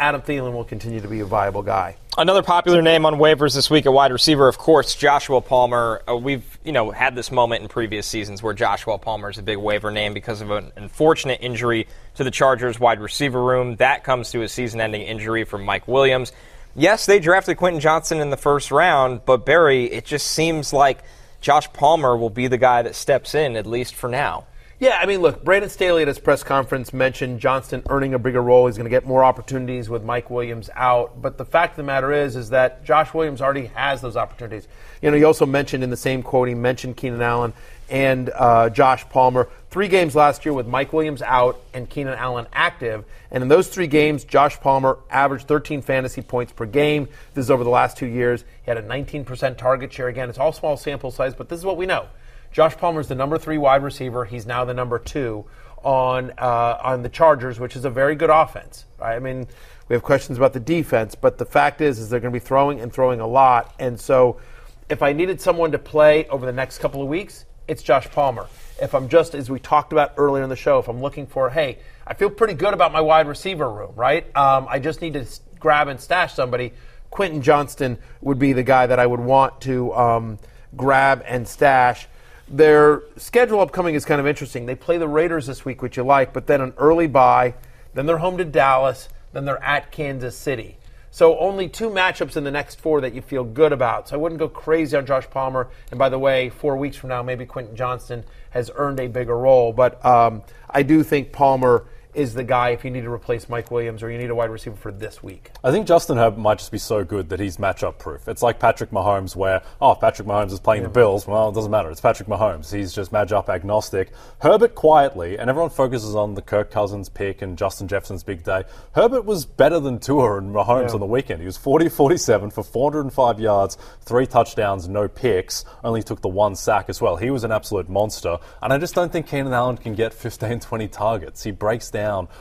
Adam 0.00 0.22
Thielen 0.22 0.54
will 0.54 0.64
continue 0.64 0.98
to 1.00 1.08
be 1.08 1.20
a 1.20 1.26
viable 1.26 1.62
guy. 1.62 1.94
Another 2.16 2.42
popular 2.42 2.80
name 2.80 3.04
on 3.04 3.16
waivers 3.16 3.54
this 3.54 3.68
week 3.68 3.84
at 3.84 3.92
wide 3.92 4.12
receiver, 4.12 4.48
of 4.48 4.56
course, 4.56 4.94
Joshua 4.94 5.42
Palmer. 5.42 6.02
Uh, 6.08 6.16
we've 6.16 6.58
you 6.64 6.72
know 6.72 6.90
had 6.90 7.14
this 7.14 7.30
moment 7.30 7.62
in 7.62 7.68
previous 7.68 8.06
seasons 8.06 8.42
where 8.42 8.54
Joshua 8.54 8.96
Palmer 8.96 9.28
is 9.28 9.36
a 9.36 9.42
big 9.42 9.58
waiver 9.58 9.90
name 9.90 10.14
because 10.14 10.40
of 10.40 10.50
an 10.50 10.72
unfortunate 10.74 11.40
injury 11.42 11.86
to 12.14 12.24
the 12.24 12.30
Chargers 12.30 12.80
wide 12.80 12.98
receiver 12.98 13.42
room. 13.42 13.76
That 13.76 14.02
comes 14.02 14.30
to 14.30 14.42
a 14.42 14.48
season-ending 14.48 15.02
injury 15.02 15.44
from 15.44 15.64
Mike 15.64 15.86
Williams. 15.86 16.32
Yes, 16.74 17.04
they 17.04 17.20
drafted 17.20 17.58
Quentin 17.58 17.80
Johnston 17.80 18.20
in 18.20 18.30
the 18.30 18.38
first 18.38 18.70
round, 18.70 19.26
but 19.26 19.44
Barry, 19.44 19.84
it 19.84 20.06
just 20.06 20.28
seems 20.28 20.72
like 20.72 21.02
Josh 21.42 21.70
Palmer 21.74 22.16
will 22.16 22.30
be 22.30 22.46
the 22.46 22.58
guy 22.58 22.80
that 22.82 22.94
steps 22.94 23.34
in 23.34 23.54
at 23.54 23.66
least 23.66 23.94
for 23.94 24.08
now. 24.08 24.46
Yeah, 24.80 24.98
I 24.98 25.04
mean, 25.04 25.20
look, 25.20 25.44
Brandon 25.44 25.68
Staley 25.68 26.00
at 26.00 26.08
his 26.08 26.18
press 26.18 26.42
conference 26.42 26.94
mentioned 26.94 27.38
Johnston 27.38 27.82
earning 27.90 28.14
a 28.14 28.18
bigger 28.18 28.42
role. 28.42 28.66
He's 28.66 28.78
going 28.78 28.86
to 28.86 28.90
get 28.90 29.06
more 29.06 29.22
opportunities 29.22 29.90
with 29.90 30.02
Mike 30.02 30.30
Williams 30.30 30.70
out. 30.74 31.20
But 31.20 31.36
the 31.36 31.44
fact 31.44 31.72
of 31.72 31.76
the 31.76 31.82
matter 31.82 32.10
is, 32.14 32.34
is 32.34 32.48
that 32.48 32.82
Josh 32.82 33.12
Williams 33.12 33.42
already 33.42 33.66
has 33.66 34.00
those 34.00 34.16
opportunities. 34.16 34.68
You 35.02 35.10
know, 35.10 35.18
he 35.18 35.24
also 35.24 35.44
mentioned 35.44 35.84
in 35.84 35.90
the 35.90 35.98
same 35.98 36.22
quote, 36.22 36.48
he 36.48 36.54
mentioned 36.54 36.96
Keenan 36.96 37.20
Allen 37.20 37.52
and 37.90 38.30
uh, 38.34 38.70
Josh 38.70 39.06
Palmer. 39.10 39.50
Three 39.68 39.88
games 39.88 40.16
last 40.16 40.46
year 40.46 40.54
with 40.54 40.66
Mike 40.66 40.94
Williams 40.94 41.20
out 41.20 41.60
and 41.74 41.86
Keenan 41.86 42.14
Allen 42.14 42.46
active. 42.50 43.04
And 43.30 43.42
in 43.42 43.48
those 43.48 43.68
three 43.68 43.86
games, 43.86 44.24
Josh 44.24 44.58
Palmer 44.60 44.96
averaged 45.10 45.46
13 45.46 45.82
fantasy 45.82 46.22
points 46.22 46.54
per 46.54 46.64
game. 46.64 47.06
This 47.34 47.44
is 47.44 47.50
over 47.50 47.64
the 47.64 47.70
last 47.70 47.98
two 47.98 48.06
years. 48.06 48.44
He 48.64 48.70
had 48.70 48.78
a 48.78 48.82
19% 48.82 49.58
target 49.58 49.92
share. 49.92 50.08
Again, 50.08 50.30
it's 50.30 50.38
all 50.38 50.54
small 50.54 50.78
sample 50.78 51.10
size, 51.10 51.34
but 51.34 51.50
this 51.50 51.58
is 51.58 51.66
what 51.66 51.76
we 51.76 51.84
know. 51.84 52.06
Josh 52.52 52.76
Palmer's 52.76 53.08
the 53.08 53.14
number 53.14 53.38
three 53.38 53.58
wide 53.58 53.82
receiver. 53.82 54.24
He's 54.24 54.46
now 54.46 54.64
the 54.64 54.74
number 54.74 54.98
two 54.98 55.44
on 55.82 56.32
uh, 56.38 56.78
on 56.82 57.02
the 57.02 57.08
Chargers, 57.08 57.60
which 57.60 57.76
is 57.76 57.84
a 57.84 57.90
very 57.90 58.14
good 58.14 58.30
offense. 58.30 58.86
Right? 58.98 59.16
I 59.16 59.18
mean, 59.18 59.46
we 59.88 59.94
have 59.94 60.02
questions 60.02 60.38
about 60.38 60.52
the 60.52 60.60
defense, 60.60 61.14
but 61.14 61.38
the 61.38 61.44
fact 61.44 61.80
is, 61.80 61.98
is 61.98 62.10
they're 62.10 62.20
going 62.20 62.32
to 62.32 62.38
be 62.38 62.44
throwing 62.44 62.80
and 62.80 62.92
throwing 62.92 63.20
a 63.20 63.26
lot. 63.26 63.74
And 63.78 64.00
so, 64.00 64.40
if 64.88 65.02
I 65.02 65.12
needed 65.12 65.40
someone 65.40 65.72
to 65.72 65.78
play 65.78 66.26
over 66.28 66.44
the 66.44 66.52
next 66.52 66.78
couple 66.78 67.02
of 67.02 67.08
weeks, 67.08 67.44
it's 67.68 67.82
Josh 67.82 68.10
Palmer. 68.10 68.48
If 68.82 68.94
I'm 68.94 69.08
just, 69.08 69.34
as 69.34 69.48
we 69.48 69.60
talked 69.60 69.92
about 69.92 70.14
earlier 70.16 70.42
in 70.42 70.50
the 70.50 70.56
show, 70.56 70.78
if 70.78 70.88
I'm 70.88 71.00
looking 71.00 71.26
for, 71.26 71.50
hey, 71.50 71.78
I 72.06 72.14
feel 72.14 72.30
pretty 72.30 72.54
good 72.54 72.74
about 72.74 72.92
my 72.92 73.00
wide 73.00 73.28
receiver 73.28 73.70
room, 73.70 73.92
right? 73.94 74.24
Um, 74.36 74.66
I 74.68 74.80
just 74.80 75.00
need 75.00 75.12
to 75.12 75.24
grab 75.60 75.86
and 75.86 76.00
stash 76.00 76.34
somebody. 76.34 76.72
Quentin 77.10 77.42
Johnston 77.42 77.98
would 78.20 78.38
be 78.38 78.52
the 78.52 78.62
guy 78.62 78.86
that 78.86 78.98
I 78.98 79.06
would 79.06 79.20
want 79.20 79.60
to 79.62 79.92
um, 79.94 80.38
grab 80.76 81.22
and 81.26 81.46
stash. 81.46 82.08
Their 82.50 83.04
schedule 83.16 83.60
upcoming 83.60 83.94
is 83.94 84.04
kind 84.04 84.20
of 84.20 84.26
interesting. 84.26 84.66
They 84.66 84.74
play 84.74 84.98
the 84.98 85.06
Raiders 85.06 85.46
this 85.46 85.64
week, 85.64 85.82
which 85.82 85.96
you 85.96 86.02
like, 86.02 86.32
but 86.32 86.48
then 86.48 86.60
an 86.60 86.74
early 86.76 87.06
bye, 87.06 87.54
then 87.94 88.06
they're 88.06 88.18
home 88.18 88.38
to 88.38 88.44
Dallas, 88.44 89.08
then 89.32 89.44
they're 89.44 89.62
at 89.62 89.92
Kansas 89.92 90.36
City. 90.36 90.76
So 91.12 91.38
only 91.38 91.68
two 91.68 91.90
matchups 91.90 92.36
in 92.36 92.44
the 92.44 92.50
next 92.50 92.80
four 92.80 93.00
that 93.00 93.14
you 93.14 93.22
feel 93.22 93.44
good 93.44 93.72
about. 93.72 94.08
So 94.08 94.16
I 94.16 94.18
wouldn't 94.18 94.38
go 94.38 94.48
crazy 94.48 94.96
on 94.96 95.06
Josh 95.06 95.28
Palmer. 95.30 95.68
And 95.90 95.98
by 95.98 96.08
the 96.08 96.18
way, 96.18 96.50
four 96.50 96.76
weeks 96.76 96.96
from 96.96 97.08
now, 97.10 97.22
maybe 97.22 97.46
Quentin 97.46 97.74
Johnston 97.74 98.24
has 98.50 98.70
earned 98.74 99.00
a 99.00 99.08
bigger 99.08 99.36
role. 99.36 99.72
But 99.72 100.04
um, 100.04 100.42
I 100.68 100.82
do 100.82 101.02
think 101.02 101.32
Palmer 101.32 101.86
is 102.14 102.34
the 102.34 102.44
guy 102.44 102.70
if 102.70 102.84
you 102.84 102.90
need 102.90 103.02
to 103.02 103.10
replace 103.10 103.48
Mike 103.48 103.70
Williams 103.70 104.02
or 104.02 104.10
you 104.10 104.18
need 104.18 104.30
a 104.30 104.34
wide 104.34 104.50
receiver 104.50 104.76
for 104.76 104.90
this 104.90 105.22
week. 105.22 105.50
I 105.62 105.70
think 105.70 105.86
Justin 105.86 106.16
Herbert 106.16 106.38
might 106.38 106.58
just 106.58 106.72
be 106.72 106.78
so 106.78 107.04
good 107.04 107.28
that 107.28 107.40
he's 107.40 107.56
matchup 107.58 107.98
proof. 107.98 108.28
It's 108.28 108.42
like 108.42 108.58
Patrick 108.58 108.90
Mahomes, 108.90 109.36
where, 109.36 109.62
oh, 109.80 109.94
Patrick 109.94 110.26
Mahomes 110.26 110.52
is 110.52 110.60
playing 110.60 110.82
the 110.82 110.88
Bills. 110.88 111.26
Well, 111.26 111.48
it 111.48 111.54
doesn't 111.54 111.70
matter. 111.70 111.90
It's 111.90 112.00
Patrick 112.00 112.28
Mahomes. 112.28 112.74
He's 112.74 112.92
just 112.92 113.12
matchup 113.12 113.48
agnostic. 113.48 114.10
Herbert 114.40 114.74
quietly, 114.74 115.38
and 115.38 115.48
everyone 115.48 115.70
focuses 115.70 116.14
on 116.14 116.34
the 116.34 116.42
Kirk 116.42 116.70
Cousins 116.70 117.08
pick 117.08 117.42
and 117.42 117.56
Justin 117.56 117.86
Jefferson's 117.86 118.24
big 118.24 118.42
day. 118.42 118.64
Herbert 118.92 119.24
was 119.24 119.46
better 119.46 119.78
than 119.78 119.98
Tua 119.98 120.38
and 120.38 120.54
Mahomes 120.54 120.94
on 120.94 121.00
the 121.00 121.06
weekend. 121.06 121.40
He 121.40 121.46
was 121.46 121.56
40 121.56 121.88
47 121.88 122.50
for 122.50 122.62
405 122.62 123.40
yards, 123.40 123.78
three 124.00 124.26
touchdowns, 124.26 124.88
no 124.88 125.08
picks, 125.08 125.64
only 125.84 126.02
took 126.02 126.20
the 126.22 126.28
one 126.28 126.56
sack 126.56 126.88
as 126.88 127.00
well. 127.00 127.16
He 127.16 127.30
was 127.30 127.44
an 127.44 127.52
absolute 127.52 127.88
monster. 127.88 128.38
And 128.62 128.72
I 128.72 128.78
just 128.78 128.94
don't 128.94 129.12
think 129.12 129.26
Keenan 129.26 129.52
Allen 129.52 129.76
can 129.76 129.94
get 129.94 130.12
15, 130.12 130.60
20 130.60 130.88
targets. 130.88 131.42
He 131.42 131.50
breaks 131.50 131.90
down 131.90 131.99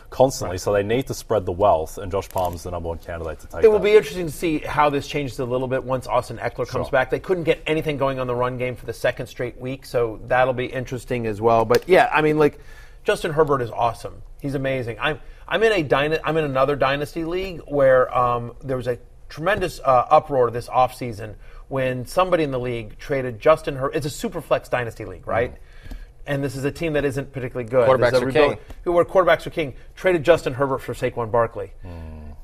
constantly, 0.10 0.58
so 0.58 0.74
they 0.74 0.84
need 0.84 1.08
to 1.08 1.14
spread 1.14 1.46
the 1.46 1.52
wealth, 1.52 1.98
and 1.98 2.12
Josh 2.12 2.30
Palmer's 2.30 2.64
the 2.64 2.72
number 2.72 2.90
one 2.90 2.98
candidate 3.00 3.40
to 3.42 3.48
take 3.48 3.64
It 3.64 3.66
It 3.66 3.72
will 3.72 3.80
be 3.80 3.96
interesting 3.96 4.26
to 4.28 4.32
see 4.32 4.60
how 4.60 4.90
this 4.90 5.08
changes 5.08 5.40
a 5.40 5.46
little 5.46 5.68
bit 5.68 5.84
once 5.84 6.08
Austin 6.08 6.38
Ekeler 6.38 6.68
comes 6.68 6.88
Sure. 6.88 6.92
back. 6.92 7.10
They 7.10 7.20
couldn't 7.20 7.44
get 7.44 7.62
anything 7.68 7.98
going 7.98 8.20
on 8.20 8.28
the 8.28 8.36
run 8.36 8.58
game 8.58 8.76
for 8.76 8.86
the 8.86 8.94
second 8.94 9.28
straight 9.28 9.60
week, 9.60 9.86
so 9.86 10.20
that'll 10.28 10.54
be 10.54 10.66
interesting 10.66 11.28
as 11.28 11.40
well. 11.42 11.66
But 11.66 11.88
yeah, 11.88 12.10
I 12.14 12.22
mean, 12.22 12.38
like 12.38 12.60
Justin 13.04 13.32
Herbert 13.34 13.62
is 13.62 13.72
awesome. 13.72 14.22
He's 14.42 14.56
amazing. 14.56 14.98
I'm 15.00 15.20
I'm 15.48 15.64
in 15.64 15.72
a 15.72 15.84
dyna- 15.84 16.20
I'm 16.24 16.38
in 16.38 16.44
another 16.46 16.76
dynasty 16.76 17.26
league 17.26 17.62
where 17.68 18.16
um, 18.16 18.54
there 18.64 18.78
was 18.78 18.88
a 18.88 18.98
tremendous 19.30 19.80
uh, 19.80 20.06
uproar 20.10 20.52
this 20.52 20.68
offseason 20.68 21.36
when 21.68 22.06
somebody 22.06 22.44
in 22.44 22.52
the 22.52 22.60
league 22.60 22.98
traded 22.98 23.40
Justin 23.40 23.76
Herbert. 23.76 23.96
It's 23.96 24.06
a 24.06 24.10
super 24.10 24.42
flex 24.42 24.70
dynasty 24.70 25.06
league, 25.06 25.28
right? 25.28 25.56
And 26.30 26.44
this 26.44 26.56
is 26.56 26.64
a 26.64 26.72
team 26.72 26.94
that 26.94 27.06
isn't 27.06 27.34
particularly 27.34 27.68
good. 27.68 27.90
Quarterbacks 27.90 28.22
are 28.22 28.26
rebuild- 28.26 28.52
king. 28.52 28.60
Who 28.84 28.92
were 28.92 29.04
quarterbacks 29.04 29.48
are 29.48 29.50
king. 29.50 29.74
Traded 29.96 30.24
Justin 30.24 30.54
Herbert 30.54 30.78
for 30.80 30.94
Saquon 30.94 31.32
Barkley, 31.32 31.72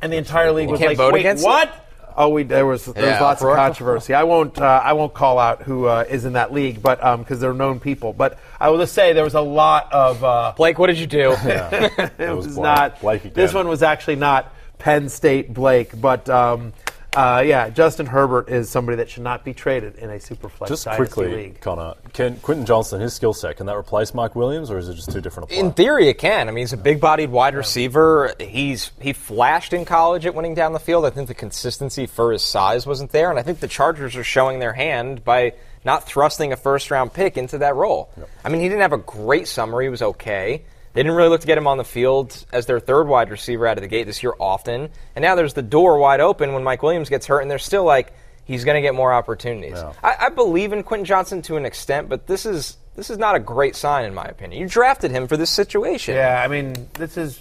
and 0.02 0.12
the 0.12 0.18
entire 0.18 0.52
league 0.52 0.70
was 0.70 0.82
like, 0.82 0.98
vote 0.98 1.14
"Wait, 1.14 1.20
against 1.22 1.44
it?" 1.44 1.48
what?" 1.48 1.82
Oh, 2.18 2.30
we 2.30 2.44
there 2.44 2.66
was 2.66 2.86
there 2.86 3.12
was 3.12 3.22
lots 3.22 3.42
of 3.44 3.56
controversy. 3.56 4.14
I 4.14 4.24
won't 4.24 4.60
uh, 4.60 4.82
I 4.84 4.94
won't 4.94 5.14
call 5.14 5.38
out 5.38 5.62
who 5.64 5.86
uh, 5.86 6.06
is 6.10 6.26
in 6.26 6.34
that 6.34 6.52
league, 6.54 6.82
but 6.82 7.00
because 7.20 7.40
they're 7.40 7.54
known 7.54 7.80
people. 7.80 8.14
But 8.14 8.40
I 8.60 8.70
will 8.70 8.78
just 8.80 8.94
say 8.94 9.14
there 9.14 9.24
was 9.24 9.34
a 9.36 9.42
lot 9.42 9.92
of 9.92 10.24
uh, 10.24 10.54
Blake, 10.56 10.80
what 10.80 10.88
did 10.88 10.98
you 10.98 11.08
do? 11.08 11.36
it, 11.44 12.14
It 12.18 12.36
was 12.36 12.48
was, 12.48 12.58
not 12.58 13.02
Blake 13.02 13.26
again. 13.26 13.34
this 13.36 13.54
one 13.54 13.68
was 13.68 13.84
actually 13.84 14.16
not 14.16 14.52
Penn 14.80 15.10
State 15.10 15.54
Blake, 15.54 16.00
but 16.00 16.30
um, 16.30 16.74
uh, 17.16 17.44
yeah, 17.46 17.70
Justin 17.70 18.06
Herbert 18.06 18.50
is 18.50 18.70
somebody 18.70 18.98
that 18.98 19.10
should 19.10 19.24
not 19.24 19.44
be 19.44 19.54
traded 19.54 19.96
in 19.96 20.10
a 20.10 20.20
super 20.20 20.50
flex 20.50 20.70
Just 20.70 20.86
dynasty 20.86 21.14
quickly, 21.14 21.36
league. 21.36 21.62
Connor, 21.62 21.96
can 22.14 22.38
Quentin 22.38 22.66
Johnston, 22.66 23.02
his 23.02 23.14
skill 23.14 23.34
set, 23.34 23.58
can 23.58 23.66
that 23.66 23.76
replace 23.76 24.14
Mike 24.14 24.36
Williams, 24.36 24.70
or 24.70 24.78
is 24.78 24.90
it 24.90 24.96
just 24.96 25.12
too 25.12 25.22
different 25.22 25.52
a? 25.52 25.60
In 25.60 25.74
theory, 25.74 26.10
it 26.10 26.18
can. 26.18 26.48
I 26.48 26.52
mean, 26.52 26.64
he's 26.64 26.74
a 26.74 26.78
big-bodied 26.78 27.30
wide 27.30 27.56
receiver. 27.56 28.34
He's 28.40 28.92
he 29.00 29.14
flashed 29.14 29.74
in 29.74 29.86
college 29.86 30.26
at 30.26 30.36
winning 30.36 30.56
down 30.56 30.74
the 30.74 30.80
field. 30.80 31.06
I 31.06 31.10
think 31.10 31.28
the 31.28 31.34
consistency 31.34 32.06
for 32.06 32.32
his 32.32 32.44
size 32.44 32.86
wasn't 32.86 33.12
there, 33.12 33.30
and 33.30 33.40
I 33.40 33.44
think 33.44 33.60
the 33.60 33.68
Chargers 33.68 34.16
are 34.16 34.24
showing 34.24 34.60
their 34.60 34.74
hand 34.74 35.24
by 35.24 35.54
not 35.84 36.08
thrusting 36.08 36.52
a 36.52 36.58
first-round 36.58 37.14
pick 37.14 37.38
into 37.38 37.60
that 37.60 37.76
role. 37.76 38.10
I 38.44 38.50
mean, 38.50 38.62
he 38.62 38.68
didn't 38.68 38.82
have 38.82 38.94
a 38.94 38.98
great 38.98 39.48
summer. 39.48 39.82
He 39.82 39.90
was 39.90 40.02
okay. 40.02 40.64
They 40.96 41.04
didn't 41.04 41.18
really 41.18 41.30
look 41.30 41.42
to 41.42 41.48
get 41.48 41.58
him 41.58 41.68
on 41.68 41.78
the 41.78 41.84
field 41.84 42.46
as 42.54 42.66
their 42.66 42.80
third 42.80 43.08
wide 43.08 43.30
receiver 43.30 43.68
out 43.68 43.78
of 43.78 43.82
the 43.82 43.88
gate 43.90 44.06
this 44.06 44.24
year 44.24 44.34
often. 44.40 44.90
And 45.16 45.22
now 45.24 45.36
there's 45.36 45.54
the 45.54 45.62
door 45.62 45.98
wide 46.00 46.22
open 46.22 46.54
when 46.54 46.64
Mike 46.64 46.82
Williams 46.82 47.10
gets 47.10 47.28
hurt, 47.28 47.42
and 47.42 47.52
they're 47.52 47.60
still 47.60 47.84
like, 47.84 48.14
he's 48.46 48.64
going 48.64 48.76
to 48.76 48.82
get 48.82 48.96
more 48.96 49.12
opportunities. 49.12 49.74
Yeah. 49.74 49.92
I, 50.02 50.16
I 50.22 50.30
believe 50.30 50.72
in 50.72 50.84
Quentin 50.84 51.06
Johnston 51.06 51.42
to 51.44 51.58
an 51.58 51.66
extent, 51.66 52.08
but 52.08 52.28
this 52.28 52.46
is 52.46 52.78
this 52.96 53.10
is 53.10 53.18
not 53.18 53.36
a 53.36 53.40
great 53.40 53.76
sign, 53.76 54.06
in 54.06 54.14
my 54.14 54.24
opinion. 54.24 54.62
You 54.62 54.70
drafted 54.70 55.12
him 55.12 55.28
for 55.28 55.36
this 55.36 55.50
situation. 55.50 56.16
Yeah, 56.16 56.42
I 56.42 56.48
mean, 56.48 56.88
this 56.94 57.18
is, 57.18 57.40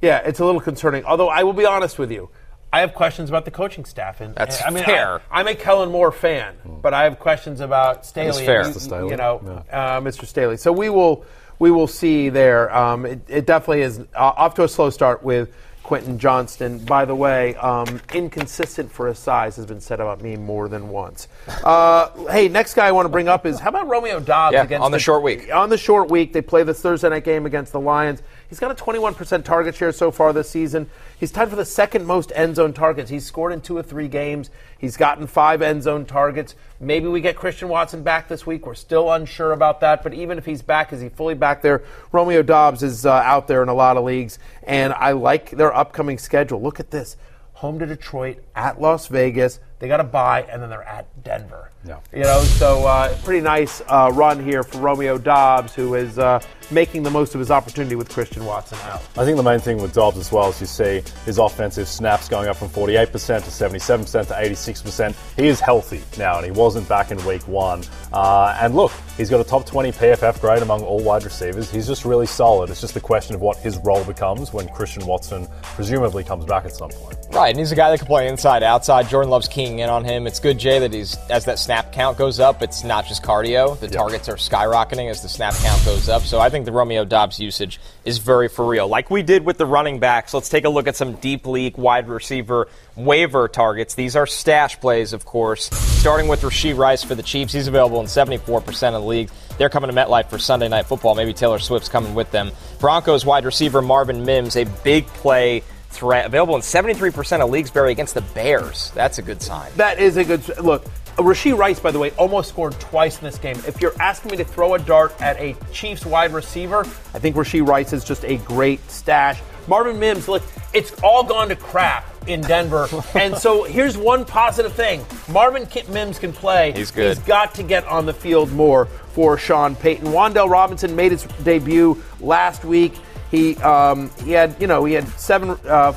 yeah, 0.00 0.18
it's 0.18 0.38
a 0.38 0.44
little 0.44 0.60
concerning. 0.60 1.04
Although 1.04 1.28
I 1.28 1.42
will 1.42 1.52
be 1.52 1.66
honest 1.66 1.98
with 1.98 2.12
you, 2.12 2.30
I 2.72 2.80
have 2.80 2.94
questions 2.94 3.28
about 3.28 3.44
the 3.44 3.50
coaching 3.50 3.84
staff. 3.84 4.20
And 4.20 4.34
That's 4.34 4.64
I 4.64 4.70
mean, 4.70 4.84
fair. 4.84 5.20
I, 5.30 5.40
am 5.40 5.48
a 5.48 5.54
Kellen 5.54 5.90
Moore 5.90 6.12
fan, 6.12 6.54
but 6.64 6.94
I 6.94 7.04
have 7.04 7.18
questions 7.18 7.60
about 7.60 8.06
Staley. 8.06 8.46
fair. 8.46 8.62
and 8.62 8.74
You, 8.74 8.80
Staley, 8.80 9.10
you 9.10 9.16
know, 9.16 9.64
uh, 9.70 10.00
Mr. 10.00 10.26
Staley. 10.26 10.56
So 10.56 10.72
we 10.72 10.90
will 10.90 11.24
we 11.58 11.70
will 11.70 11.86
see 11.86 12.28
there. 12.28 12.74
Um, 12.74 13.06
it, 13.06 13.20
it 13.28 13.46
definitely 13.46 13.82
is 13.82 14.00
uh, 14.00 14.04
off 14.14 14.54
to 14.54 14.64
a 14.64 14.68
slow 14.68 14.90
start 14.90 15.22
with 15.22 15.54
Quentin 15.82 16.18
Johnston. 16.18 16.78
By 16.78 17.04
the 17.04 17.14
way, 17.14 17.54
um, 17.56 18.00
inconsistent 18.14 18.90
for 18.90 19.06
his 19.06 19.18
size 19.18 19.56
has 19.56 19.66
been 19.66 19.80
said 19.80 20.00
about 20.00 20.22
me 20.22 20.34
more 20.36 20.66
than 20.68 20.88
once. 20.88 21.28
Uh, 21.62 22.08
hey, 22.30 22.48
next 22.48 22.72
guy 22.74 22.86
I 22.86 22.92
want 22.92 23.04
to 23.04 23.10
bring 23.10 23.28
up 23.28 23.44
is 23.44 23.60
how 23.60 23.68
about 23.68 23.86
Romeo 23.88 24.18
Doubs 24.18 24.54
Yeah, 24.54 24.62
against 24.64 24.82
on 24.82 24.92
the 24.92 24.98
short 24.98 25.22
week. 25.22 25.52
on 25.54 25.68
the 25.68 25.76
short 25.76 26.10
week, 26.10 26.32
they 26.32 26.40
play 26.40 26.62
this 26.62 26.80
Thursday 26.80 27.10
night 27.10 27.24
game 27.24 27.44
against 27.44 27.72
the 27.72 27.80
Lions. 27.80 28.22
He's 28.48 28.60
got 28.60 28.70
a 28.70 28.74
21% 28.74 29.44
target 29.44 29.74
share 29.74 29.92
so 29.92 30.10
far 30.10 30.32
this 30.32 30.50
season. 30.50 30.88
He's 31.18 31.30
tied 31.30 31.50
for 31.50 31.56
the 31.56 31.64
second 31.64 32.06
most 32.06 32.32
end 32.34 32.56
zone 32.56 32.72
targets. 32.72 33.10
He's 33.10 33.24
scored 33.24 33.52
in 33.52 33.60
two 33.60 33.76
or 33.76 33.82
three 33.82 34.08
games. 34.08 34.50
He's 34.78 34.96
gotten 34.96 35.26
five 35.26 35.62
end 35.62 35.82
zone 35.82 36.04
targets. 36.04 36.54
Maybe 36.80 37.06
we 37.06 37.20
get 37.20 37.36
Christian 37.36 37.68
Watson 37.68 38.02
back 38.02 38.28
this 38.28 38.46
week. 38.46 38.66
We're 38.66 38.74
still 38.74 39.10
unsure 39.10 39.52
about 39.52 39.80
that. 39.80 40.02
But 40.02 40.14
even 40.14 40.38
if 40.38 40.44
he's 40.44 40.62
back, 40.62 40.92
is 40.92 41.00
he 41.00 41.08
fully 41.08 41.34
back 41.34 41.62
there? 41.62 41.82
Romeo 42.12 42.42
Doubs 42.42 42.82
is 42.82 43.06
uh, 43.06 43.12
out 43.12 43.48
there 43.48 43.62
in 43.62 43.68
a 43.68 43.74
lot 43.74 43.96
of 43.96 44.04
leagues. 44.04 44.38
And 44.62 44.92
I 44.92 45.12
like 45.12 45.50
their 45.50 45.74
upcoming 45.74 46.18
schedule. 46.18 46.60
Look 46.60 46.80
at 46.80 46.90
this 46.90 47.16
home 47.54 47.78
to 47.78 47.86
Detroit, 47.86 48.38
at 48.54 48.80
Las 48.80 49.06
Vegas. 49.06 49.60
They 49.78 49.88
got 49.88 50.00
a 50.00 50.04
bye, 50.04 50.42
and 50.42 50.60
then 50.60 50.70
they're 50.70 50.82
at 50.82 51.22
Denver. 51.22 51.70
Yeah. 51.86 51.98
You 52.12 52.22
know, 52.22 52.40
so 52.40 52.86
uh, 52.86 53.16
pretty 53.24 53.42
nice 53.42 53.82
uh, 53.88 54.10
run 54.14 54.42
here 54.42 54.62
for 54.62 54.78
Romeo 54.78 55.18
Doubs, 55.18 55.74
who 55.74 55.94
is 55.94 56.18
uh, 56.18 56.40
making 56.70 57.02
the 57.02 57.10
most 57.10 57.34
of 57.34 57.40
his 57.40 57.50
opportunity 57.50 57.94
with 57.94 58.08
Christian 58.08 58.44
Watson 58.44 58.78
out. 58.84 59.02
I 59.18 59.24
think 59.24 59.36
the 59.36 59.42
main 59.42 59.60
thing 59.60 59.80
with 59.80 59.92
Doubs 59.92 60.16
as 60.16 60.32
well 60.32 60.48
is 60.48 60.60
you 60.60 60.66
see 60.66 61.02
his 61.26 61.38
offensive 61.38 61.86
snaps 61.86 62.28
going 62.28 62.48
up 62.48 62.56
from 62.56 62.68
48% 62.68 63.10
to 63.10 63.50
77% 63.50 64.28
to 64.28 64.34
86%. 64.34 65.14
He 65.36 65.46
is 65.46 65.60
healthy 65.60 66.02
now, 66.18 66.36
and 66.38 66.44
he 66.46 66.50
wasn't 66.50 66.88
back 66.88 67.10
in 67.10 67.22
week 67.26 67.46
one. 67.46 67.82
Uh, 68.12 68.56
and 68.60 68.74
look, 68.74 68.92
he's 69.16 69.28
got 69.28 69.40
a 69.40 69.44
top 69.44 69.66
20 69.66 69.92
PFF 69.92 70.40
grade 70.40 70.62
among 70.62 70.82
all 70.82 71.02
wide 71.02 71.24
receivers. 71.24 71.70
He's 71.70 71.86
just 71.86 72.04
really 72.04 72.26
solid. 72.26 72.70
It's 72.70 72.80
just 72.80 72.96
a 72.96 73.00
question 73.00 73.34
of 73.34 73.42
what 73.42 73.58
his 73.58 73.76
role 73.78 74.04
becomes 74.04 74.52
when 74.52 74.68
Christian 74.68 75.04
Watson 75.06 75.46
presumably 75.62 76.24
comes 76.24 76.46
back 76.46 76.64
at 76.64 76.72
some 76.72 76.90
point. 76.90 77.18
Right, 77.30 77.50
and 77.50 77.58
he's 77.58 77.72
a 77.72 77.76
guy 77.76 77.90
that 77.90 77.98
can 77.98 78.06
play 78.06 78.28
inside, 78.28 78.62
outside. 78.62 79.08
Jordan 79.08 79.30
loves 79.30 79.48
keying 79.48 79.80
in 79.80 79.90
on 79.90 80.04
him. 80.04 80.26
It's 80.26 80.40
good, 80.40 80.58
Jay, 80.58 80.78
that 80.78 80.92
he's 80.92 81.16
as 81.28 81.44
that 81.44 81.58
snap 81.58 81.73
count 81.82 82.16
goes 82.16 82.40
up, 82.40 82.62
it's 82.62 82.84
not 82.84 83.06
just 83.06 83.22
cardio. 83.22 83.78
The 83.78 83.88
targets 83.88 84.28
are 84.28 84.36
skyrocketing 84.36 85.10
as 85.10 85.22
the 85.22 85.28
snap 85.28 85.54
count 85.54 85.84
goes 85.84 86.08
up. 86.08 86.22
So 86.22 86.38
I 86.38 86.48
think 86.48 86.64
the 86.64 86.72
Romeo 86.72 87.04
Doubs 87.04 87.40
usage 87.40 87.80
is 88.04 88.18
very 88.18 88.48
for 88.48 88.66
real. 88.66 88.86
Like 88.86 89.10
we 89.10 89.22
did 89.22 89.44
with 89.44 89.58
the 89.58 89.66
running 89.66 89.98
backs, 89.98 90.32
let's 90.34 90.48
take 90.48 90.64
a 90.64 90.68
look 90.68 90.86
at 90.86 90.96
some 90.96 91.14
deep 91.14 91.46
league 91.46 91.76
wide 91.76 92.08
receiver 92.08 92.68
waiver 92.96 93.48
targets. 93.48 93.94
These 93.94 94.14
are 94.16 94.26
stash 94.26 94.78
plays, 94.80 95.12
of 95.12 95.24
course. 95.24 95.68
Starting 95.70 96.28
with 96.28 96.42
Rashee 96.42 96.76
Rice 96.76 97.02
for 97.02 97.14
the 97.14 97.22
Chiefs, 97.22 97.52
he's 97.52 97.66
available 97.66 98.00
in 98.00 98.06
74% 98.06 98.68
of 98.88 98.92
the 98.94 99.00
leagues. 99.00 99.32
They're 99.58 99.68
coming 99.70 99.90
to 99.90 99.96
MetLife 99.96 100.30
for 100.30 100.38
Sunday 100.38 100.68
Night 100.68 100.86
Football. 100.86 101.14
Maybe 101.14 101.32
Taylor 101.32 101.58
Swift's 101.58 101.88
coming 101.88 102.14
with 102.14 102.30
them. 102.30 102.50
Broncos 102.78 103.24
wide 103.24 103.44
receiver 103.44 103.82
Marvin 103.82 104.24
Mims, 104.24 104.56
a 104.56 104.64
big 104.82 105.06
play 105.06 105.62
threat, 105.90 106.26
available 106.26 106.56
in 106.56 106.60
73% 106.60 107.40
of 107.40 107.50
leagues, 107.50 107.70
Barry, 107.70 107.92
against 107.92 108.14
the 108.14 108.20
Bears. 108.20 108.90
That's 108.94 109.18
a 109.18 109.22
good 109.22 109.40
sign. 109.40 109.70
That 109.76 109.98
is 109.98 110.16
a 110.16 110.24
good 110.24 110.46
look. 110.58 110.84
Rashee 111.16 111.56
Rice, 111.56 111.78
by 111.78 111.90
the 111.90 111.98
way, 111.98 112.10
almost 112.12 112.48
scored 112.48 112.78
twice 112.80 113.18
in 113.18 113.24
this 113.24 113.38
game. 113.38 113.56
If 113.66 113.80
you're 113.80 113.94
asking 114.00 114.32
me 114.32 114.36
to 114.38 114.44
throw 114.44 114.74
a 114.74 114.78
dart 114.78 115.20
at 115.20 115.38
a 115.38 115.54
Chiefs 115.72 116.04
wide 116.04 116.32
receiver, 116.32 116.80
I 116.80 117.18
think 117.18 117.36
Rashee 117.36 117.66
Rice 117.66 117.92
is 117.92 118.04
just 118.04 118.24
a 118.24 118.36
great 118.38 118.90
stash. 118.90 119.40
Marvin 119.66 119.98
Mims, 119.98 120.28
look, 120.28 120.42
it's 120.72 120.92
all 121.02 121.24
gone 121.24 121.48
to 121.48 121.56
crap 121.56 122.04
in 122.26 122.40
Denver. 122.40 122.88
and 123.14 123.36
so 123.36 123.64
here's 123.64 123.96
one 123.96 124.24
positive 124.24 124.72
thing 124.72 125.04
Marvin 125.28 125.68
Mims 125.88 126.18
can 126.18 126.32
play. 126.32 126.72
He's 126.72 126.90
good. 126.90 127.16
He's 127.16 127.26
got 127.26 127.54
to 127.54 127.62
get 127.62 127.86
on 127.86 128.06
the 128.06 128.14
field 128.14 128.52
more 128.52 128.86
for 128.86 129.38
Sean 129.38 129.76
Payton. 129.76 130.08
Wan'Dale 130.08 130.50
Robinson 130.50 130.96
made 130.96 131.12
his 131.12 131.22
debut 131.44 132.02
last 132.20 132.64
week. 132.64 132.94
He 133.30 133.56
um, 133.56 134.10
he 134.24 134.32
had 134.32 134.60
you 134.60 134.66
know 134.66 134.84
he 134.84 134.94
had 134.94 135.08
seven. 135.08 135.50
Uh, 135.64 135.92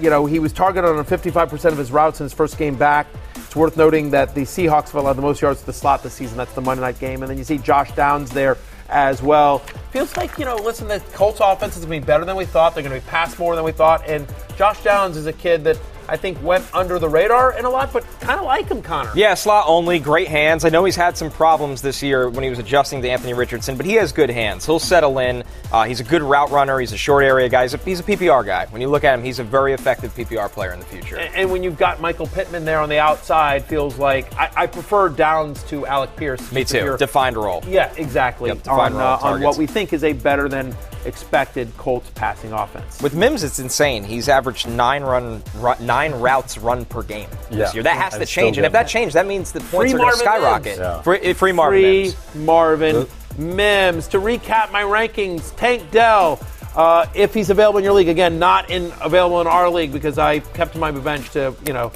you 0.00 0.10
know 0.10 0.26
he 0.26 0.38
was 0.38 0.52
targeted 0.52 0.90
on 0.90 1.04
55% 1.04 1.64
of 1.66 1.78
his 1.78 1.90
routes 1.90 2.20
in 2.20 2.24
his 2.24 2.32
first 2.32 2.58
game 2.58 2.74
back. 2.74 3.06
It's 3.36 3.56
worth 3.56 3.76
noting 3.76 4.10
that 4.10 4.34
the 4.34 4.42
Seahawks 4.42 4.86
have 4.86 4.96
allowed 4.96 5.14
the 5.14 5.22
most 5.22 5.42
yards 5.42 5.60
to 5.60 5.66
the 5.66 5.72
slot 5.72 6.02
this 6.02 6.14
season. 6.14 6.36
That's 6.36 6.54
the 6.54 6.60
Monday 6.60 6.82
night 6.82 6.98
game, 6.98 7.22
and 7.22 7.30
then 7.30 7.38
you 7.38 7.44
see 7.44 7.58
Josh 7.58 7.92
Downs 7.92 8.30
there 8.30 8.56
as 8.88 9.22
well. 9.22 9.58
Feels 9.90 10.16
like 10.16 10.38
you 10.38 10.44
know, 10.44 10.56
listen, 10.56 10.88
the 10.88 11.00
Colts 11.12 11.40
offense 11.42 11.76
is 11.76 11.84
going 11.84 12.00
to 12.00 12.04
be 12.04 12.06
better 12.06 12.24
than 12.24 12.36
we 12.36 12.44
thought. 12.44 12.74
They're 12.74 12.82
going 12.82 12.98
to 12.98 13.04
be 13.04 13.10
pass 13.10 13.38
more 13.38 13.54
than 13.54 13.64
we 13.64 13.72
thought, 13.72 14.08
and 14.08 14.26
Josh 14.56 14.82
Downs 14.82 15.16
is 15.16 15.26
a 15.26 15.32
kid 15.32 15.64
that 15.64 15.78
I 16.12 16.16
think 16.18 16.42
went 16.42 16.62
under 16.74 16.98
the 16.98 17.08
radar 17.08 17.58
in 17.58 17.64
a 17.64 17.70
lot, 17.70 17.90
but 17.90 18.04
kind 18.20 18.38
of 18.38 18.44
like 18.44 18.68
him, 18.68 18.82
Connor. 18.82 19.10
Yeah, 19.14 19.32
slot 19.32 19.64
only, 19.66 19.98
great 19.98 20.28
hands. 20.28 20.62
I 20.62 20.68
know 20.68 20.84
he's 20.84 20.94
had 20.94 21.16
some 21.16 21.30
problems 21.30 21.80
this 21.80 22.02
year 22.02 22.28
when 22.28 22.44
he 22.44 22.50
was 22.50 22.58
adjusting 22.58 23.00
to 23.00 23.08
Anthony 23.08 23.32
Richardson, 23.32 23.78
but 23.78 23.86
he 23.86 23.94
has 23.94 24.12
good 24.12 24.28
hands. 24.28 24.66
He'll 24.66 24.78
settle 24.78 25.18
in. 25.20 25.42
Uh, 25.72 25.84
he's 25.84 26.00
a 26.00 26.04
good 26.04 26.20
route 26.20 26.50
runner. 26.50 26.78
He's 26.78 26.92
a 26.92 26.98
short 26.98 27.24
area 27.24 27.48
guy. 27.48 27.62
He's 27.62 27.72
a, 27.72 27.78
he's 27.78 28.00
a 28.00 28.02
PPR 28.02 28.44
guy. 28.44 28.66
When 28.66 28.82
you 28.82 28.90
look 28.90 29.04
at 29.04 29.18
him, 29.18 29.24
he's 29.24 29.38
a 29.38 29.44
very 29.44 29.72
effective 29.72 30.14
PPR 30.14 30.50
player 30.50 30.72
in 30.72 30.80
the 30.80 30.84
future. 30.84 31.16
And, 31.16 31.34
and 31.34 31.50
when 31.50 31.62
you've 31.62 31.78
got 31.78 31.98
Michael 31.98 32.26
Pittman 32.26 32.66
there 32.66 32.80
on 32.80 32.90
the 32.90 32.98
outside, 32.98 33.64
feels 33.64 33.96
like 33.96 34.30
I, 34.34 34.50
I 34.54 34.66
prefer 34.66 35.08
Downs 35.08 35.62
to 35.70 35.86
Alec 35.86 36.14
Pierce. 36.16 36.52
Me 36.52 36.62
too. 36.62 36.94
Defined 36.98 37.38
role. 37.38 37.64
Yeah, 37.66 37.90
exactly. 37.96 38.50
Yep, 38.50 38.68
on, 38.68 38.92
uh, 38.96 39.18
on 39.22 39.40
what 39.40 39.56
we 39.56 39.66
think 39.66 39.94
is 39.94 40.04
a 40.04 40.12
better 40.12 40.46
than 40.46 40.76
expected 41.04 41.74
Colts 41.76 42.10
passing 42.14 42.52
offense. 42.52 43.00
With 43.02 43.14
Mims, 43.14 43.42
it's 43.42 43.58
insane. 43.58 44.04
He's 44.04 44.28
averaged 44.28 44.68
nine 44.68 45.02
run, 45.02 45.42
run 45.56 45.84
nine 45.84 46.01
routes 46.10 46.58
run 46.58 46.84
per 46.84 47.02
game 47.02 47.28
this 47.50 47.58
Yeah. 47.58 47.72
year. 47.74 47.82
That 47.84 47.96
has 47.96 48.14
And 48.14 48.20
to 48.22 48.26
still 48.26 48.44
change, 48.44 48.58
and 48.58 48.66
if 48.66 48.72
good. 48.72 48.78
that 48.78 48.88
changes, 48.88 49.14
that 49.14 49.26
means 49.26 49.52
the 49.52 49.60
points 49.60 49.92
Free 49.92 50.00
are 50.00 50.04
going 50.04 50.18
to 50.18 50.24
Marvin 50.24 50.42
skyrocket. 50.42 50.64
Mims. 50.64 50.78
Yeah. 50.78 51.02
Free, 51.02 51.32
free 51.34 51.52
Marvin 51.52 51.80
Free 51.80 52.02
Mims. 52.02 52.16
Marvin 52.34 53.06
Mims. 53.38 54.08
To 54.08 54.18
recap 54.18 54.72
my 54.72 54.82
rankings, 54.82 55.54
Tank 55.56 55.90
Dell, 55.90 56.40
uh, 56.74 57.06
if 57.14 57.32
he's 57.34 57.50
available 57.50 57.78
in 57.78 57.84
your 57.84 57.92
league, 57.92 58.08
again, 58.08 58.38
not 58.38 58.70
in 58.70 58.92
available 59.00 59.40
in 59.40 59.46
our 59.46 59.68
league 59.70 59.92
because 59.92 60.18
I 60.18 60.40
kept 60.40 60.74
my 60.76 60.90
bench 60.90 61.30
to, 61.30 61.54
you 61.66 61.72
know, 61.72 61.92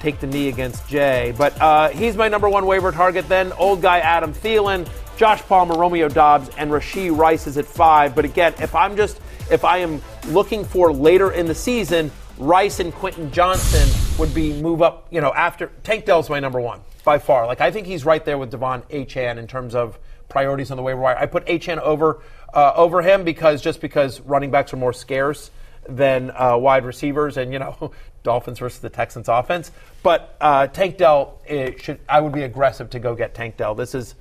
take 0.00 0.18
the 0.20 0.26
knee 0.26 0.48
against 0.48 0.88
Jay. 0.88 1.32
But 1.36 1.60
uh, 1.60 1.88
he's 1.90 2.16
my 2.16 2.28
number 2.28 2.48
one 2.48 2.66
waiver 2.66 2.90
target. 2.92 3.28
Then 3.28 3.52
old 3.52 3.82
guy 3.82 3.98
Adam 4.00 4.32
Thielen, 4.32 4.88
Josh 5.16 5.40
Palmer, 5.42 5.76
Romeo 5.76 6.08
Doubs, 6.08 6.50
and 6.56 6.70
Rashee 6.70 7.16
Rice 7.16 7.46
is 7.46 7.56
at 7.58 7.66
five. 7.66 8.14
But 8.14 8.24
again, 8.24 8.54
if 8.60 8.74
I'm 8.74 8.96
just 8.96 9.20
if 9.50 9.64
I 9.64 9.78
am 9.78 10.00
looking 10.28 10.64
for 10.64 10.92
later 10.92 11.30
in 11.32 11.46
the 11.46 11.54
season, 11.54 12.10
Rice 12.38 12.80
and 12.80 12.92
Quentin 12.92 13.30
Johnston 13.30 13.88
would 14.18 14.34
be 14.34 14.60
move 14.60 14.82
up. 14.82 15.06
You 15.10 15.20
know, 15.20 15.32
after 15.32 15.70
Tank 15.82 16.04
Dell's 16.04 16.30
my 16.30 16.40
number 16.40 16.60
one 16.60 16.80
by 17.04 17.18
far. 17.18 17.46
Like 17.46 17.60
I 17.60 17.70
think 17.70 17.86
he's 17.86 18.04
right 18.04 18.24
there 18.24 18.38
with 18.38 18.52
De'Von 18.52 18.82
Achane 18.90 19.38
in 19.38 19.46
terms 19.46 19.74
of 19.74 19.98
priorities 20.28 20.70
on 20.70 20.76
the 20.76 20.82
waiver 20.82 21.00
wire. 21.00 21.16
I 21.16 21.26
put 21.26 21.46
Achane 21.46 21.78
over 21.78 22.22
uh, 22.54 22.72
over 22.74 23.02
him 23.02 23.24
because 23.24 23.62
just 23.62 23.80
because 23.80 24.20
running 24.20 24.50
backs 24.50 24.72
are 24.72 24.76
more 24.76 24.92
scarce 24.92 25.50
than 25.88 26.30
uh, 26.30 26.56
wide 26.56 26.84
receivers, 26.84 27.36
and 27.36 27.52
you 27.52 27.58
know 27.58 27.92
Dolphins 28.22 28.58
versus 28.58 28.80
the 28.80 28.90
Texans 28.90 29.28
offense. 29.28 29.70
But 30.02 30.36
uh, 30.40 30.68
Tank 30.68 30.98
Dell 30.98 31.38
should 31.48 32.00
I 32.08 32.20
would 32.20 32.32
be 32.32 32.42
aggressive 32.42 32.90
to 32.90 32.98
go 32.98 33.14
get 33.14 33.34
Tank 33.34 33.56
Dell. 33.56 33.74
This 33.74 33.94
is 33.94 34.14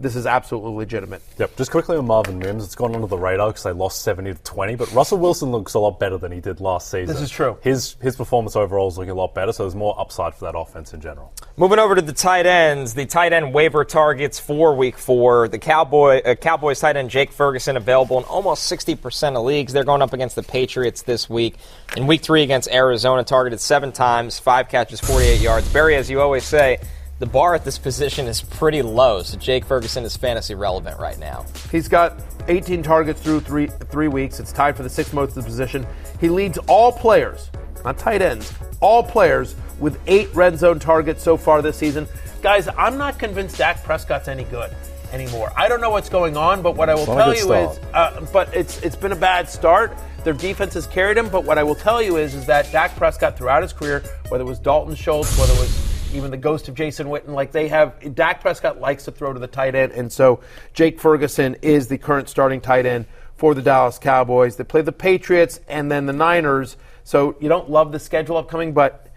this 0.00 0.16
is 0.16 0.26
absolutely 0.26 0.72
legitimate. 0.72 1.22
Yep, 1.38 1.56
just 1.56 1.70
quickly 1.70 1.96
on 1.96 2.06
Marvin 2.06 2.38
Mims, 2.38 2.64
it's 2.64 2.74
gone 2.74 2.94
under 2.94 3.06
the 3.06 3.18
radar 3.18 3.48
because 3.48 3.62
they 3.62 3.72
lost 3.72 4.02
70 4.02 4.34
to 4.34 4.42
20, 4.42 4.74
but 4.74 4.92
Russell 4.92 5.18
Wilson 5.18 5.50
looks 5.50 5.74
a 5.74 5.78
lot 5.78 6.00
better 6.00 6.18
than 6.18 6.32
he 6.32 6.40
did 6.40 6.60
last 6.60 6.90
season. 6.90 7.14
This 7.14 7.22
is 7.22 7.30
true. 7.30 7.58
His 7.62 7.96
his 8.00 8.16
performance 8.16 8.56
overall 8.56 8.88
is 8.88 8.98
looking 8.98 9.10
a 9.10 9.14
lot 9.14 9.34
better, 9.34 9.52
so 9.52 9.62
there's 9.64 9.74
more 9.74 9.98
upside 9.98 10.34
for 10.34 10.46
that 10.46 10.58
offense 10.58 10.92
in 10.92 11.00
general. 11.00 11.32
Moving 11.56 11.78
over 11.78 11.94
to 11.94 12.02
the 12.02 12.12
tight 12.12 12.46
ends, 12.46 12.94
the 12.94 13.06
tight 13.06 13.32
end 13.32 13.54
waiver 13.54 13.84
targets 13.84 14.40
for 14.40 14.74
week 14.74 14.98
four. 14.98 15.48
The 15.48 15.58
Cowboy 15.58 16.22
uh, 16.22 16.34
Cowboys 16.34 16.80
tight 16.80 16.96
end 16.96 17.10
Jake 17.10 17.32
Ferguson 17.32 17.76
available 17.76 18.18
in 18.18 18.24
almost 18.24 18.70
60% 18.70 19.36
of 19.36 19.44
leagues. 19.44 19.72
They're 19.72 19.84
going 19.84 20.02
up 20.02 20.12
against 20.12 20.36
the 20.36 20.42
Patriots 20.42 21.02
this 21.02 21.30
week. 21.30 21.56
In 21.96 22.06
week 22.06 22.22
three 22.22 22.42
against 22.42 22.68
Arizona, 22.70 23.22
targeted 23.22 23.60
seven 23.60 23.92
times, 23.92 24.38
five 24.38 24.68
catches, 24.68 25.00
48 25.00 25.40
yards. 25.40 25.72
Barry, 25.72 25.96
as 25.96 26.10
you 26.10 26.20
always 26.20 26.44
say, 26.44 26.78
the 27.22 27.26
bar 27.26 27.54
at 27.54 27.64
this 27.64 27.78
position 27.78 28.26
is 28.26 28.42
pretty 28.42 28.82
low, 28.82 29.22
so 29.22 29.38
Jake 29.38 29.64
Ferguson 29.64 30.02
is 30.02 30.16
fantasy 30.16 30.56
relevant 30.56 30.98
right 30.98 31.16
now. 31.20 31.46
He's 31.70 31.86
got 31.86 32.20
18 32.48 32.82
targets 32.82 33.22
through 33.22 33.38
three 33.42 33.68
three 33.68 34.08
weeks. 34.08 34.40
It's 34.40 34.50
tied 34.50 34.76
for 34.76 34.82
the 34.82 34.88
sixth 34.88 35.14
most 35.14 35.28
of 35.28 35.34
the 35.36 35.42
position. 35.44 35.86
He 36.20 36.28
leads 36.28 36.58
all 36.66 36.90
players, 36.90 37.48
not 37.84 37.96
tight 37.96 38.22
ends, 38.22 38.52
all 38.80 39.04
players 39.04 39.54
with 39.78 40.00
eight 40.08 40.34
red 40.34 40.58
zone 40.58 40.80
targets 40.80 41.22
so 41.22 41.36
far 41.36 41.62
this 41.62 41.76
season. 41.76 42.08
Guys, 42.42 42.66
I'm 42.76 42.98
not 42.98 43.20
convinced 43.20 43.56
Dak 43.56 43.84
Prescott's 43.84 44.26
any 44.26 44.42
good 44.42 44.74
anymore. 45.12 45.52
I 45.56 45.68
don't 45.68 45.80
know 45.80 45.90
what's 45.90 46.08
going 46.08 46.36
on, 46.36 46.60
but 46.60 46.74
what 46.74 46.90
I 46.90 46.96
will 46.96 47.06
tell 47.06 47.30
good 47.30 47.38
you 47.38 47.52
is, 47.52 47.76
start. 47.76 47.94
uh, 47.94 48.26
but 48.32 48.52
it's 48.52 48.82
it's 48.82 48.96
been 48.96 49.12
a 49.12 49.16
bad 49.30 49.48
start. 49.48 49.96
Their 50.24 50.34
defense 50.34 50.74
has 50.74 50.88
carried 50.88 51.18
him, 51.18 51.28
but 51.28 51.44
what 51.44 51.56
I 51.56 51.62
will 51.62 51.76
tell 51.76 52.02
you 52.02 52.16
is, 52.16 52.34
is 52.34 52.46
that 52.46 52.72
Dak 52.72 52.96
Prescott 52.96 53.38
throughout 53.38 53.62
his 53.62 53.72
career, 53.72 54.02
whether 54.28 54.42
it 54.42 54.48
was 54.48 54.58
Dalton 54.58 54.96
Schultz, 54.96 55.38
whether 55.38 55.52
it 55.52 55.60
was 55.60 55.81
even 56.14 56.30
the 56.30 56.36
ghost 56.36 56.68
of 56.68 56.74
Jason 56.74 57.06
Witten. 57.08 57.28
Like 57.28 57.52
they 57.52 57.68
have, 57.68 58.14
Dak 58.14 58.40
Prescott 58.40 58.80
likes 58.80 59.04
to 59.04 59.12
throw 59.12 59.32
to 59.32 59.38
the 59.38 59.46
tight 59.46 59.74
end, 59.74 59.92
and 59.92 60.12
so 60.12 60.40
Jake 60.72 61.00
Ferguson 61.00 61.56
is 61.62 61.88
the 61.88 61.98
current 61.98 62.28
starting 62.28 62.60
tight 62.60 62.86
end 62.86 63.06
for 63.36 63.54
the 63.54 63.62
Dallas 63.62 63.98
Cowboys. 63.98 64.56
They 64.56 64.64
play 64.64 64.82
the 64.82 64.92
Patriots 64.92 65.60
and 65.68 65.90
then 65.90 66.06
the 66.06 66.12
Niners. 66.12 66.76
So 67.04 67.36
you 67.40 67.48
don't 67.48 67.68
love 67.68 67.90
the 67.90 67.98
schedule 67.98 68.36
upcoming, 68.36 68.72
but 68.72 69.08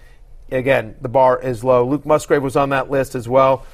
again, 0.52 0.96
the 1.02 1.10
bar 1.10 1.39
is 1.39 1.64
low. 1.64 1.86
Luke 1.88 2.06
Musgrave 2.06 2.41
was 2.41 2.56
on 2.56 2.70
that 2.70 2.89
list 2.89 3.16
as 3.16 3.30
well. 3.30 3.66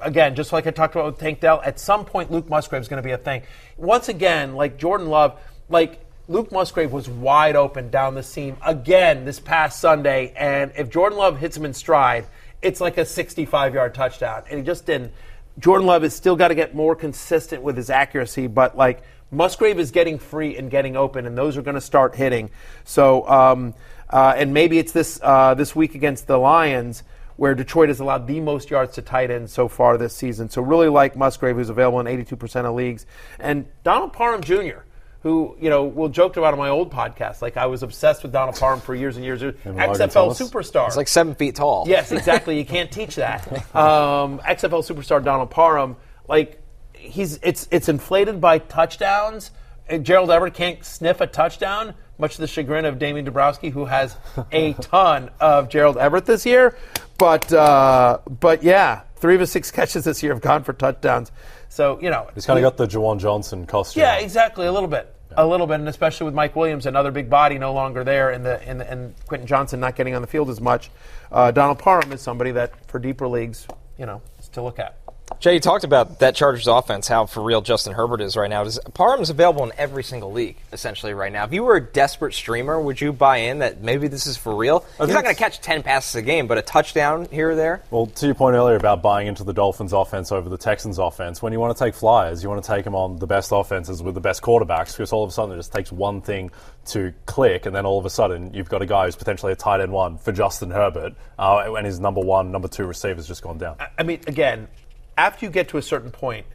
Again, 0.00 0.34
just 0.34 0.52
like 0.52 0.66
I 0.66 0.72
talked 0.72 0.96
about 0.96 1.06
with 1.06 1.18
Tank 1.18 1.40
Dell, 1.40 1.62
at 1.64 1.78
some 1.78 2.04
point 2.04 2.32
Luke 2.32 2.48
Musgrave 2.48 2.82
is 2.82 2.88
going 2.88 3.00
to 3.00 3.06
be 3.06 3.12
a 3.12 3.18
thing. 3.18 3.42
Once 3.76 4.08
again, 4.08 4.56
like 4.56 4.76
Jordan 4.76 5.08
Love, 5.08 5.38
like 5.68 6.04
Luke 6.26 6.50
Musgrave 6.50 6.90
was 6.90 7.08
wide 7.08 7.54
open 7.54 7.90
down 7.90 8.14
the 8.14 8.22
seam 8.22 8.56
again 8.64 9.24
this 9.24 9.38
past 9.38 9.80
Sunday, 9.80 10.32
and 10.36 10.72
if 10.76 10.90
Jordan 10.90 11.18
Love 11.18 11.38
hits 11.38 11.56
him 11.56 11.64
in 11.64 11.74
stride, 11.74 12.26
it's 12.62 12.80
like 12.80 12.98
a 12.98 13.04
65 13.04 13.74
yard 13.74 13.94
touchdown. 13.94 14.44
And 14.48 14.58
he 14.58 14.64
just 14.64 14.86
didn't. 14.86 15.12
Jordan 15.58 15.86
Love 15.86 16.02
has 16.02 16.14
still 16.14 16.36
got 16.36 16.48
to 16.48 16.54
get 16.54 16.74
more 16.74 16.96
consistent 16.96 17.62
with 17.62 17.76
his 17.76 17.90
accuracy, 17.90 18.46
but 18.46 18.76
like 18.76 19.02
Musgrave 19.30 19.78
is 19.78 19.90
getting 19.90 20.18
free 20.18 20.56
and 20.56 20.70
getting 20.70 20.96
open, 20.96 21.26
and 21.26 21.36
those 21.36 21.56
are 21.56 21.62
going 21.62 21.74
to 21.74 21.80
start 21.80 22.14
hitting. 22.14 22.50
So, 22.84 23.28
um, 23.28 23.74
uh, 24.08 24.34
and 24.36 24.54
maybe 24.54 24.78
it's 24.78 24.92
this 24.92 25.20
uh, 25.22 25.54
this 25.54 25.76
week 25.76 25.94
against 25.94 26.26
the 26.26 26.38
Lions 26.38 27.02
where 27.36 27.54
Detroit 27.54 27.88
has 27.88 27.98
allowed 27.98 28.26
the 28.26 28.40
most 28.40 28.70
yards 28.70 28.94
to 28.94 29.02
tight 29.02 29.30
ends 29.30 29.52
so 29.52 29.66
far 29.68 29.96
this 29.96 30.14
season. 30.14 30.48
So, 30.48 30.62
really 30.62 30.88
like 30.88 31.16
Musgrave, 31.16 31.56
who's 31.56 31.70
available 31.70 32.00
in 32.00 32.06
82% 32.06 32.64
of 32.66 32.74
leagues, 32.74 33.06
and 33.38 33.66
Donald 33.82 34.12
Parham 34.12 34.42
Jr 34.42 34.80
who 35.22 35.56
you 35.60 35.70
know 35.70 35.84
will 35.84 36.08
joked 36.08 36.36
about 36.36 36.52
on 36.52 36.58
my 36.58 36.68
old 36.68 36.90
podcast. 36.90 37.42
Like 37.42 37.56
I 37.56 37.66
was 37.66 37.82
obsessed 37.82 38.22
with 38.22 38.32
Donald 38.32 38.56
Parham 38.56 38.80
for 38.80 38.94
years 38.94 39.16
and 39.16 39.24
years. 39.24 39.40
XFL 39.40 40.30
superstar. 40.34 40.86
He's 40.86 40.96
like 40.96 41.08
seven 41.08 41.34
feet 41.34 41.56
tall. 41.56 41.84
Yes, 41.88 42.12
exactly. 42.12 42.58
you 42.58 42.64
can't 42.64 42.90
teach 42.90 43.16
that. 43.16 43.46
Um, 43.72 44.38
XFL 44.40 44.84
superstar 44.84 45.24
Donald 45.24 45.50
Parham. 45.50 45.96
Like 46.28 46.60
he's 46.94 47.38
it's 47.42 47.68
it's 47.70 47.88
inflated 47.88 48.40
by 48.40 48.58
touchdowns. 48.58 49.50
And 49.88 50.04
Gerald 50.04 50.30
Everett 50.30 50.54
can't 50.54 50.84
sniff 50.84 51.20
a 51.20 51.26
touchdown, 51.26 51.94
much 52.18 52.36
to 52.36 52.40
the 52.40 52.46
chagrin 52.46 52.84
of 52.84 52.98
Damian 52.98 53.26
Dabrowski, 53.26 53.72
who 53.72 53.84
has 53.86 54.16
a 54.52 54.72
ton 54.80 55.30
of 55.40 55.68
Gerald 55.68 55.98
Everett 55.98 56.26
this 56.26 56.46
year. 56.46 56.76
But 57.18 57.52
uh, 57.52 58.18
but 58.28 58.62
yeah, 58.62 59.02
three 59.16 59.34
of 59.34 59.40
his 59.40 59.50
six 59.50 59.70
catches 59.70 60.04
this 60.04 60.22
year 60.22 60.32
have 60.32 60.42
gone 60.42 60.64
for 60.64 60.72
touchdowns. 60.72 61.32
So 61.72 61.98
you 62.02 62.10
know, 62.10 62.28
he's 62.34 62.44
kind 62.44 62.58
of 62.58 62.62
got 62.62 62.76
the 62.76 62.86
Juwan 62.86 63.18
Johnson 63.18 63.64
costume. 63.64 64.02
Yeah, 64.02 64.16
exactly, 64.16 64.66
a 64.66 64.72
little 64.72 64.90
bit, 64.90 65.10
yeah. 65.30 65.36
a 65.38 65.46
little 65.46 65.66
bit, 65.66 65.80
and 65.80 65.88
especially 65.88 66.26
with 66.26 66.34
Mike 66.34 66.54
Williams, 66.54 66.84
another 66.84 67.10
big 67.10 67.30
body, 67.30 67.56
no 67.56 67.72
longer 67.72 68.04
there, 68.04 68.28
and 68.28 68.44
the 68.44 68.60
and, 68.68 68.82
and 68.82 69.14
Quentin 69.26 69.46
Johnston 69.46 69.80
not 69.80 69.96
getting 69.96 70.14
on 70.14 70.20
the 70.20 70.28
field 70.28 70.50
as 70.50 70.60
much. 70.60 70.90
Uh, 71.30 71.50
Donald 71.50 71.78
Parham 71.78 72.12
is 72.12 72.20
somebody 72.20 72.50
that 72.50 72.84
for 72.90 72.98
deeper 72.98 73.26
leagues, 73.26 73.66
you 73.98 74.04
know, 74.04 74.20
is 74.38 74.48
to 74.48 74.60
look 74.60 74.78
at. 74.78 74.98
Jay, 75.40 75.54
you 75.54 75.60
talked 75.60 75.84
about 75.84 76.20
that 76.20 76.34
Chargers 76.34 76.66
offense, 76.66 77.08
how 77.08 77.26
for 77.26 77.42
real 77.42 77.60
Justin 77.60 77.92
Herbert 77.92 78.20
is 78.20 78.36
right 78.36 78.48
now. 78.50 78.66
Parham's 78.94 79.30
available 79.30 79.64
in 79.64 79.72
every 79.76 80.04
single 80.04 80.32
league, 80.32 80.56
essentially, 80.72 81.14
right 81.14 81.32
now. 81.32 81.44
If 81.44 81.52
you 81.52 81.64
were 81.64 81.76
a 81.76 81.80
desperate 81.80 82.34
streamer, 82.34 82.80
would 82.80 83.00
you 83.00 83.12
buy 83.12 83.38
in 83.38 83.58
that 83.58 83.82
maybe 83.82 84.08
this 84.08 84.26
is 84.26 84.36
for 84.36 84.54
real? 84.54 84.84
He's 84.98 85.08
not 85.08 85.24
going 85.24 85.34
to 85.34 85.38
catch 85.38 85.60
10 85.60 85.82
passes 85.82 86.14
a 86.14 86.22
game, 86.22 86.46
but 86.46 86.58
a 86.58 86.62
touchdown 86.62 87.26
here 87.30 87.50
or 87.50 87.54
there? 87.54 87.82
Well, 87.90 88.06
to 88.06 88.26
your 88.26 88.34
point 88.34 88.54
earlier 88.54 88.76
about 88.76 89.02
buying 89.02 89.26
into 89.26 89.44
the 89.44 89.52
Dolphins 89.52 89.92
offense 89.92 90.32
over 90.32 90.48
the 90.48 90.58
Texans 90.58 90.98
offense, 90.98 91.42
when 91.42 91.52
you 91.52 91.60
want 91.60 91.76
to 91.76 91.84
take 91.84 91.94
flyers, 91.94 92.42
you 92.42 92.48
want 92.48 92.62
to 92.62 92.70
take 92.70 92.84
them 92.84 92.94
on 92.94 93.18
the 93.18 93.26
best 93.26 93.50
offenses 93.52 94.02
with 94.02 94.14
the 94.14 94.20
best 94.20 94.42
quarterbacks 94.42 94.96
because 94.96 95.12
all 95.12 95.24
of 95.24 95.30
a 95.30 95.32
sudden 95.32 95.54
it 95.54 95.58
just 95.58 95.72
takes 95.72 95.90
one 95.90 96.20
thing 96.20 96.50
to 96.86 97.12
click, 97.26 97.66
and 97.66 97.74
then 97.74 97.86
all 97.86 97.98
of 97.98 98.06
a 98.06 98.10
sudden 98.10 98.52
you've 98.54 98.68
got 98.68 98.82
a 98.82 98.86
guy 98.86 99.04
who's 99.04 99.16
potentially 99.16 99.52
a 99.52 99.56
tight 99.56 99.80
end 99.80 99.92
one 99.92 100.18
for 100.18 100.32
Justin 100.32 100.70
Herbert, 100.70 101.14
uh, 101.38 101.74
and 101.76 101.86
his 101.86 102.00
number 102.00 102.20
one, 102.20 102.50
number 102.50 102.68
two 102.68 102.86
receivers 102.86 103.26
just 103.26 103.42
gone 103.42 103.58
down. 103.58 103.76
I 103.98 104.02
mean, 104.02 104.20
again, 104.26 104.68
after 105.16 105.46
you 105.46 105.50
get 105.50 105.68
to 105.68 105.78
a 105.78 105.82
certain 105.82 106.10
point, 106.10 106.46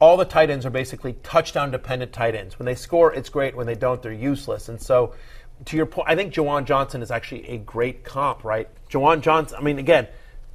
all 0.00 0.16
the 0.16 0.24
tight 0.24 0.50
ends 0.50 0.64
are 0.64 0.70
basically 0.70 1.14
touchdown 1.22 1.70
dependent 1.70 2.12
tight 2.12 2.34
ends. 2.34 2.58
When 2.58 2.66
they 2.66 2.74
score, 2.74 3.12
it's 3.12 3.28
great. 3.28 3.56
When 3.56 3.66
they 3.66 3.74
don't, 3.74 4.00
they're 4.00 4.12
useless. 4.12 4.68
And 4.68 4.80
so, 4.80 5.14
to 5.64 5.76
your 5.76 5.86
point, 5.86 6.08
I 6.08 6.14
think 6.14 6.32
Juwan 6.32 6.64
Johnson 6.64 7.02
is 7.02 7.10
actually 7.10 7.48
a 7.48 7.58
great 7.58 8.04
comp, 8.04 8.44
right? 8.44 8.68
Juwan 8.88 9.20
Johnson, 9.20 9.58
I 9.58 9.62
mean, 9.62 9.78
again, 9.78 10.06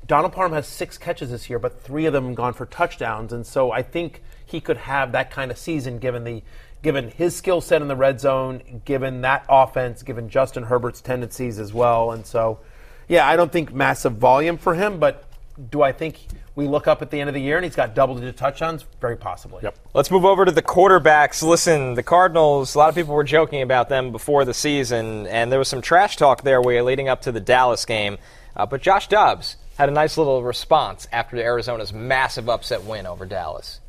Donald 0.06 0.34
Parham 0.34 0.54
has 0.54 0.68
six 0.68 0.98
catches 0.98 1.30
this 1.30 1.50
year, 1.50 1.60
but 1.60 1.82
three 1.82 2.06
of 2.06 2.14
them 2.14 2.34
gone 2.34 2.54
for 2.54 2.66
touchdowns. 2.66 3.34
And 3.34 3.46
so 3.46 3.72
I 3.72 3.82
think 3.82 4.22
he 4.46 4.62
could 4.62 4.78
have 4.78 5.12
that 5.12 5.32
kind 5.32 5.52
of 5.52 5.58
season 5.58 6.00
given 6.00 6.24
the 6.24 6.44
given 6.82 7.10
his 7.10 7.34
skill 7.34 7.62
set 7.62 7.82
in 7.82 7.88
the 7.88 7.96
red 7.96 8.20
zone, 8.20 8.82
given 8.84 9.22
that 9.22 9.46
offense, 9.48 10.04
given 10.04 10.28
Justin 10.28 10.64
Herbert's 10.64 11.00
tendencies 11.00 11.58
as 11.58 11.74
well. 11.74 12.12
And 12.12 12.26
so, 12.26 12.60
yeah, 13.08 13.26
I 13.26 13.38
don't 13.38 13.52
think 13.52 13.74
massive 13.74 14.18
volume 14.18 14.58
for 14.58 14.76
him, 14.76 15.00
but 15.00 15.24
do 15.72 15.82
I 15.82 15.94
think 15.94 16.20
we 16.56 16.68
look 16.68 16.88
up 16.88 17.02
at 17.02 17.10
the 17.10 17.20
end 17.20 17.30
of 17.30 17.34
the 17.34 17.42
year 17.42 17.58
and 17.58 17.66
he's 17.66 17.76
got 17.76 17.96
double 17.96 18.16
digit 18.16 18.38
touchdowns? 18.38 18.86
Very 19.02 19.18
possibly. 19.18 19.60
Yep. 19.64 19.78
Let's 19.94 20.12
move 20.12 20.26
over 20.26 20.46
to 20.46 20.52
the 20.52 20.62
quarterbacks. 20.62 21.42
Listen, 21.42 21.96
the 21.96 22.04
Cardinals, 22.04 22.76
a 22.76 22.78
lot 22.78 22.90
of 22.90 22.96
people 22.96 23.16
were 23.16 23.24
joking 23.24 23.62
about 23.62 23.90
them 23.90 24.12
before 24.12 24.46
the 24.46 24.54
season, 24.54 25.26
and 25.28 25.52
there 25.52 25.60
was 25.60 25.68
some 25.68 25.82
trash 25.82 26.16
talk 26.18 26.44
there 26.44 26.62
way 26.62 26.82
leading 26.82 27.10
up 27.10 27.22
to 27.22 27.32
the 27.32 27.40
Dallas 27.40 27.86
game. 27.86 28.18
Uh, 28.56 28.66
but 28.66 28.82
Josh 28.82 29.08
Dobbs 29.08 29.58
had 29.78 29.90
a 29.90 29.92
nice 29.92 30.18
little 30.18 30.44
response 30.44 31.08
after 31.12 31.38
Arizona's 31.38 31.92
massive 31.92 32.48
upset 32.48 32.84
win 32.84 33.08
over 33.08 33.26
Dallas. 33.26 33.80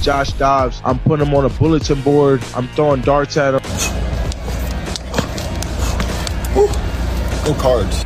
Josh 0.00 0.32
Dobbs, 0.34 0.80
I'm 0.84 1.00
putting 1.00 1.26
him 1.26 1.34
on 1.34 1.44
a 1.44 1.48
bulletin 1.48 2.00
board. 2.02 2.42
I'm 2.54 2.68
throwing 2.68 3.00
darts 3.02 3.36
at 3.36 3.54
him. 3.54 3.62
Go 7.44 7.54
cards. 7.54 8.04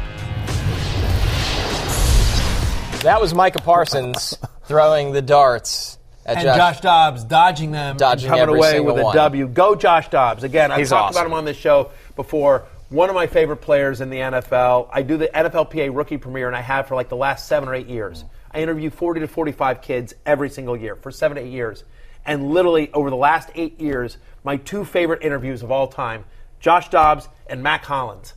That 3.03 3.21
was 3.21 3.35
Micah 3.35 3.59
Parsons 3.59 4.39
throwing 4.67 5.11
the 5.11 5.23
darts 5.23 5.99
at 6.25 6.37
and 6.37 6.45
Josh, 6.45 6.57
Josh 6.57 6.81
Dobbs 6.83 7.25
dodging 7.25 7.73
them, 7.73 7.97
dodging 7.97 8.29
coming 8.31 8.55
away 8.55 8.79
with 8.79 8.97
a 8.97 9.03
one. 9.03 9.17
W. 9.17 9.49
Go 9.49 9.75
Josh 9.75 10.09
Dobbs. 10.09 10.45
Again, 10.45 10.71
I've 10.71 10.79
He's 10.79 10.91
talked 10.91 11.09
awesome. 11.09 11.17
about 11.17 11.27
him 11.27 11.35
on 11.35 11.45
this 11.45 11.57
show 11.57 11.91
before. 12.15 12.65
One 12.91 13.09
of 13.09 13.17
my 13.17 13.27
favorite 13.27 13.57
players 13.57 14.01
in 14.01 14.09
the 14.09 14.19
NFL. 14.19 14.89
I 14.93 15.03
do 15.03 15.17
the 15.17 15.27
NFLPA 15.27 15.91
rookie 15.93 16.17
premiere, 16.17 16.47
and 16.47 16.55
I 16.55 16.61
have 16.61 16.87
for 16.87 16.95
like 16.95 17.09
the 17.09 17.17
last 17.17 17.49
seven 17.49 17.69
or 17.69 17.75
eight 17.75 17.89
years. 17.89 18.25
I 18.53 18.61
interview 18.63 18.89
40 18.89 19.23
to 19.23 19.27
45 19.27 19.83
kids 19.83 20.15
every 20.25 20.49
single 20.49 20.77
year 20.77 20.95
for 20.95 21.11
seven 21.11 21.39
to 21.39 21.43
eight 21.43 21.51
years. 21.51 21.83
And 22.25 22.53
literally, 22.53 22.93
over 22.93 23.11
the 23.11 23.17
last 23.17 23.51
eight 23.57 23.81
years, 23.81 24.17
my 24.45 24.59
two 24.59 24.85
favorite 24.85 25.23
interviews 25.25 25.65
of 25.65 25.73
all 25.73 25.89
time 25.89 26.25
Josh 26.61 26.89
Dobbs 26.89 27.29
and 27.49 27.65
Mack 27.65 27.85
Hollins 27.85 28.35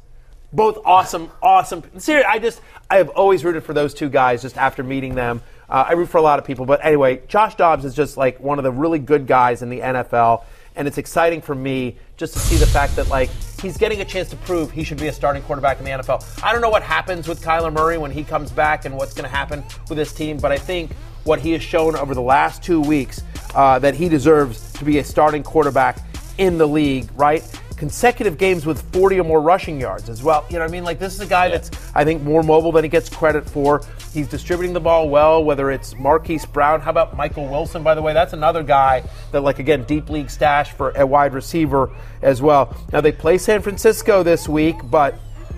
both 0.55 0.79
awesome, 0.85 1.29
awesome. 1.41 1.83
Seriously, 1.97 2.25
I 2.25 2.39
just 2.39 2.61
I 2.89 2.97
have 2.97 3.09
always 3.09 3.43
rooted 3.43 3.63
for 3.63 3.73
those 3.73 3.93
two 3.93 4.09
guys. 4.09 4.41
Just 4.41 4.57
after 4.57 4.83
meeting 4.83 5.15
them, 5.15 5.41
uh, 5.69 5.85
I 5.87 5.93
root 5.93 6.07
for 6.07 6.17
a 6.17 6.21
lot 6.21 6.39
of 6.39 6.45
people. 6.45 6.65
But 6.65 6.83
anyway, 6.83 7.21
Josh 7.27 7.55
Dobbs 7.55 7.85
is 7.85 7.93
just 7.93 8.17
like 8.17 8.39
one 8.39 8.57
of 8.57 8.63
the 8.63 8.71
really 8.71 8.99
good 8.99 9.27
guys 9.27 9.61
in 9.61 9.69
the 9.69 9.79
NFL, 9.79 10.43
and 10.75 10.87
it's 10.87 10.97
exciting 10.97 11.41
for 11.41 11.55
me 11.55 11.97
just 12.17 12.33
to 12.33 12.39
see 12.39 12.55
the 12.55 12.67
fact 12.67 12.95
that 12.95 13.09
like 13.09 13.29
he's 13.61 13.77
getting 13.77 14.01
a 14.01 14.05
chance 14.05 14.29
to 14.29 14.37
prove 14.37 14.71
he 14.71 14.83
should 14.83 14.99
be 14.99 15.07
a 15.07 15.13
starting 15.13 15.43
quarterback 15.43 15.79
in 15.79 15.85
the 15.85 15.91
NFL. 15.91 16.43
I 16.43 16.53
don't 16.53 16.61
know 16.61 16.69
what 16.69 16.83
happens 16.83 17.27
with 17.27 17.41
Kyler 17.41 17.73
Murray 17.73 17.97
when 17.97 18.11
he 18.11 18.23
comes 18.23 18.51
back 18.51 18.85
and 18.85 18.95
what's 18.95 19.13
going 19.13 19.29
to 19.29 19.35
happen 19.35 19.63
with 19.89 19.97
this 19.97 20.13
team, 20.13 20.37
but 20.37 20.51
I 20.51 20.57
think 20.57 20.91
what 21.25 21.39
he 21.39 21.51
has 21.51 21.61
shown 21.61 21.95
over 21.95 22.13
the 22.13 22.21
last 22.21 22.63
two 22.63 22.79
weeks 22.79 23.23
uh, 23.55 23.79
that 23.79 23.95
he 23.95 24.07
deserves 24.07 24.71
to 24.73 24.85
be 24.85 24.99
a 24.99 25.03
starting 25.03 25.43
quarterback 25.43 25.97
in 26.37 26.57
the 26.57 26.67
league, 26.67 27.09
right? 27.15 27.43
Consecutive 27.75 28.37
games 28.37 28.65
with 28.65 28.81
40 28.93 29.19
or 29.19 29.23
more 29.23 29.41
rushing 29.41 29.79
yards 29.79 30.09
as 30.09 30.23
well. 30.23 30.45
You 30.49 30.55
know 30.55 30.61
what 30.61 30.69
I 30.69 30.71
mean? 30.71 30.83
Like, 30.83 30.99
this 30.99 31.13
is 31.13 31.19
a 31.19 31.25
guy 31.25 31.45
yeah. 31.47 31.57
that's, 31.57 31.71
I 31.93 32.03
think, 32.03 32.23
more 32.23 32.43
mobile 32.43 32.71
than 32.71 32.83
he 32.83 32.89
gets 32.89 33.09
credit 33.09 33.49
for. 33.49 33.81
He's 34.13 34.27
distributing 34.27 34.73
the 34.73 34.79
ball 34.79 35.09
well, 35.09 35.43
whether 35.43 35.71
it's 35.71 35.95
Marquise 35.97 36.45
Brown. 36.45 36.81
How 36.81 36.91
about 36.91 37.15
Michael 37.15 37.47
Wilson, 37.47 37.83
by 37.83 37.95
the 37.95 38.01
way? 38.01 38.13
That's 38.13 38.33
another 38.33 38.63
guy 38.63 39.03
that, 39.31 39.41
like, 39.41 39.59
again, 39.59 39.83
deep 39.83 40.09
league 40.09 40.29
stash 40.29 40.71
for 40.71 40.91
a 40.91 41.05
wide 41.05 41.33
receiver 41.33 41.91
as 42.21 42.41
well. 42.41 42.75
Now, 42.91 43.01
they 43.01 43.11
play 43.11 43.37
San 43.37 43.61
Francisco 43.61 44.23
this 44.23 44.47
week, 44.47 44.75
but 44.85 45.15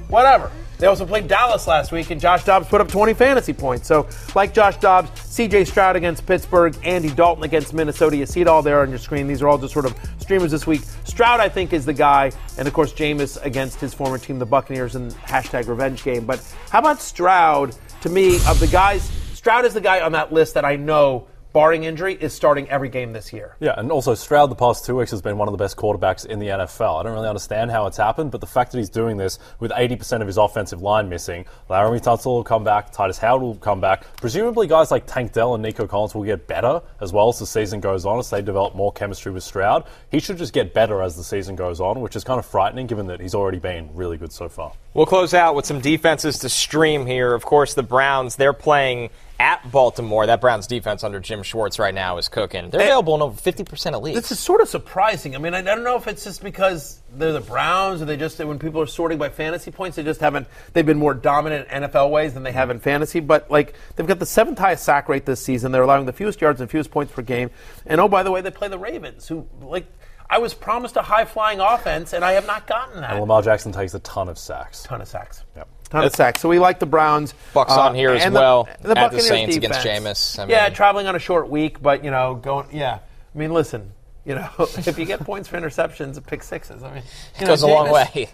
whatever. 0.07 0.51
They 0.77 0.87
also 0.87 1.05
played 1.05 1.27
Dallas 1.27 1.67
last 1.67 1.91
week, 1.91 2.11
and 2.11 2.21
Josh 2.21 2.43
Dobbs 2.43 2.67
put 2.67 2.81
up 2.81 2.87
20 2.87 3.13
fantasy 3.13 3.53
points. 3.53 3.87
So, 3.87 4.07
like 4.35 4.53
Josh 4.53 4.77
Dobbs, 4.77 5.09
CJ 5.11 5.67
Stroud 5.67 5.95
against 5.95 6.25
Pittsburgh, 6.25 6.77
Andy 6.83 7.09
Dalton 7.09 7.43
against 7.43 7.73
Minnesota. 7.73 8.15
You 8.15 8.25
see 8.25 8.41
it 8.41 8.47
all 8.47 8.61
there 8.61 8.81
on 8.81 8.89
your 8.89 8.99
screen. 8.99 9.27
These 9.27 9.41
are 9.41 9.47
all 9.47 9.57
just 9.57 9.73
sort 9.73 9.85
of 9.85 9.95
streamers 10.19 10.51
this 10.51 10.67
week. 10.67 10.81
Stroud, 11.03 11.39
I 11.39 11.49
think, 11.49 11.73
is 11.73 11.85
the 11.85 11.93
guy, 11.93 12.31
and 12.57 12.67
of 12.67 12.73
course, 12.73 12.93
Jameis 12.93 13.43
against 13.43 13.79
his 13.79 13.93
former 13.93 14.17
team, 14.17 14.37
the 14.39 14.45
Buccaneers, 14.45 14.95
in 14.95 15.09
hashtag 15.11 15.67
revenge 15.67 16.03
game. 16.03 16.25
But 16.25 16.41
how 16.69 16.79
about 16.79 17.01
Stroud? 17.01 17.75
To 18.01 18.09
me, 18.09 18.35
of 18.47 18.59
the 18.59 18.67
guys, 18.67 19.09
Stroud 19.33 19.65
is 19.65 19.73
the 19.73 19.81
guy 19.81 20.01
on 20.01 20.11
that 20.11 20.31
list 20.31 20.53
that 20.53 20.65
I 20.65 20.75
know 20.75 21.27
barring 21.57 21.85
injury, 21.85 22.13
is 22.13 22.35
starting 22.35 22.69
every 22.69 22.87
game 22.87 23.13
this 23.13 23.33
year. 23.33 23.55
Yeah, 23.59 23.73
and 23.77 23.91
also 23.91 24.13
Stroud 24.13 24.51
the 24.51 24.55
past 24.55 24.85
two 24.85 24.95
weeks 24.95 25.09
has 25.09 25.23
been 25.23 25.39
one 25.39 25.47
of 25.47 25.53
the 25.53 25.57
best 25.57 25.75
quarterbacks 25.75 26.23
in 26.23 26.37
the 26.37 26.49
NFL. 26.49 26.99
I 26.99 27.01
don't 27.01 27.13
really 27.13 27.27
understand 27.27 27.71
how 27.71 27.87
it's 27.87 27.97
happened, 27.97 28.29
but 28.29 28.41
the 28.41 28.45
fact 28.45 28.71
that 28.73 28.77
he's 28.77 28.91
doing 28.91 29.17
this 29.17 29.39
with 29.59 29.71
80% 29.71 30.21
of 30.21 30.27
his 30.27 30.37
offensive 30.37 30.83
line 30.83 31.09
missing, 31.09 31.45
Laremy 31.67 31.99
Tunsil 31.99 32.25
will 32.27 32.43
come 32.43 32.63
back, 32.63 32.93
Tytus 32.93 33.17
Howard 33.17 33.41
will 33.41 33.55
come 33.55 33.81
back. 33.81 34.05
Presumably, 34.17 34.67
guys 34.67 34.91
like 34.91 35.07
Tank 35.07 35.33
Dell 35.33 35.55
and 35.55 35.63
Nico 35.63 35.87
Collins 35.87 36.13
will 36.13 36.25
get 36.25 36.45
better 36.45 36.79
as 37.01 37.11
well 37.11 37.27
as 37.29 37.39
the 37.39 37.47
season 37.47 37.79
goes 37.79 38.05
on, 38.05 38.19
as 38.19 38.29
they 38.29 38.43
develop 38.43 38.75
more 38.75 38.91
chemistry 38.91 39.31
with 39.31 39.41
Stroud. 39.41 39.83
He 40.11 40.19
should 40.19 40.37
just 40.37 40.53
get 40.53 40.75
better 40.75 41.01
as 41.01 41.17
the 41.17 41.23
season 41.23 41.55
goes 41.55 41.81
on, 41.81 42.01
which 42.01 42.15
is 42.15 42.23
kind 42.23 42.37
of 42.37 42.45
frightening 42.45 42.85
given 42.85 43.07
that 43.07 43.19
he's 43.19 43.33
already 43.33 43.57
been 43.57 43.89
really 43.95 44.17
good 44.17 44.31
so 44.31 44.47
far. 44.47 44.73
We'll 44.93 45.07
close 45.07 45.33
out 45.33 45.55
with 45.55 45.65
some 45.65 45.81
defenses 45.81 46.37
to 46.39 46.49
stream 46.49 47.07
here. 47.07 47.33
Of 47.33 47.45
course, 47.45 47.73
the 47.73 47.81
Browns, 47.81 48.35
they're 48.35 48.53
playing 48.53 49.09
at 49.39 49.71
Baltimore. 49.71 50.25
That 50.25 50.41
Browns 50.41 50.67
defense 50.67 51.03
under 51.03 51.19
Jim 51.19 51.43
Schwartz 51.43 51.79
right 51.79 51.93
now 51.93 52.17
is 52.17 52.29
cooking. 52.29 52.69
They're 52.69 52.81
available 52.81 53.15
in 53.15 53.21
over 53.21 53.39
50% 53.39 53.93
of 53.93 54.03
leagues. 54.03 54.19
This 54.19 54.31
is 54.31 54.39
sort 54.39 54.61
of 54.61 54.67
surprising. 54.67 55.35
I 55.35 55.39
mean, 55.39 55.53
I, 55.53 55.59
I 55.59 55.61
don't 55.61 55.83
know 55.83 55.97
if 55.97 56.07
it's 56.07 56.23
just 56.23 56.43
because 56.43 57.01
they're 57.13 57.33
the 57.33 57.41
Browns, 57.41 58.01
or 58.01 58.05
they 58.05 58.17
just 58.17 58.39
when 58.39 58.59
people 58.59 58.81
are 58.81 58.87
sorting 58.87 59.17
by 59.17 59.29
fantasy 59.29 59.71
points, 59.71 59.95
they 59.95 60.03
just 60.03 60.19
haven't. 60.19 60.47
They've 60.73 60.85
been 60.85 60.97
more 60.97 61.13
dominant 61.13 61.67
in 61.69 61.83
NFL 61.83 62.09
ways 62.09 62.33
than 62.33 62.43
they 62.43 62.51
have 62.51 62.69
in 62.69 62.79
fantasy. 62.79 63.19
But 63.19 63.49
like 63.51 63.75
they've 63.95 64.07
got 64.07 64.19
the 64.19 64.25
seventh 64.25 64.59
highest 64.59 64.83
sack 64.83 65.09
rate 65.09 65.25
this 65.25 65.41
season. 65.41 65.71
They're 65.71 65.83
allowing 65.83 66.05
the 66.05 66.13
fewest 66.13 66.41
yards 66.41 66.61
and 66.61 66.69
fewest 66.69 66.91
points 66.91 67.13
per 67.13 67.21
game. 67.21 67.51
And 67.85 68.01
oh, 68.01 68.07
by 68.07 68.23
the 68.23 68.31
way, 68.31 68.41
they 68.41 68.51
play 68.51 68.67
the 68.67 68.79
Ravens, 68.79 69.27
who 69.27 69.47
like. 69.61 69.85
I 70.29 70.39
was 70.39 70.53
promised 70.53 70.97
a 70.97 71.01
high 71.01 71.23
flying 71.23 71.61
offense, 71.61 72.11
and 72.11 72.21
I 72.21 72.33
have 72.33 72.45
not 72.45 72.67
gotten 72.67 72.99
that. 72.99 73.11
And 73.11 73.21
Lamar 73.21 73.41
Jackson 73.41 73.71
takes 73.71 73.93
a 73.93 73.99
ton 73.99 74.27
of 74.27 74.37
sacks. 74.37 74.83
ton 74.83 74.99
of 74.99 75.07
sacks. 75.07 75.45
Yep. 75.55 75.69
Ton 75.89 76.03
of 76.03 76.13
sacks. 76.15 76.41
So 76.41 76.49
we 76.49 76.59
like 76.59 76.79
the 76.79 76.85
Browns. 76.85 77.33
Bucs 77.53 77.69
Uh, 77.69 77.81
on 77.81 77.95
here 77.95 78.11
as 78.11 78.23
and 78.23 78.35
the- 78.35 78.39
well 78.39 78.63
the 78.63 78.69
at 78.71 78.81
the 78.81 78.95
Buccaneers 78.95 79.27
Saints 79.27 79.55
against. 79.55 79.79
Jameis. 79.79 80.39
I 80.39 80.47
yeah, 80.47 80.69
traveling 80.69 81.07
on 81.07 81.15
a 81.15 81.19
short 81.19 81.49
week, 81.49 81.81
but 81.81 82.03
you 82.03 82.11
know, 82.11 82.35
going. 82.35 82.67
Yeah, 82.71 82.99
I 83.33 83.37
mean, 83.37 83.53
listen. 83.53 83.91
You 84.25 84.35
know, 84.35 84.49
if 84.59 84.99
you 84.99 85.05
get 85.05 85.21
points 85.21 85.47
for 85.47 85.57
interceptions, 85.57 86.23
pick 86.25 86.43
sixes. 86.43 86.83
I 86.83 86.93
mean, 86.93 87.03
you 87.39 87.41
know, 87.45 87.47
goes 87.47 87.61
a 87.63 87.67
long 87.67 87.89
way. 87.89 88.29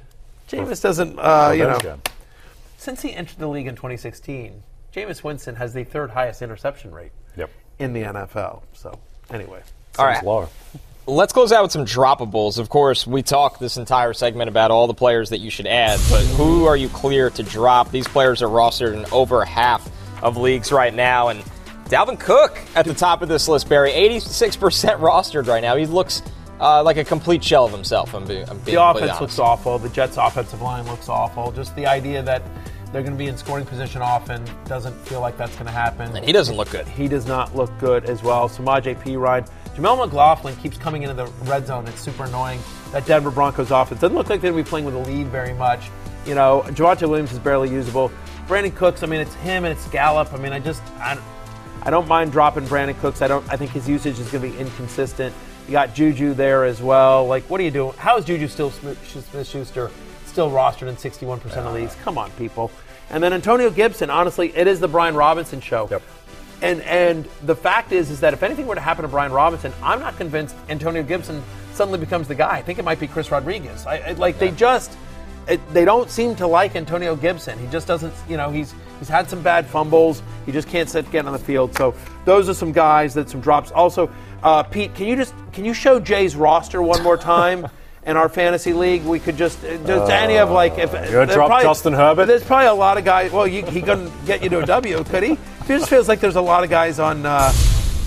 Jameis 0.50 0.82
doesn't. 0.82 1.20
Uh, 1.20 1.54
you 1.56 1.64
know, 1.64 1.78
good. 1.80 2.00
since 2.78 3.02
he 3.02 3.14
entered 3.14 3.38
the 3.38 3.48
league 3.48 3.68
in 3.68 3.76
2016, 3.76 4.64
Jameis 4.94 5.24
Winston 5.24 5.56
has 5.56 5.74
the 5.74 5.84
third 5.84 6.10
highest 6.10 6.42
interception 6.42 6.92
rate 6.92 7.12
Yep. 7.38 7.50
in 7.80 7.94
the 7.94 8.02
NFL. 8.04 8.64
So 8.74 8.98
anyway, 9.32 9.62
All 10.00 10.06
Seems 10.06 10.18
right. 10.18 10.26
low. 10.26 10.50
Let's 11.06 11.34
close 11.34 11.52
out 11.52 11.64
with 11.64 11.72
some 11.74 11.84
droppables. 11.86 12.58
Of 12.58 12.70
course, 12.70 13.06
we 13.06 13.24
talked 13.24 13.60
this 13.60 13.76
entire 13.76 14.14
segment 14.14 14.48
about 14.48 14.72
all 14.72 14.88
the 14.88 14.94
players 14.94 15.32
that 15.32 15.40
you 15.40 15.50
should 15.50 15.68
add, 15.68 16.00
but 16.10 16.24
who 16.38 16.66
are 16.66 16.78
you 16.78 16.88
clear 16.88 17.30
to 17.32 17.44
drop? 17.44 17.92
These 17.92 18.08
players 18.08 18.42
are 18.42 18.48
rostered 18.48 18.94
in 18.94 19.06
over 19.12 19.44
half 19.44 19.92
of 20.24 20.38
leagues 20.38 20.72
right 20.72 20.94
now, 20.94 21.28
and 21.28 21.44
Dalvin 21.90 22.18
Cook 22.18 22.58
at 22.74 22.86
the 22.86 22.94
top 22.94 23.22
of 23.22 23.28
this 23.28 23.50
list, 23.50 23.68
Barry, 23.68 23.92
86% 23.92 25.00
rostered 25.00 25.48
right 25.48 25.62
now. 25.62 25.76
He 25.76 25.86
looks 25.86 26.22
uh, 26.62 26.82
like 26.82 26.96
a 26.96 27.04
complete 27.04 27.44
shell 27.44 27.66
of 27.66 27.74
himself. 27.74 28.16
I'm, 28.16 28.26
being, 28.26 28.50
I'm 28.50 28.60
being 28.60 28.78
the 28.78 28.82
offense 28.82 29.04
honest. 29.04 29.22
looks 29.22 29.40
awful. 29.40 29.78
The 29.80 29.90
Jets' 29.90 30.16
offensive 30.16 30.62
line 30.62 30.86
looks 30.86 31.10
awful. 31.10 31.52
Just 31.52 31.76
the 31.76 31.86
idea 31.86 32.24
that 32.24 32.42
they're 32.94 33.02
going 33.02 33.12
to 33.12 33.18
be 33.18 33.28
in 33.28 33.36
scoring 33.36 33.66
position 33.66 34.02
often 34.02 34.42
doesn't 34.64 34.94
feel 35.06 35.20
like 35.20 35.36
that's 35.38 35.54
going 35.56 35.66
to 35.66 35.72
happen. 35.72 36.16
And 36.16 36.24
he 36.24 36.32
doesn't 36.32 36.56
look 36.56 36.70
good. 36.70 36.88
He 36.88 37.10
does 37.10 37.28
not 37.28 37.54
look 37.54 37.78
good 37.80 38.06
as 38.06 38.24
well. 38.24 38.48
Samaj 38.48 38.88
P. 39.04 39.18
Ryan. 39.18 39.44
Jaleel 39.76 39.98
McLaughlin 39.98 40.56
keeps 40.58 40.78
coming 40.78 41.02
into 41.02 41.16
the 41.16 41.26
red 41.46 41.66
zone. 41.66 41.88
It's 41.88 42.00
super 42.00 42.26
annoying. 42.26 42.60
That 42.92 43.06
Denver 43.08 43.32
Broncos 43.32 43.72
offense 43.72 44.00
doesn't 44.00 44.16
look 44.16 44.30
like 44.30 44.40
they're 44.40 44.52
going 44.52 44.64
to 44.64 44.68
be 44.68 44.70
playing 44.70 44.86
with 44.86 44.94
a 44.94 45.00
lead 45.00 45.28
very 45.28 45.54
much. 45.54 45.90
You 46.28 46.36
know, 46.36 46.64
Javonte 46.68 47.10
Williams 47.10 47.32
is 47.32 47.40
barely 47.40 47.70
usable. 47.72 48.12
Brandin 48.48 48.76
Cooks, 48.76 49.02
I 49.02 49.08
mean, 49.08 49.20
it's 49.20 49.34
him 49.36 49.66
and 49.66 49.76
it's 49.76 49.88
Gallup. 49.88 50.32
I 50.32 50.38
mean, 50.38 50.54
I 50.54 50.60
just, 50.60 50.84
I, 51.00 51.20
I 51.82 51.90
don't 51.90 52.08
mind 52.08 52.32
dropping 52.32 52.66
Brandin 52.66 53.00
Cooks. 53.00 53.22
I 53.22 53.28
don't. 53.28 53.48
I 53.52 53.58
think 53.58 53.72
his 53.72 53.90
usage 53.90 54.20
is 54.20 54.30
going 54.32 54.44
to 54.44 54.56
be 54.56 54.58
inconsistent. 54.60 55.34
You 55.66 55.72
got 55.72 55.96
Juju 55.96 56.34
there 56.34 56.66
as 56.66 56.82
well. 56.82 57.26
Like, 57.26 57.44
what 57.50 57.60
are 57.60 57.64
you 57.64 57.72
doing? 57.72 57.94
How 57.98 58.18
is 58.18 58.26
Juju 58.26 58.48
still 58.50 58.70
Smith 58.70 59.00
Schuster 59.08 59.90
still 60.26 60.52
rostered 60.52 60.88
in 60.88 60.96
61% 60.96 61.58
of 61.58 61.74
leagues? 61.74 61.96
Come 62.04 62.18
on, 62.18 62.30
people. 62.32 62.70
And 63.10 63.24
then 63.24 63.34
Antonio 63.34 63.70
Gibson. 63.70 64.10
Honestly, 64.10 64.56
it 64.56 64.68
is 64.68 64.80
the 64.80 64.88
Brian 64.88 65.16
Robinson 65.16 65.62
show. 65.62 65.88
Yep. 65.90 66.02
And 66.64 66.82
and 66.84 67.28
the 67.44 67.56
fact 67.56 67.92
is 67.92 68.10
is 68.10 68.20
that 68.22 68.34
if 68.34 68.42
anything 68.42 68.66
were 68.66 68.76
to 68.76 68.82
happen 68.82 69.04
to 69.04 69.08
Brian 69.10 69.32
Robinson, 69.32 69.72
I'm 69.84 70.00
not 70.00 70.18
convinced 70.18 70.56
Antonio 70.70 71.04
Gibson 71.04 71.44
suddenly 71.74 72.00
becomes 72.00 72.28
the 72.28 72.36
guy. 72.36 72.56
I 72.56 72.62
think 72.62 72.80
it 72.80 72.86
might 72.86 73.00
be 73.00 73.08
Chris 73.08 73.30
Rodriguez. 73.32 73.86
I, 73.86 73.98
I- 73.98 74.12
like 74.14 74.40
they 74.40 74.50
just 74.52 74.98
it, 75.48 75.60
they 75.74 75.84
don't 75.84 76.10
seem 76.10 76.36
to 76.38 76.48
like 76.48 76.76
Antonio 76.78 77.18
Gibson. 77.18 77.60
He 77.60 77.68
just 77.68 77.86
doesn't. 77.86 78.14
You 78.30 78.38
know, 78.38 78.50
he's 78.50 78.74
he's 79.00 79.10
had 79.10 79.30
some 79.30 79.44
bad 79.44 79.66
fumbles. 79.68 80.24
He 80.46 80.54
just 80.54 80.70
can't 80.70 80.90
sit 80.90 81.12
get 81.12 81.26
on 81.26 81.34
the 81.34 81.40
field. 81.40 81.76
So 81.76 81.94
those 82.24 82.48
are 82.48 82.54
some 82.54 82.72
guys 82.72 83.14
that 83.16 83.30
some 83.30 83.42
drops. 83.42 83.70
Also, 83.72 84.10
uh, 84.42 84.64
Pete, 84.64 84.96
can 84.96 85.06
you 85.08 85.18
just 85.18 85.36
can 85.52 85.66
you 85.66 85.74
show 85.74 86.00
Jay's 86.00 86.36
roster 86.38 86.82
one 86.82 87.04
more 87.04 87.18
time? 87.18 87.68
In 88.06 88.18
our 88.18 88.28
fantasy 88.28 88.74
league, 88.74 89.04
we 89.04 89.18
could 89.20 89.38
just 89.38 89.62
just 89.62 90.12
any 90.12 90.38
of 90.38 90.50
like 90.52 90.78
if 90.78 90.92
gonna 90.92 91.26
drop 91.26 91.48
probably- 91.48 91.64
Justin 91.64 91.94
Herbert? 91.94 92.26
There's 92.26 92.44
probably 92.44 92.68
a 92.68 92.74
lot 92.74 92.98
of 92.98 93.06
guys. 93.06 93.32
Well, 93.32 93.48
you, 93.48 93.66
he 93.66 93.82
couldn't 93.82 94.12
get 94.26 94.44
you 94.44 94.50
to 94.50 94.60
a 94.60 94.66
W, 94.66 95.04
could 95.06 95.24
he? 95.24 95.32
It 95.32 95.40
just 95.68 95.90
feels 95.90 96.10
like 96.10 96.20
there's 96.20 96.36
a 96.36 96.42
lot 96.42 96.66
of 96.66 96.70
guys 96.70 97.00
on, 97.00 97.26
uh, 97.26 97.54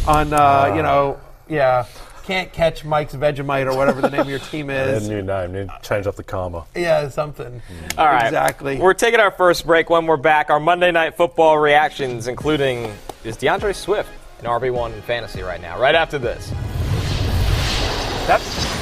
on 0.06 0.32
uh, 0.34 0.74
you 0.76 0.82
know, 0.82 1.18
yeah, 1.48 1.86
can't 2.24 2.52
catch 2.52 2.84
Mike's 2.84 3.14
Vegemite 3.14 3.72
or 3.72 3.74
whatever 3.76 4.02
the 4.02 4.10
name 4.10 4.20
of 4.20 4.28
your 4.28 4.38
team 4.40 4.66
Need 4.66 4.74
a 4.76 4.96
is. 4.96 5.08
new 5.08 5.22
name. 5.22 5.52
Need 5.52 5.68
to 5.68 5.78
change 5.82 6.06
up 6.06 6.16
the 6.16 6.22
karma. 6.24 6.64
Yeah, 6.74 7.08
something. 7.08 7.62
All 7.96 8.04
right. 8.06 8.26
exactly. 8.26 8.76
We're 8.78 8.92
taking 8.92 9.20
our 9.20 9.30
first 9.30 9.64
break. 9.66 9.88
When 9.88 10.04
we're 10.06 10.18
back, 10.18 10.50
our 10.50 10.60
Monday 10.60 10.90
Night 10.92 11.16
Football 11.16 11.58
reactions, 11.58 12.28
including 12.28 12.92
is 13.24 13.36
D'Andre 13.38 13.72
Swift 13.72 14.10
an 14.40 14.44
RB1 14.44 14.92
in 14.92 15.00
fantasy 15.00 15.40
right 15.40 15.62
now, 15.62 15.80
right 15.80 15.94
after 15.94 16.18
this. 16.18 16.50
That's 18.26 18.75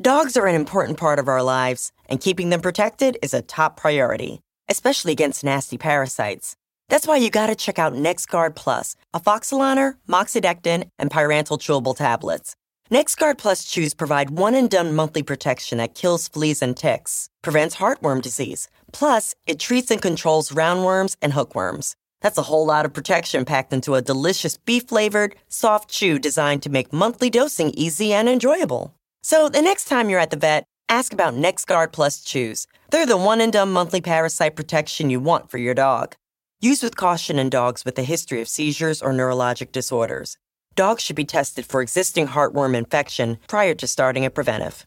Dogs 0.00 0.36
are 0.36 0.46
an 0.46 0.54
important 0.54 0.96
part 0.96 1.18
of 1.18 1.26
our 1.26 1.42
lives, 1.42 1.90
and 2.08 2.20
keeping 2.20 2.50
them 2.50 2.60
protected 2.60 3.18
is 3.20 3.34
a 3.34 3.42
top 3.42 3.76
priority, 3.76 4.38
especially 4.68 5.10
against 5.10 5.42
nasty 5.42 5.76
parasites. 5.76 6.54
That's 6.88 7.04
why 7.04 7.16
you 7.16 7.30
gotta 7.30 7.56
check 7.56 7.80
out 7.80 7.94
NexGard 7.94 8.54
Plus, 8.54 8.94
Afoxolaner, 9.12 9.94
Moxidectin, 10.08 10.88
and 11.00 11.10
Pyrantel 11.10 11.58
chewable 11.58 11.96
tablets. 11.96 12.54
NexGard 12.92 13.38
Plus 13.38 13.64
chews 13.64 13.92
provide 13.92 14.30
one 14.30 14.54
and 14.54 14.70
done 14.70 14.94
monthly 14.94 15.24
protection 15.24 15.78
that 15.78 15.96
kills 15.96 16.28
fleas 16.28 16.62
and 16.62 16.76
ticks, 16.76 17.28
prevents 17.42 17.78
heartworm 17.78 18.22
disease. 18.22 18.68
Plus, 18.92 19.34
it 19.48 19.58
treats 19.58 19.90
and 19.90 20.00
controls 20.00 20.52
roundworms 20.52 21.16
and 21.20 21.32
hookworms. 21.32 21.96
That's 22.20 22.38
a 22.38 22.42
whole 22.42 22.64
lot 22.64 22.84
of 22.86 22.92
protection 22.92 23.44
packed 23.44 23.72
into 23.72 23.96
a 23.96 24.02
delicious 24.02 24.58
beef 24.58 24.86
flavored, 24.86 25.34
soft 25.48 25.90
chew 25.90 26.20
designed 26.20 26.62
to 26.62 26.70
make 26.70 26.92
monthly 26.92 27.30
dosing 27.30 27.70
easy 27.70 28.12
and 28.12 28.28
enjoyable. 28.28 28.94
So 29.28 29.50
the 29.50 29.60
next 29.60 29.88
time 29.88 30.08
you're 30.08 30.18
at 30.18 30.30
the 30.30 30.38
vet, 30.38 30.64
ask 30.88 31.12
about 31.12 31.34
NexGard 31.34 31.92
Plus 31.92 32.22
Chews. 32.22 32.66
They're 32.90 33.04
the 33.04 33.18
one 33.18 33.42
and 33.42 33.52
done 33.52 33.70
monthly 33.70 34.00
parasite 34.00 34.56
protection 34.56 35.10
you 35.10 35.20
want 35.20 35.50
for 35.50 35.58
your 35.58 35.74
dog. 35.74 36.14
Use 36.62 36.82
with 36.82 36.96
caution 36.96 37.38
in 37.38 37.50
dogs 37.50 37.84
with 37.84 37.98
a 37.98 38.02
history 38.02 38.40
of 38.40 38.48
seizures 38.48 39.02
or 39.02 39.12
neurologic 39.12 39.70
disorders. 39.70 40.38
Dogs 40.76 41.02
should 41.02 41.14
be 41.14 41.26
tested 41.26 41.66
for 41.66 41.82
existing 41.82 42.28
heartworm 42.28 42.74
infection 42.74 43.36
prior 43.48 43.74
to 43.74 43.86
starting 43.86 44.24
a 44.24 44.30
preventive. 44.30 44.86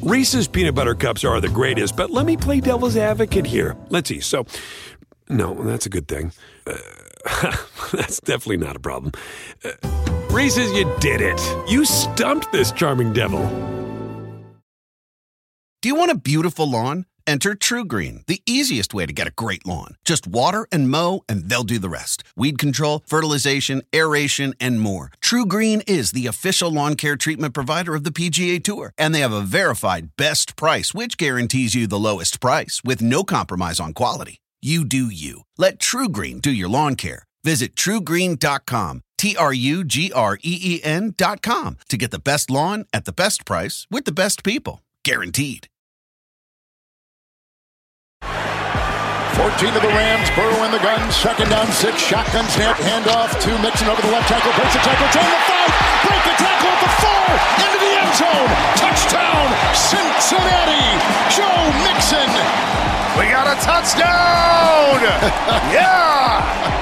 Reese's 0.00 0.48
peanut 0.48 0.74
butter 0.74 0.94
cups 0.94 1.22
are 1.22 1.38
the 1.38 1.50
greatest, 1.50 1.98
but 1.98 2.08
let 2.08 2.24
me 2.24 2.34
play 2.34 2.60
devil's 2.60 2.96
advocate 2.96 3.44
here. 3.44 3.76
Let's 3.90 4.08
see. 4.08 4.20
So, 4.20 4.46
no, 5.28 5.52
that's 5.52 5.84
a 5.84 5.90
good 5.90 6.08
thing. 6.08 6.32
Uh, 6.66 6.78
that's 7.92 8.20
definitely 8.20 8.56
not 8.56 8.74
a 8.74 8.80
problem. 8.80 9.12
Uh, 9.62 10.19
Reese's, 10.30 10.70
you 10.72 10.88
did 11.00 11.20
it. 11.20 11.40
You 11.68 11.84
stumped 11.84 12.52
this 12.52 12.70
charming 12.70 13.12
devil. 13.12 13.44
Do 15.82 15.88
you 15.88 15.96
want 15.96 16.12
a 16.12 16.14
beautiful 16.14 16.70
lawn? 16.70 17.06
Enter 17.26 17.54
TruGreen, 17.54 18.26
the 18.26 18.40
easiest 18.46 18.94
way 18.94 19.06
to 19.06 19.12
get 19.12 19.26
a 19.26 19.32
great 19.32 19.66
lawn. 19.66 19.96
Just 20.04 20.28
water 20.28 20.68
and 20.70 20.88
mow, 20.88 21.22
and 21.28 21.48
they'll 21.48 21.64
do 21.64 21.80
the 21.80 21.88
rest. 21.88 22.22
Weed 22.36 22.58
control, 22.58 23.02
fertilization, 23.06 23.82
aeration, 23.92 24.54
and 24.60 24.80
more. 24.80 25.10
TruGreen 25.20 25.82
is 25.88 26.12
the 26.12 26.28
official 26.28 26.70
lawn 26.70 26.94
care 26.94 27.16
treatment 27.16 27.52
provider 27.52 27.96
of 27.96 28.04
the 28.04 28.12
PGA 28.12 28.62
Tour, 28.62 28.92
and 28.96 29.12
they 29.12 29.20
have 29.20 29.32
a 29.32 29.40
verified 29.40 30.10
best 30.16 30.54
price, 30.54 30.94
which 30.94 31.16
guarantees 31.16 31.74
you 31.74 31.88
the 31.88 31.98
lowest 31.98 32.40
price 32.40 32.80
with 32.84 33.02
no 33.02 33.24
compromise 33.24 33.80
on 33.80 33.94
quality. 33.94 34.38
You 34.62 34.84
do 34.84 35.06
you. 35.06 35.42
Let 35.58 35.78
TruGreen 35.78 36.40
do 36.40 36.52
your 36.52 36.68
lawn 36.68 36.94
care. 36.94 37.24
Visit 37.42 37.74
trugreen.com, 37.74 39.02
T 39.16 39.36
R 39.36 39.52
U 39.52 39.84
G 39.84 40.12
R 40.12 40.36
E 40.42 40.58
E 40.62 40.80
N.com 40.84 41.78
to 41.88 41.96
get 41.96 42.10
the 42.10 42.18
best 42.18 42.50
lawn 42.50 42.84
at 42.92 43.04
the 43.04 43.12
best 43.12 43.44
price 43.44 43.86
with 43.90 44.04
the 44.04 44.12
best 44.12 44.44
people. 44.44 44.82
Guaranteed. 45.04 45.68
14 49.40 49.72
to 49.72 49.80
the 49.80 49.88
Rams. 49.88 50.28
Burrow 50.36 50.64
in 50.64 50.70
the 50.70 50.78
gun. 50.84 51.00
Second 51.10 51.48
down, 51.48 51.66
six. 51.72 51.96
Shotgun 51.96 52.44
snap. 52.52 52.76
Handoff 52.76 53.32
to 53.40 53.50
Mixon 53.64 53.88
over 53.88 54.02
the 54.02 54.12
left 54.12 54.28
tackle. 54.28 54.52
Breaks 54.52 54.74
the 54.74 54.80
tackle. 54.84 55.08
Turn 55.16 55.24
the 55.24 55.40
five. 55.48 55.72
Break 56.04 56.22
the 56.28 56.36
tackle 56.36 56.68
at 56.68 56.80
the 56.84 56.92
four. 57.00 57.24
Into 57.64 57.78
the 57.80 57.92
end 58.04 58.12
zone. 58.20 58.50
Touchdown, 58.76 59.48
Cincinnati. 59.72 60.84
Joe 61.32 61.72
Mixon. 61.88 62.28
We 63.16 63.32
got 63.32 63.48
a 63.48 63.56
touchdown! 63.64 65.00
yeah! 65.72 66.79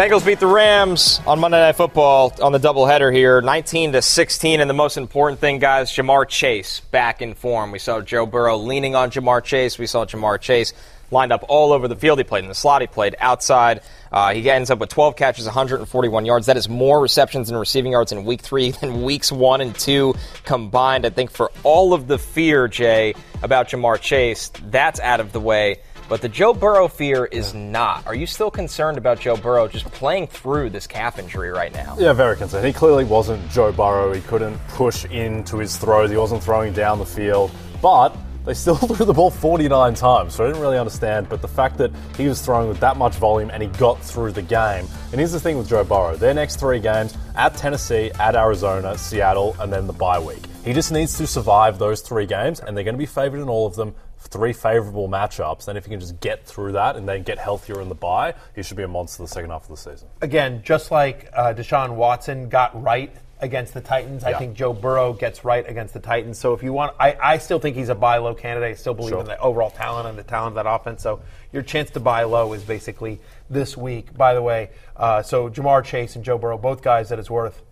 Bengals 0.00 0.24
beat 0.24 0.40
the 0.40 0.46
Rams 0.46 1.20
on 1.26 1.40
Monday 1.40 1.60
Night 1.60 1.76
Football 1.76 2.32
on 2.40 2.52
the 2.52 2.58
doubleheader 2.58 3.14
here, 3.14 3.42
19 3.42 3.92
to 3.92 4.00
16. 4.00 4.60
And 4.62 4.70
the 4.70 4.72
most 4.72 4.96
important 4.96 5.42
thing, 5.42 5.58
guys, 5.58 5.92
Ja'Marr 5.92 6.26
Chase 6.26 6.80
back 6.80 7.20
in 7.20 7.34
form. 7.34 7.70
We 7.70 7.80
saw 7.80 8.00
Joe 8.00 8.24
Burrow 8.24 8.56
leaning 8.56 8.94
on 8.94 9.10
Ja'Marr 9.10 9.44
Chase. 9.44 9.78
We 9.78 9.86
saw 9.86 10.06
Ja'Marr 10.06 10.40
Chase 10.40 10.72
lined 11.10 11.34
up 11.34 11.44
all 11.50 11.74
over 11.74 11.86
the 11.86 11.96
field. 11.96 12.16
He 12.16 12.24
played 12.24 12.44
in 12.44 12.48
the 12.48 12.54
slot. 12.54 12.80
He 12.80 12.86
played 12.86 13.14
outside. 13.18 13.82
Uh, 14.10 14.32
he 14.32 14.48
ends 14.48 14.70
up 14.70 14.78
with 14.78 14.88
12 14.88 15.16
catches, 15.16 15.44
141 15.44 16.24
yards. 16.24 16.46
That 16.46 16.56
is 16.56 16.66
more 16.66 16.98
receptions 16.98 17.50
and 17.50 17.60
receiving 17.60 17.92
yards 17.92 18.10
in 18.10 18.24
week 18.24 18.40
three 18.40 18.70
than 18.80 19.02
weeks 19.02 19.30
one 19.30 19.60
and 19.60 19.74
two 19.74 20.14
combined. 20.46 21.04
I 21.04 21.10
think 21.10 21.30
for 21.30 21.52
all 21.62 21.92
of 21.92 22.06
the 22.06 22.16
fear, 22.16 22.68
Jay, 22.68 23.12
about 23.42 23.68
Ja'Marr 23.68 24.00
Chase, 24.00 24.50
that's 24.70 24.98
out 24.98 25.20
of 25.20 25.32
the 25.32 25.40
way. 25.40 25.80
But 26.10 26.22
the 26.22 26.28
Joe 26.28 26.52
Burrow 26.52 26.88
fear 26.88 27.26
is 27.26 27.54
not. 27.54 28.04
Are 28.04 28.16
you 28.16 28.26
still 28.26 28.50
concerned 28.50 28.98
about 28.98 29.20
Joe 29.20 29.36
Burrow 29.36 29.68
just 29.68 29.84
playing 29.92 30.26
through 30.26 30.70
this 30.70 30.88
calf 30.88 31.20
injury 31.20 31.50
right 31.50 31.72
now? 31.72 31.94
Yeah, 32.00 32.12
very 32.14 32.36
concerned. 32.36 32.66
He 32.66 32.72
clearly 32.72 33.04
wasn't 33.04 33.48
Joe 33.48 33.70
Burrow. 33.70 34.12
He 34.12 34.20
couldn't 34.22 34.58
push 34.70 35.04
into 35.04 35.58
his 35.58 35.76
throws. 35.76 36.10
He 36.10 36.16
wasn't 36.16 36.42
throwing 36.42 36.72
down 36.72 36.98
the 36.98 37.06
field. 37.06 37.52
But 37.80 38.16
they 38.44 38.54
still 38.54 38.74
threw 38.74 39.06
the 39.06 39.12
ball 39.12 39.30
49 39.30 39.94
times, 39.94 40.34
so 40.34 40.42
I 40.42 40.48
didn't 40.48 40.60
really 40.60 40.78
understand. 40.78 41.28
But 41.28 41.42
the 41.42 41.48
fact 41.48 41.78
that 41.78 41.92
he 42.16 42.26
was 42.26 42.42
throwing 42.42 42.68
with 42.68 42.80
that 42.80 42.96
much 42.96 43.14
volume 43.14 43.50
and 43.50 43.62
he 43.62 43.68
got 43.68 44.02
through 44.02 44.32
the 44.32 44.42
game. 44.42 44.88
And 45.12 45.20
here's 45.20 45.30
the 45.30 45.38
thing 45.38 45.58
with 45.58 45.68
Joe 45.68 45.84
Burrow 45.84 46.16
their 46.16 46.34
next 46.34 46.56
three 46.56 46.80
games 46.80 47.16
at 47.36 47.56
Tennessee, 47.56 48.10
at 48.18 48.34
Arizona, 48.34 48.98
Seattle, 48.98 49.54
and 49.60 49.72
then 49.72 49.86
the 49.86 49.92
bye 49.92 50.18
week. 50.18 50.42
He 50.64 50.72
just 50.72 50.90
needs 50.90 51.16
to 51.18 51.26
survive 51.28 51.78
those 51.78 52.00
three 52.00 52.26
games, 52.26 52.58
and 52.58 52.76
they're 52.76 52.82
going 52.82 52.96
to 52.96 52.98
be 52.98 53.06
favored 53.06 53.38
in 53.38 53.48
all 53.48 53.64
of 53.64 53.76
them. 53.76 53.94
Three 54.20 54.52
favorable 54.52 55.08
matchups. 55.08 55.64
Then, 55.64 55.76
if 55.76 55.86
you 55.86 55.90
can 55.90 56.00
just 56.00 56.20
get 56.20 56.44
through 56.46 56.72
that 56.72 56.94
and 56.96 57.08
then 57.08 57.22
get 57.22 57.38
healthier 57.38 57.80
in 57.80 57.88
the 57.88 57.94
bye, 57.94 58.34
he 58.54 58.62
should 58.62 58.76
be 58.76 58.82
a 58.84 58.88
monster 58.88 59.22
the 59.22 59.28
second 59.28 59.50
half 59.50 59.62
of 59.62 59.68
the 59.70 59.76
season. 59.76 60.08
Again, 60.20 60.62
just 60.62 60.90
like 60.90 61.28
uh, 61.32 61.54
Deshaun 61.54 61.94
Watson 61.96 62.48
got 62.48 62.80
right 62.80 63.12
against 63.40 63.72
the 63.72 63.80
Titans, 63.80 64.22
I 64.22 64.34
think 64.34 64.54
Joe 64.54 64.74
Burrow 64.74 65.14
gets 65.14 65.46
right 65.46 65.66
against 65.66 65.94
the 65.94 66.00
Titans. 66.00 66.38
So 66.38 66.52
if 66.52 66.62
you 66.62 66.74
want, 66.74 66.94
I, 67.00 67.16
I 67.20 67.38
still 67.38 67.58
think 67.58 67.74
he's 67.74 67.88
a 67.88 67.94
buy 67.94 68.18
low 68.18 68.34
candidate. 68.34 68.72
I 68.72 68.74
still 68.74 68.92
believe 68.92 69.12
Sure. 69.12 69.20
in 69.20 69.26
the 69.26 69.38
overall 69.40 69.70
talent 69.70 70.06
and 70.06 70.18
the 70.18 70.22
talent 70.22 70.58
of 70.58 70.62
that 70.62 70.70
offense. 70.70 71.02
So 71.02 71.22
your 71.50 71.62
chance 71.62 71.88
to 71.92 72.00
buy 72.00 72.24
low 72.24 72.52
is 72.52 72.62
basically 72.62 73.18
this 73.48 73.78
week. 73.78 74.14
By 74.14 74.34
the 74.34 74.42
way, 74.42 74.68
uh, 74.94 75.22
so 75.22 75.48
Ja'Marr 75.48 75.82
Chase 75.82 76.16
and 76.16 76.24
Joe 76.24 76.36
Burrow, 76.36 76.58
both 76.58 76.82
guys 76.82 77.08
that 77.08 77.18
it's 77.18 77.30
worth 77.30 77.62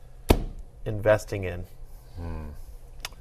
investing 0.86 1.44
in. 1.44 1.66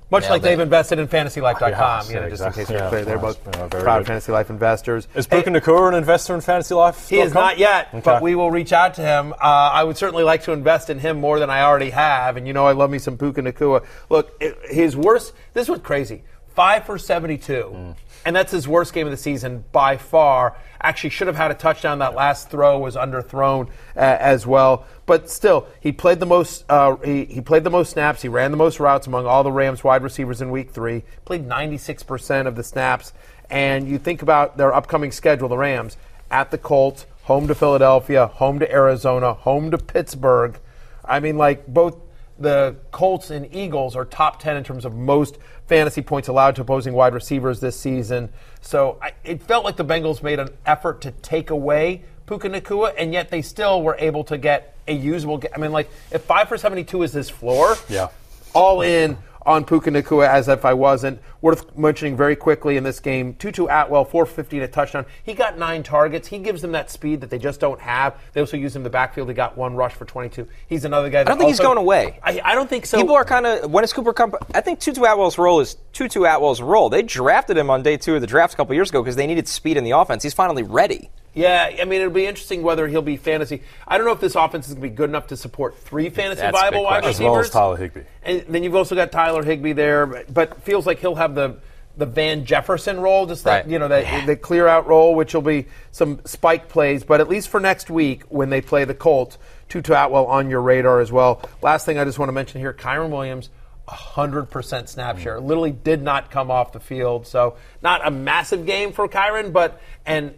Much 0.10 0.30
like 0.30 0.40
it. 0.40 0.44
they've 0.44 0.60
invested 0.60 1.00
in 1.00 1.08
FantasyLife.com, 1.08 1.70
Yes, 1.70 2.10
you 2.10 2.16
know, 2.16 2.22
yeah, 2.24 2.30
just 2.30 2.44
in 2.44 2.54
case 2.54 2.70
you're 2.70 2.80
Yeah, 2.80 2.90
clear. 2.90 3.04
They're 3.06 3.18
both. 3.18 3.40
Yeah, 3.46 3.68
very 3.68 3.84
proud 3.84 4.00
good. 4.00 4.08
Fantasy 4.08 4.32
Life 4.32 4.50
investors. 4.50 5.08
Is 5.16 5.28
Puka 5.28 5.50
Nacua 5.50 5.90
an 5.90 5.96
investor 5.96 6.34
in 6.34 6.40
Fantasy 6.42 6.74
Life? 6.76 7.10
He 7.10 7.20
is 7.20 7.34
not 7.34 7.58
yet, 7.58 8.04
but 8.04 8.22
we 8.22 8.34
will 8.36 8.50
reach 8.50 8.72
out 8.72 8.94
to 8.96 9.02
him. 9.02 9.34
Uh, 9.34 9.36
I 9.42 9.84
would 9.84 9.98
certainly 9.98 10.24
like 10.24 10.44
to 10.44 10.54
invest 10.54 10.90
in 10.90 11.00
him 11.00 11.20
more 11.20 11.40
than 11.40 11.50
I 11.50 11.62
already 11.64 11.90
have. 11.90 12.38
And 12.38 12.48
you 12.48 12.54
know, 12.54 12.66
I 12.66 12.72
love 12.72 12.90
me 12.90 13.00
some 13.00 13.18
Puka 13.18 13.42
Nacua. 13.42 13.86
Look, 14.10 14.36
it, 14.40 14.58
his 14.70 14.96
worst. 14.96 15.34
This 15.54 15.68
was 15.68 15.80
crazy. 15.82 16.24
Five 16.56 16.86
for 16.86 16.98
seventy-two, 16.98 17.94
and 18.26 18.36
that's 18.36 18.52
his 18.52 18.68
worst 18.68 18.94
game 18.94 19.06
of 19.06 19.12
the 19.12 19.18
season 19.18 19.64
by 19.72 19.98
far. 19.98 20.56
Actually, 20.82 21.12
should 21.12 21.28
have 21.28 21.36
had 21.36 21.52
a 21.52 21.54
touchdown. 21.54 22.00
That 22.00 22.16
last 22.16 22.50
throw 22.50 22.80
was 22.80 22.96
underthrown 22.96 23.68
uh, 23.96 24.00
as 24.00 24.48
well. 24.48 24.86
But 25.08 25.30
still, 25.30 25.68
he 25.80 25.92
played 25.94 26.20
the 26.20 26.26
most. 26.26 26.66
Uh, 26.70 26.98
he, 26.98 27.26
he 27.26 27.42
played 27.42 27.64
the 27.64 27.70
most 27.72 27.92
snaps. 27.92 28.22
He 28.22 28.28
ran 28.28 28.52
the 28.52 28.58
most 28.58 28.80
routes 28.80 29.08
among 29.08 29.26
all 29.26 29.42
the 29.42 29.52
Rams 29.52 29.84
wide 29.84 30.04
receivers 30.04 30.42
in 30.42 30.52
Week 30.52 30.70
Three. 30.70 31.04
Played 31.26 31.48
ninety-six 31.48 32.04
percent 32.04 32.48
of 32.48 32.56
the 32.56 32.64
snaps. 32.64 33.14
And 33.50 33.88
you 33.88 33.98
think 33.98 34.22
about 34.22 34.58
their 34.58 34.74
upcoming 34.74 35.14
schedule, 35.14 35.48
the 35.48 35.58
Rams 35.58 35.96
at 36.30 36.52
the 36.52 36.58
Colts, 36.58 37.06
home 37.24 37.48
to 37.48 37.56
Philadelphia, 37.56 38.28
home 38.28 38.60
to 38.60 38.70
Arizona, 38.70 39.34
home 39.34 39.72
to 39.72 39.78
Pittsburgh. 39.78 40.60
I 41.06 41.22
mean, 41.22 41.38
like 41.38 41.66
both 41.66 41.96
the 42.38 42.76
Colts 42.92 43.32
and 43.32 43.54
Eagles 43.56 43.96
are 43.96 44.04
top 44.04 44.42
10 44.42 44.58
in 44.58 44.64
terms 44.66 44.84
of 44.84 44.94
most 44.94 45.38
fantasy 45.68 46.02
points 46.02 46.28
allowed 46.28 46.56
to 46.58 46.62
opposing 46.62 46.94
wide 46.94 47.14
receivers 47.14 47.62
this 47.62 47.80
season. 47.80 48.30
So 48.62 49.00
I, 49.02 49.14
it 49.24 49.42
felt 49.42 49.64
like 49.64 49.78
the 49.78 49.86
Bengals 49.86 50.22
made 50.22 50.40
an 50.40 50.50
effort 50.66 51.02
to 51.02 51.12
take 51.12 51.50
away 51.50 52.04
Puka 52.28 52.50
Nacua, 52.50 52.94
and 52.98 53.12
yet 53.14 53.30
they 53.32 53.42
still 53.42 53.82
were 53.82 53.96
able 54.00 54.24
to 54.26 54.38
get 54.38 54.76
a 54.88 54.94
usable. 54.94 55.42
I 55.56 55.58
mean, 55.58 55.72
like 55.72 55.90
if 56.12 56.22
five 56.24 56.48
for 56.48 56.58
72 56.58 57.02
is 57.04 57.14
his 57.14 57.30
floor, 57.30 57.76
Yeah. 57.90 58.10
all 58.54 58.82
in 58.82 59.18
on 59.46 59.64
Puka 59.64 59.90
Nacua 59.90 60.28
as 60.28 60.50
if 60.50 60.66
I 60.66 60.74
wasn't. 60.74 61.22
Worth 61.40 61.78
mentioning 61.78 62.18
very 62.18 62.36
quickly 62.36 62.76
in 62.76 62.84
this 62.84 63.00
game, 63.00 63.34
Tutu 63.36 63.68
Atwell, 63.68 64.04
450 64.04 64.58
and 64.58 64.66
a 64.66 64.68
touchdown. 64.68 65.06
He 65.24 65.34
got 65.34 65.58
nine 65.58 65.84
targets. 65.84 66.28
He 66.28 66.40
gives 66.40 66.62
them 66.62 66.74
that 66.74 66.92
speed 66.92 67.22
that 67.22 67.30
they 67.30 67.38
just 67.40 67.62
don't 67.62 67.80
have. 67.80 68.16
They 68.34 68.42
also 68.42 68.58
use 68.58 68.76
him 68.76 68.82
in 68.82 68.84
the 68.84 68.90
backfield. 68.90 69.30
He 69.30 69.34
got 69.34 69.56
one 69.58 69.74
rush 69.76 69.94
for 69.94 70.04
22. 70.04 70.48
He's 70.68 70.84
another 70.84 71.10
guy 71.10 71.24
that 71.24 71.28
I 71.28 71.32
don't 71.32 71.38
think 71.38 71.50
he's 71.52 71.60
going 71.62 71.78
away. 71.78 72.20
I, 72.22 72.42
I 72.44 72.56
don't 72.56 72.70
think 72.70 72.86
so. 72.86 72.98
People 72.98 73.16
are 73.16 73.24
kind 73.24 73.46
of 73.46 73.72
when 73.72 73.86
is 73.86 73.94
Cooper 73.94 74.12
come? 74.12 74.34
I 74.54 74.60
think 74.60 74.82
Tutu 74.82 75.02
Atwell's 75.06 75.38
role 75.38 75.62
is 75.62 75.78
Tutu 75.94 76.26
Atwell's 76.26 76.60
role. 76.62 76.90
They 76.90 77.04
drafted 77.04 77.56
him 77.56 77.70
on 77.70 77.84
day 77.84 77.96
two 77.96 78.16
of 78.16 78.22
the 78.22 78.28
draft 78.28 78.56
a 78.56 78.58
couple 78.58 78.76
years 78.76 78.90
ago 78.90 79.02
because 79.02 79.16
they 79.16 79.28
needed 79.28 79.48
speed 79.48 79.78
in 79.78 79.86
the 79.86 79.92
offense. 79.92 80.24
He's 80.24 80.34
finally 80.34 80.64
ready. 80.64 81.10
Yeah, 81.38 81.72
I 81.80 81.86
mean, 81.86 82.02
it'll 82.02 82.12
be 82.14 82.26
interesting 82.26 82.64
whether 82.64 82.88
he'll 82.88 83.02
be 83.02 83.18
fantasy. 83.18 83.62
I 83.88 83.98
don't 83.98 84.08
know 84.08 84.14
if 84.14 84.20
this 84.20 84.36
offense 84.36 84.68
is 84.68 84.74
going 84.74 84.84
to 84.84 84.90
be 84.90 84.96
good 84.96 85.10
enough 85.10 85.28
to 85.28 85.38
support 85.38 85.78
three 85.78 86.10
fantasy 86.10 86.42
That's 86.42 86.58
viable 86.58 86.84
wide 86.84 87.04
question. 87.04 87.10
As 87.10 87.20
well 87.20 87.36
as 87.36 87.38
receivers. 87.40 87.54
Tyler 87.54 87.78
Higbee. 87.78 88.02
And 88.24 88.46
then 88.50 88.64
you've 88.64 88.76
also 88.76 88.96
got 88.96 89.12
Tyler 89.12 89.44
Higbee 89.44 89.74
there, 89.74 90.06
but, 90.08 90.34
but 90.34 90.64
feels 90.64 90.86
like 90.88 91.00
he'll 91.00 91.16
have 91.16 91.36
the 91.36 91.60
the 91.96 92.06
Van 92.06 92.46
Jefferson 92.46 93.00
role, 93.00 93.26
just 93.26 93.44
that 93.46 93.64
Right. 93.64 93.72
you 93.72 93.80
know 93.80 93.88
that 93.88 94.28
the 94.28 94.36
clear 94.36 94.68
out 94.68 94.88
role, 94.88 95.16
which 95.16 95.34
will 95.34 95.42
be 95.42 95.66
some 95.92 96.22
spike 96.26 96.70
plays. 96.70 97.04
But 97.04 97.22
at 97.22 97.28
least 97.28 97.50
for 97.50 97.60
next 97.60 97.90
week 97.90 98.24
when 98.30 98.52
they 98.52 98.62
play 98.62 98.86
the 98.86 98.94
Colts, 98.94 99.40
Tutu 99.68 99.94
Atwell 99.94 100.28
on 100.28 100.50
your 100.50 100.62
radar 100.62 101.00
as 101.00 101.12
well. 101.12 101.42
Last 101.64 101.88
thing 101.88 101.98
I 101.98 102.04
just 102.06 102.20
want 102.20 102.30
to 102.30 102.34
mention 102.34 102.62
here: 102.62 102.74
Kyren 102.74 103.10
Williams. 103.10 103.50
100% 103.88 104.90
snap 104.90 105.18
share. 105.18 105.40
Literally 105.40 105.72
did 105.72 106.02
not 106.02 106.30
come 106.30 106.52
off 106.52 106.74
the 106.74 106.80
field. 106.82 107.26
So, 107.26 107.56
not 107.82 108.06
a 108.06 108.12
massive 108.12 108.66
game 108.66 108.92
for 108.92 109.08
Kyren, 109.08 109.54
but, 109.54 109.82
and 110.06 110.34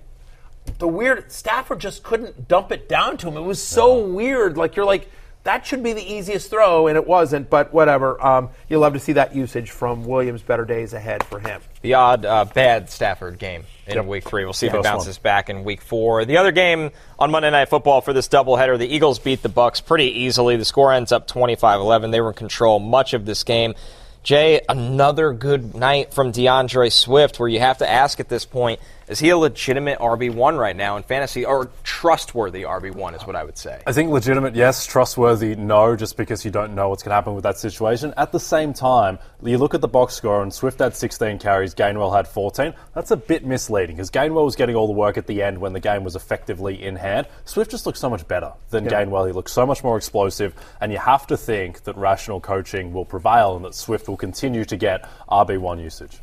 the 0.78 0.88
weird 0.88 1.32
Stafford 1.32 1.80
just 1.80 2.04
couldn't 2.04 2.48
dump 2.48 2.72
it 2.72 2.88
down 2.88 3.18
to 3.18 3.28
him. 3.28 3.38
It 3.38 3.42
was 3.42 3.62
so 3.62 4.06
weird. 4.06 4.58
Like 4.58 4.76
you're 4.76 4.86
like 4.86 5.10
that 5.46 5.66
should 5.66 5.82
be 5.82 5.94
the 5.94 6.04
easiest 6.04 6.50
throw, 6.50 6.88
and 6.88 6.98
it 6.98 7.08
wasn't. 7.08 7.50
But 7.50 7.74
whatever. 7.74 8.24
Um, 8.24 8.50
you'll 8.68 8.82
love 8.82 8.94
to 8.94 9.00
see 9.00 9.14
that 9.14 9.34
usage 9.34 9.72
from 9.72 10.04
Williams. 10.04 10.42
Better 10.42 10.66
days 10.66 10.94
ahead 10.94 11.24
for 11.24 11.40
him. 11.40 11.62
The 11.82 11.94
odd 11.94 12.26
uh, 12.26 12.44
bad 12.46 12.90
Stafford 12.90 13.40
game 13.40 13.64
in 13.88 13.96
Yep. 13.96 14.06
week 14.06 14.28
three. 14.28 14.44
We'll 14.44 14.52
see 14.54 14.68
if 14.68 14.74
First 14.74 14.86
it 14.86 14.90
one. 14.90 14.98
bounces 14.98 15.18
back 15.18 15.50
in 15.50 15.64
week 15.64 15.82
four. 15.82 16.26
The 16.26 16.38
other 16.38 16.52
game 16.52 16.92
on 17.18 17.32
Monday 17.32 17.50
Night 17.50 17.70
Football 17.70 18.02
for 18.02 18.12
this 18.12 18.28
doubleheader, 18.28 18.78
the 18.78 18.94
Eagles 18.94 19.18
beat 19.18 19.42
the 19.42 19.50
Bucs 19.50 19.84
pretty 19.84 20.20
easily. 20.24 20.58
The 20.58 20.66
score 20.66 20.92
ends 20.92 21.12
up 21.14 21.26
25-11. 21.28 22.12
They 22.12 22.20
were 22.22 22.30
in 22.30 22.36
control 22.36 22.80
much 22.80 23.14
of 23.14 23.26
this 23.26 23.44
game. 23.46 23.76
Jay, 24.22 24.60
another 24.68 25.32
good 25.32 25.74
night 25.74 26.14
from 26.14 26.32
D'Andre 26.32 26.90
Swift, 26.90 27.40
where 27.40 27.48
you 27.48 27.62
have 27.62 27.78
to 27.78 27.90
ask 27.90 28.20
at 28.20 28.28
this 28.28 28.46
point, 28.46 28.82
is 29.10 29.18
he 29.18 29.30
a 29.30 29.38
legitimate 29.38 29.98
RB1 29.98 30.58
right 30.58 30.76
now 30.76 30.96
in 30.96 31.02
fantasy, 31.02 31.44
or 31.44 31.72
trustworthy 31.84 32.62
RB1 32.62 33.16
is 33.16 33.26
what 33.26 33.36
I 33.36 33.44
would 33.44 33.58
say? 33.58 33.82
I 33.88 33.92
think 33.92 34.12
legitimate, 34.12 34.56
yes. 34.56 34.86
Trustworthy, 34.86 35.56
no, 35.56 35.96
just 35.96 36.16
because 36.16 36.46
you 36.46 36.52
don't 36.52 36.76
know 36.76 36.90
what's 36.90 37.02
going 37.02 37.10
to 37.10 37.16
happen 37.16 37.34
with 37.34 37.44
that 37.44 37.58
situation. 37.58 38.14
At 38.18 38.32
the 38.32 38.40
same 38.40 38.72
time, 38.72 39.18
you 39.42 39.58
look 39.58 39.74
at 39.74 39.82
the 39.82 39.88
box 39.88 40.14
score 40.14 40.44
and 40.44 40.54
Swift 40.54 40.78
had 40.78 40.96
16 40.96 41.40
carries, 41.40 41.74
Gainwell 41.74 42.16
had 42.16 42.28
14. 42.28 42.76
That's 42.94 43.10
a 43.10 43.18
bit 43.18 43.44
misleading 43.44 43.96
because 43.96 44.12
Gainwell 44.12 44.46
was 44.46 44.56
getting 44.56 44.76
all 44.76 44.86
the 44.86 44.94
work 44.94 45.18
at 45.18 45.26
the 45.26 45.42
end 45.42 45.60
when 45.60 45.74
the 45.74 45.80
game 45.80 46.04
was 46.04 46.16
effectively 46.16 46.84
in 46.84 46.96
hand. 46.96 47.26
Swift 47.46 47.72
just 47.72 47.88
looks 47.88 48.00
so 48.00 48.12
much 48.12 48.28
better 48.28 48.54
than 48.70 48.86
Gainwell. 48.86 49.26
He 49.26 49.34
looks 49.34 49.52
so 49.52 49.66
much 49.66 49.84
more 49.84 49.98
explosive, 49.98 50.54
and 50.82 50.92
you 50.92 51.00
have 51.00 51.26
to 51.28 51.36
think 51.36 51.84
that 51.86 51.98
rational 51.98 52.40
coaching 52.40 52.94
will 52.94 53.06
prevail 53.06 53.56
and 53.56 53.66
that 53.66 53.74
Swift 53.74 54.08
will 54.08 54.18
continue 54.18 54.66
to 54.66 54.78
get 54.78 55.10
RB1 55.32 55.82
usage. 55.82 56.20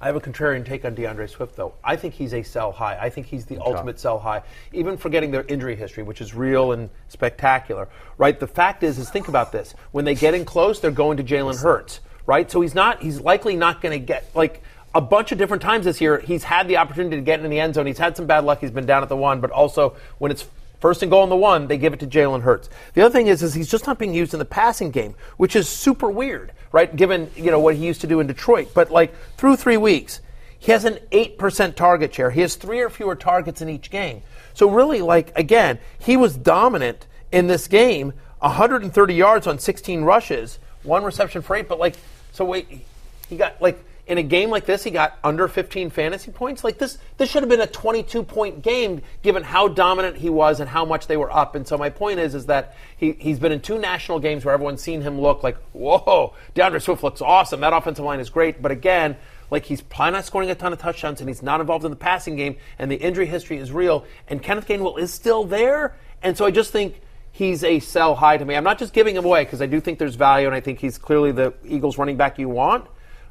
I 0.00 0.06
have 0.06 0.16
a 0.16 0.20
contrarian 0.20 0.64
take 0.64 0.84
on 0.84 0.94
D'Andre 0.94 1.26
Swift, 1.26 1.56
though. 1.56 1.74
I 1.82 1.96
think 1.96 2.14
he's 2.14 2.32
a 2.32 2.42
sell 2.42 2.70
high. 2.70 2.96
I 3.00 3.10
think 3.10 3.26
he's 3.26 3.46
the 3.46 3.58
ultimate 3.58 3.98
sell 3.98 4.18
high, 4.18 4.42
even 4.72 4.96
forgetting 4.96 5.32
their 5.32 5.44
injury 5.44 5.74
history, 5.74 6.04
which 6.04 6.20
is 6.20 6.34
real 6.34 6.72
and 6.72 6.88
spectacular. 7.08 7.88
Right? 8.16 8.38
The 8.38 8.46
fact 8.46 8.82
is, 8.82 8.98
is 8.98 9.10
think 9.10 9.28
about 9.28 9.50
this: 9.50 9.74
when 9.90 10.04
they 10.04 10.14
get 10.14 10.34
in 10.34 10.44
close, 10.44 10.78
they're 10.78 10.90
going 10.90 11.16
to 11.16 11.24
Jalen 11.24 11.60
Hurts. 11.60 12.00
Right? 12.26 12.50
So 12.50 12.60
he's 12.60 12.74
not. 12.74 13.02
He's 13.02 13.20
likely 13.20 13.56
not 13.56 13.80
going 13.80 13.98
to 13.98 14.04
get 14.04 14.30
like 14.34 14.62
a 14.94 15.00
bunch 15.00 15.32
of 15.32 15.38
different 15.38 15.62
times 15.62 15.84
this 15.84 16.00
year. 16.00 16.18
He's 16.18 16.44
had 16.44 16.68
the 16.68 16.76
opportunity 16.76 17.16
to 17.16 17.22
get 17.22 17.40
in 17.40 17.50
the 17.50 17.60
end 17.60 17.74
zone. 17.74 17.86
He's 17.86 17.98
had 17.98 18.16
some 18.16 18.26
bad 18.26 18.44
luck. 18.44 18.60
He's 18.60 18.70
been 18.70 18.86
down 18.86 19.02
at 19.02 19.08
the 19.08 19.16
one, 19.16 19.40
but 19.40 19.50
also 19.50 19.96
when 20.18 20.30
it's 20.30 20.46
First 20.80 21.02
and 21.02 21.10
goal 21.10 21.22
on 21.22 21.28
the 21.28 21.36
one, 21.36 21.66
they 21.66 21.76
give 21.76 21.92
it 21.92 22.00
to 22.00 22.06
Jalen 22.06 22.42
Hurts. 22.42 22.70
The 22.94 23.02
other 23.02 23.12
thing 23.12 23.26
is, 23.26 23.42
is 23.42 23.54
he's 23.54 23.70
just 23.70 23.86
not 23.86 23.98
being 23.98 24.14
used 24.14 24.32
in 24.32 24.38
the 24.38 24.44
passing 24.44 24.90
game, 24.90 25.14
which 25.36 25.56
is 25.56 25.68
super 25.68 26.08
weird, 26.10 26.52
right? 26.70 26.94
Given 26.94 27.30
you 27.34 27.50
know 27.50 27.58
what 27.58 27.74
he 27.74 27.84
used 27.84 28.00
to 28.02 28.06
do 28.06 28.20
in 28.20 28.26
Detroit. 28.26 28.72
But 28.74 28.90
like 28.90 29.12
through 29.36 29.56
three 29.56 29.76
weeks, 29.76 30.20
he 30.58 30.72
has 30.72 30.84
an 30.84 30.98
eight 31.10 31.36
percent 31.38 31.76
target 31.76 32.14
share. 32.14 32.30
He 32.30 32.42
has 32.42 32.54
three 32.54 32.80
or 32.80 32.90
fewer 32.90 33.16
targets 33.16 33.60
in 33.60 33.68
each 33.68 33.90
game. 33.90 34.22
So 34.54 34.70
really, 34.70 35.02
like 35.02 35.36
again, 35.36 35.80
he 35.98 36.16
was 36.16 36.36
dominant 36.36 37.06
in 37.32 37.48
this 37.48 37.66
game. 37.66 38.12
130 38.40 39.14
yards 39.14 39.48
on 39.48 39.58
16 39.58 40.02
rushes, 40.02 40.60
one 40.84 41.02
reception 41.02 41.42
for 41.42 41.56
eight. 41.56 41.68
But 41.68 41.80
like, 41.80 41.96
so 42.30 42.44
wait, 42.44 42.86
he 43.28 43.36
got 43.36 43.60
like 43.60 43.82
in 44.08 44.16
a 44.16 44.22
game 44.22 44.48
like 44.48 44.64
this, 44.64 44.82
he 44.82 44.90
got 44.90 45.18
under 45.22 45.46
15 45.46 45.90
fantasy 45.90 46.30
points. 46.30 46.64
Like 46.64 46.78
this, 46.78 46.96
this 47.18 47.30
should 47.30 47.42
have 47.42 47.50
been 47.50 47.60
a 47.60 47.66
22 47.66 48.22
point 48.22 48.62
game, 48.62 49.02
given 49.22 49.42
how 49.42 49.68
dominant 49.68 50.16
he 50.16 50.30
was 50.30 50.60
and 50.60 50.68
how 50.68 50.86
much 50.86 51.06
they 51.06 51.18
were 51.18 51.30
up. 51.30 51.54
And 51.54 51.68
so 51.68 51.76
my 51.76 51.90
point 51.90 52.18
is, 52.18 52.34
is 52.34 52.46
that 52.46 52.74
he 52.96 53.12
he's 53.12 53.38
been 53.38 53.52
in 53.52 53.60
two 53.60 53.78
national 53.78 54.18
games 54.18 54.44
where 54.44 54.54
everyone's 54.54 54.82
seen 54.82 55.02
him 55.02 55.20
look 55.20 55.42
like, 55.42 55.58
whoa, 55.72 56.34
D'Andre 56.54 56.80
Swift 56.80 57.02
looks 57.02 57.20
awesome. 57.20 57.60
That 57.60 57.74
offensive 57.74 58.04
line 58.04 58.18
is 58.18 58.30
great. 58.30 58.62
But 58.62 58.72
again, 58.72 59.16
like 59.50 59.66
he's 59.66 59.82
probably 59.82 60.12
not 60.12 60.24
scoring 60.24 60.50
a 60.50 60.54
ton 60.54 60.72
of 60.72 60.78
touchdowns 60.78 61.20
and 61.20 61.28
he's 61.28 61.42
not 61.42 61.60
involved 61.60 61.84
in 61.84 61.90
the 61.90 61.96
passing 61.96 62.34
game 62.34 62.56
and 62.78 62.90
the 62.90 62.96
injury 62.96 63.26
history 63.26 63.58
is 63.58 63.70
real. 63.70 64.06
And 64.26 64.42
Kenneth 64.42 64.66
Gainwell 64.66 64.98
is 64.98 65.12
still 65.12 65.44
there. 65.44 65.96
And 66.22 66.36
so 66.36 66.46
I 66.46 66.50
just 66.50 66.72
think 66.72 67.00
he's 67.30 67.62
a 67.62 67.78
sell 67.80 68.14
high 68.14 68.38
to 68.38 68.44
me. 68.44 68.56
I'm 68.56 68.64
not 68.64 68.78
just 68.78 68.94
giving 68.94 69.14
him 69.14 69.26
away 69.26 69.44
because 69.44 69.60
I 69.60 69.66
do 69.66 69.80
think 69.80 69.98
there's 69.98 70.14
value 70.14 70.46
and 70.46 70.56
I 70.56 70.60
think 70.60 70.78
he's 70.78 70.96
clearly 70.96 71.30
the 71.30 71.52
Eagles 71.64 71.98
running 71.98 72.16
back 72.16 72.38
you 72.38 72.48
want. 72.48 72.86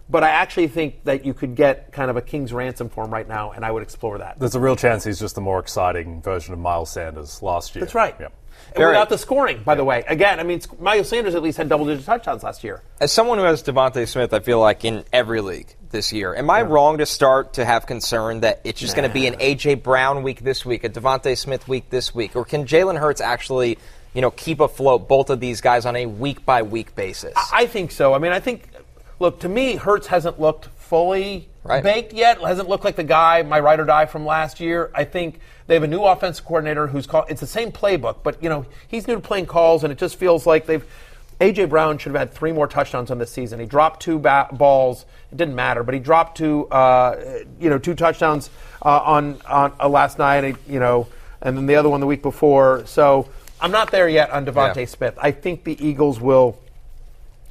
But 0.09 0.23
I 0.23 0.29
actually 0.29 0.67
think 0.67 1.03
that 1.03 1.25
you 1.25 1.33
could 1.33 1.55
get 1.55 1.91
kind 1.91 2.09
of 2.09 2.15
a 2.15 2.21
king's 2.21 2.53
ransom 2.53 2.89
for 2.89 3.03
him 3.03 3.11
right 3.11 3.27
now, 3.27 3.51
and 3.51 3.65
I 3.65 3.71
would 3.71 3.83
explore 3.83 4.17
that. 4.19 4.39
There's 4.39 4.55
a 4.55 4.59
real 4.59 4.77
chance 4.77 5.03
he's 5.03 5.19
just 5.19 5.35
the 5.35 5.41
more 5.41 5.59
exciting 5.59 6.21
version 6.21 6.53
of 6.53 6.59
Miles 6.59 6.89
Sanders 6.89 7.41
last 7.41 7.75
year. 7.75 7.81
That's 7.81 7.95
right. 7.95 8.15
Yep. 8.19 8.33
And 8.75 8.85
without 8.85 9.09
the 9.09 9.17
scoring, 9.17 9.63
by 9.63 9.75
the 9.75 9.83
way. 9.83 10.03
Again, 10.07 10.39
I 10.39 10.43
mean, 10.43 10.61
Miles 10.79 11.09
Sanders 11.09 11.35
at 11.35 11.41
least 11.41 11.57
had 11.57 11.69
double 11.69 11.85
digit 11.85 12.05
touchdowns 12.05 12.43
last 12.43 12.63
year. 12.63 12.81
As 12.99 13.11
someone 13.11 13.37
who 13.37 13.43
has 13.43 13.63
DeVonta 13.63 14.07
Smith, 14.07 14.33
I 14.33 14.39
feel 14.39 14.59
like 14.59 14.85
in 14.85 15.03
every 15.11 15.41
league 15.41 15.73
this 15.89 16.11
year, 16.11 16.35
am 16.35 16.49
I 16.49 16.61
wrong 16.63 16.97
to 16.97 17.05
start 17.05 17.53
to 17.53 17.65
have 17.65 17.85
concern 17.85 18.41
that 18.41 18.61
it's 18.63 18.79
just 18.79 18.95
going 18.95 19.07
to 19.07 19.13
be 19.13 19.27
an 19.27 19.35
A.J. 19.39 19.75
Brown 19.75 20.23
week 20.23 20.41
this 20.41 20.65
week, 20.65 20.83
a 20.83 20.89
DeVonta 20.89 21.37
Smith 21.37 21.67
week 21.67 21.89
this 21.89 22.13
week? 22.13 22.35
Or 22.35 22.45
can 22.45 22.65
Jalen 22.65 22.99
Hurts 22.99 23.21
actually, 23.21 23.77
you 24.13 24.21
know, 24.21 24.31
keep 24.31 24.59
afloat 24.59 25.07
both 25.07 25.29
of 25.29 25.39
these 25.39 25.61
guys 25.61 25.85
on 25.85 25.95
a 25.95 26.05
week 26.05 26.45
by 26.45 26.61
week 26.61 26.95
basis? 26.95 27.33
I 27.53 27.67
think 27.67 27.91
so. 27.91 28.13
I 28.13 28.19
mean, 28.19 28.31
I 28.31 28.39
think, 28.39 28.69
look, 29.19 29.39
to 29.41 29.49
me, 29.49 29.75
Hurts 29.75 30.07
hasn't 30.07 30.39
looked 30.39 30.65
fully 30.77 31.47
Right. 31.63 31.83
baked 31.83 32.13
yet. 32.13 32.39
Hasn't 32.39 32.69
looked 32.69 32.85
like 32.85 32.95
the 32.95 33.03
guy, 33.03 33.41
my 33.43 33.59
ride 33.59 33.79
or 33.81 33.85
die 33.85 34.05
from 34.05 34.25
last 34.25 34.59
year. 34.61 34.89
I 34.95 35.03
think 35.03 35.39
they 35.67 35.73
have 35.73 35.83
a 35.83 35.87
new 35.87 36.01
offensive 36.03 36.45
coordinator 36.45 36.87
who's 36.87 37.05
called. 37.07 37.25
It's 37.27 37.41
the 37.41 37.47
same 37.47 37.71
playbook, 37.73 38.17
but 38.23 38.41
you 38.41 38.47
know 38.47 38.65
he's 38.87 39.05
new 39.05 39.15
to 39.15 39.19
playing 39.21 39.47
calls, 39.47 39.83
and 39.83 39.91
it 39.91 39.97
just 39.97 40.15
feels 40.15 40.45
like 40.45 40.65
they've. 40.65 40.85
AJ 41.41 41.69
Brown 41.69 41.97
should 41.99 42.13
have 42.13 42.19
had 42.19 42.33
three 42.33 42.51
more 42.51 42.65
touchdowns 42.67 43.11
on 43.11 43.19
this 43.19 43.31
season. 43.31 43.59
He 43.59 43.65
dropped 43.67 43.99
two 43.99 44.17
ba- 44.17 44.47
balls. 44.51 45.05
It 45.31 45.37
didn't 45.37 45.53
matter, 45.55 45.83
but 45.83 45.93
he 45.93 45.99
dropped 45.99 46.37
two. 46.37 46.67
Uh, 46.69 47.17
you 47.59 47.69
know, 47.69 47.77
two 47.77 47.93
touchdowns 47.95 48.49
uh, 48.83 49.01
on 49.03 49.37
on 49.45 49.73
uh, 49.79 49.89
last 49.89 50.17
night. 50.17 50.45
and 50.45 50.57
You 50.67 50.79
know, 50.79 51.07
and 51.41 51.57
then 51.57 51.65
the 51.67 51.75
other 51.75 51.89
one 51.89 51.99
the 51.99 52.07
week 52.07 52.21
before. 52.23 52.83
So 52.85 53.27
I'm 53.59 53.71
not 53.71 53.91
there 53.91 54.07
yet 54.07 54.29
on 54.31 54.45
DeVonta 54.45 54.77
Yeah. 54.77 54.85
Smith. 54.85 55.15
I 55.21 55.31
think 55.31 55.63
the 55.65 55.77
Eagles 55.85 56.19
will 56.21 56.57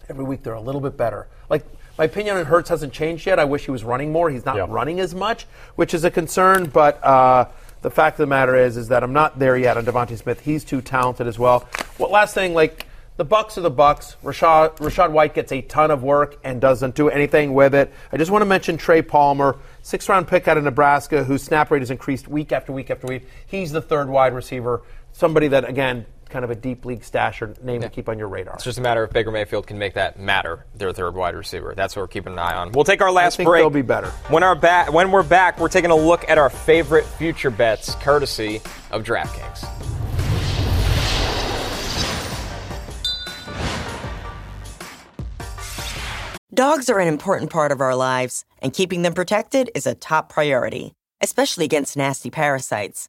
every 0.08 0.24
week 0.24 0.42
they're 0.42 0.54
a 0.54 0.60
little 0.60 0.80
bit 0.80 0.96
better. 0.96 1.26
Like 1.48 1.64
my 1.98 2.04
opinion 2.04 2.36
on 2.36 2.44
Hurts 2.44 2.68
hasn't 2.68 2.92
changed 2.92 3.26
yet. 3.26 3.38
I 3.38 3.44
wish 3.44 3.64
he 3.64 3.70
was 3.70 3.84
running 3.84 4.12
more. 4.12 4.30
He's 4.30 4.44
not 4.44 4.56
Yeah. 4.56 4.66
running 4.68 5.00
as 5.00 5.14
much, 5.14 5.46
which 5.76 5.94
is 5.94 6.04
a 6.04 6.10
concern. 6.10 6.66
But 6.66 7.02
uh, 7.04 7.46
the 7.82 7.90
fact 7.90 8.14
of 8.14 8.18
the 8.18 8.26
matter 8.26 8.54
is, 8.54 8.76
is 8.76 8.88
that 8.88 9.02
I'm 9.02 9.12
not 9.12 9.38
there 9.38 9.56
yet 9.56 9.76
on 9.76 9.84
DeVonta 9.84 10.16
Smith. 10.18 10.40
He's 10.40 10.64
too 10.64 10.80
talented 10.80 11.26
as 11.26 11.38
well. 11.38 11.68
Well, 11.98 12.10
last 12.10 12.34
thing, 12.34 12.52
like 12.54 12.86
the 13.16 13.24
Bucs 13.24 13.56
are 13.56 13.62
the 13.62 13.70
Bucs. 13.70 14.16
Rachaad 14.22 14.76
Rachaad 14.76 15.10
White 15.10 15.32
gets 15.32 15.50
a 15.52 15.62
ton 15.62 15.90
of 15.90 16.02
work 16.02 16.36
and 16.44 16.60
doesn't 16.60 16.94
do 16.94 17.08
anything 17.08 17.54
with 17.54 17.74
it. 17.74 17.90
I 18.12 18.18
just 18.18 18.30
want 18.30 18.42
to 18.42 18.46
mention 18.46 18.76
Trey 18.76 19.00
Palmer, 19.00 19.56
six 19.82 20.06
round 20.08 20.28
pick 20.28 20.48
out 20.48 20.58
of 20.58 20.64
Nebraska, 20.64 21.24
whose 21.24 21.42
snap 21.42 21.70
rate 21.70 21.80
has 21.80 21.90
increased 21.90 22.28
week 22.28 22.52
after 22.52 22.72
week 22.72 22.90
after 22.90 23.06
week. 23.06 23.26
He's 23.46 23.72
the 23.72 23.80
third 23.80 24.10
wide 24.10 24.34
receiver. 24.34 24.82
Somebody 25.12 25.48
that 25.48 25.66
again. 25.66 26.04
Kind 26.28 26.44
of 26.44 26.50
a 26.50 26.56
deep 26.56 26.84
league 26.84 27.02
stasher 27.02 27.60
name 27.62 27.82
to 27.82 27.88
keep 27.88 28.08
on 28.08 28.18
your 28.18 28.28
radar. 28.28 28.54
It's 28.54 28.64
just 28.64 28.78
a 28.78 28.82
matter 28.82 29.04
if 29.04 29.12
Baker 29.12 29.30
Mayfield 29.30 29.66
can 29.66 29.78
make 29.78 29.94
that 29.94 30.18
matter, 30.18 30.66
their 30.74 30.92
third 30.92 31.14
wide 31.14 31.36
receiver. 31.36 31.72
That's 31.76 31.94
what 31.94 32.02
we're 32.02 32.08
keeping 32.08 32.32
an 32.32 32.38
eye 32.38 32.56
on. 32.56 32.72
We'll 32.72 32.84
take 32.84 33.00
our 33.00 33.12
last 33.12 33.36
think 33.36 33.46
break. 33.46 33.62
they'll 33.62 33.70
be 33.70 33.82
better. 33.82 34.08
When, 34.28 34.42
our 34.42 34.56
ba- 34.56 34.86
when 34.90 35.12
we're 35.12 35.22
back, 35.22 35.58
we're 35.60 35.68
taking 35.68 35.90
a 35.90 35.96
look 35.96 36.28
at 36.28 36.36
our 36.36 36.50
favorite 36.50 37.04
future 37.04 37.50
bets, 37.50 37.94
courtesy 37.96 38.60
of 38.90 39.04
DraftKings. 39.04 39.66
Dogs 46.52 46.88
are 46.88 46.98
an 46.98 47.08
important 47.08 47.50
part 47.50 47.70
of 47.70 47.80
our 47.80 47.94
lives, 47.94 48.44
and 48.62 48.72
keeping 48.72 49.02
them 49.02 49.12
protected 49.12 49.70
is 49.74 49.86
a 49.86 49.94
top 49.94 50.32
priority, 50.32 50.92
especially 51.20 51.66
against 51.66 51.96
nasty 51.96 52.30
parasites. 52.30 53.08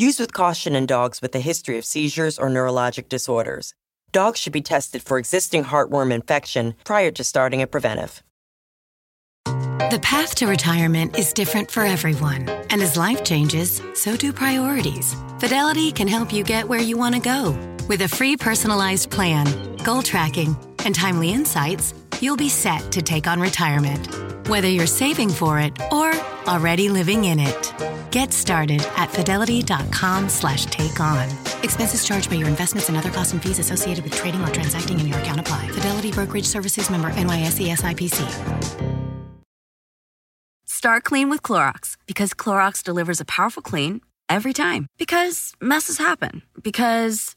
Use 0.00 0.18
with 0.18 0.32
caution 0.32 0.74
in 0.74 0.86
dogs 0.86 1.20
with 1.20 1.34
a 1.34 1.40
history 1.40 1.76
of 1.76 1.84
seizures 1.84 2.38
or 2.38 2.48
neurologic 2.48 3.10
disorders. 3.10 3.74
Dogs 4.12 4.40
should 4.40 4.54
be 4.54 4.62
tested 4.62 5.02
for 5.02 5.18
existing 5.18 5.64
heartworm 5.64 6.10
infection 6.10 6.74
prior 6.86 7.10
to 7.10 7.22
starting 7.22 7.60
a 7.60 7.66
preventive. 7.66 8.22
The 9.44 10.00
path 10.00 10.36
to 10.36 10.46
retirement 10.46 11.18
is 11.18 11.34
different 11.34 11.70
for 11.70 11.84
everyone. 11.84 12.48
And 12.70 12.80
as 12.80 12.96
life 12.96 13.24
changes, 13.24 13.82
so 13.92 14.16
do 14.16 14.32
priorities. 14.32 15.14
Fidelity 15.38 15.92
can 15.92 16.08
help 16.08 16.32
you 16.32 16.44
get 16.44 16.66
where 16.66 16.80
you 16.80 16.96
want 16.96 17.14
to 17.16 17.20
go. 17.20 17.54
With 17.86 18.00
a 18.00 18.08
free 18.08 18.38
personalized 18.38 19.10
plan, 19.10 19.76
goal 19.84 20.02
tracking, 20.02 20.56
and 20.86 20.94
timely 20.94 21.30
insights, 21.30 21.92
you'll 22.22 22.36
be 22.36 22.48
set 22.48 22.92
to 22.92 23.02
take 23.02 23.26
on 23.26 23.40
retirement. 23.40 24.08
Whether 24.48 24.68
you're 24.68 24.86
saving 24.86 25.30
for 25.30 25.60
it 25.60 25.78
or 25.92 26.12
already 26.46 26.88
living 26.88 27.24
in 27.24 27.38
it. 27.38 27.74
Get 28.10 28.32
started 28.32 28.84
at 28.96 29.10
fidelity.com 29.10 30.28
slash 30.28 30.66
take 30.66 30.98
on. 31.00 31.28
Expenses 31.62 32.04
charged 32.04 32.28
by 32.28 32.36
your 32.36 32.48
investments 32.48 32.88
and 32.88 32.98
other 32.98 33.10
costs 33.10 33.32
and 33.32 33.42
fees 33.42 33.58
associated 33.58 34.04
with 34.04 34.14
trading 34.14 34.42
or 34.42 34.48
transacting 34.48 34.98
in 34.98 35.06
your 35.06 35.18
account 35.18 35.40
apply. 35.40 35.68
Fidelity 35.68 36.10
Brokerage 36.10 36.46
Services 36.46 36.90
member 36.90 37.10
NYSE 37.10 37.68
SIPC. 37.76 39.00
Start 40.66 41.04
clean 41.04 41.28
with 41.30 41.42
Clorox 41.42 41.96
because 42.06 42.30
Clorox 42.30 42.82
delivers 42.82 43.20
a 43.20 43.24
powerful 43.24 43.62
clean 43.62 44.00
every 44.28 44.52
time. 44.52 44.86
Because 44.98 45.52
messes 45.60 45.98
happen. 45.98 46.42
Because. 46.62 47.36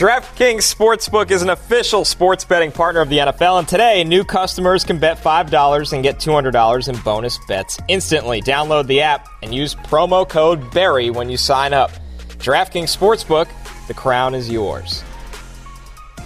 DraftKings 0.00 0.74
Sportsbook 0.74 1.30
is 1.30 1.42
an 1.42 1.50
official 1.50 2.06
sports 2.06 2.42
betting 2.42 2.72
partner 2.72 3.02
of 3.02 3.10
the 3.10 3.18
NFL, 3.18 3.58
and 3.58 3.68
today 3.68 4.02
new 4.02 4.24
customers 4.24 4.82
can 4.82 4.98
bet 4.98 5.18
$5 5.18 5.92
and 5.92 6.02
get 6.02 6.16
$200 6.16 6.88
in 6.88 6.98
bonus 7.02 7.38
bets 7.46 7.78
instantly. 7.86 8.40
Download 8.40 8.86
the 8.86 9.02
app 9.02 9.28
and 9.42 9.54
use 9.54 9.74
promo 9.74 10.26
code 10.26 10.70
BERRY 10.70 11.10
when 11.10 11.28
you 11.28 11.36
sign 11.36 11.74
up. 11.74 11.90
DraftKings 12.38 12.96
Sportsbook, 12.96 13.48
the 13.88 13.92
crown 13.92 14.34
is 14.34 14.48
yours. 14.48 15.04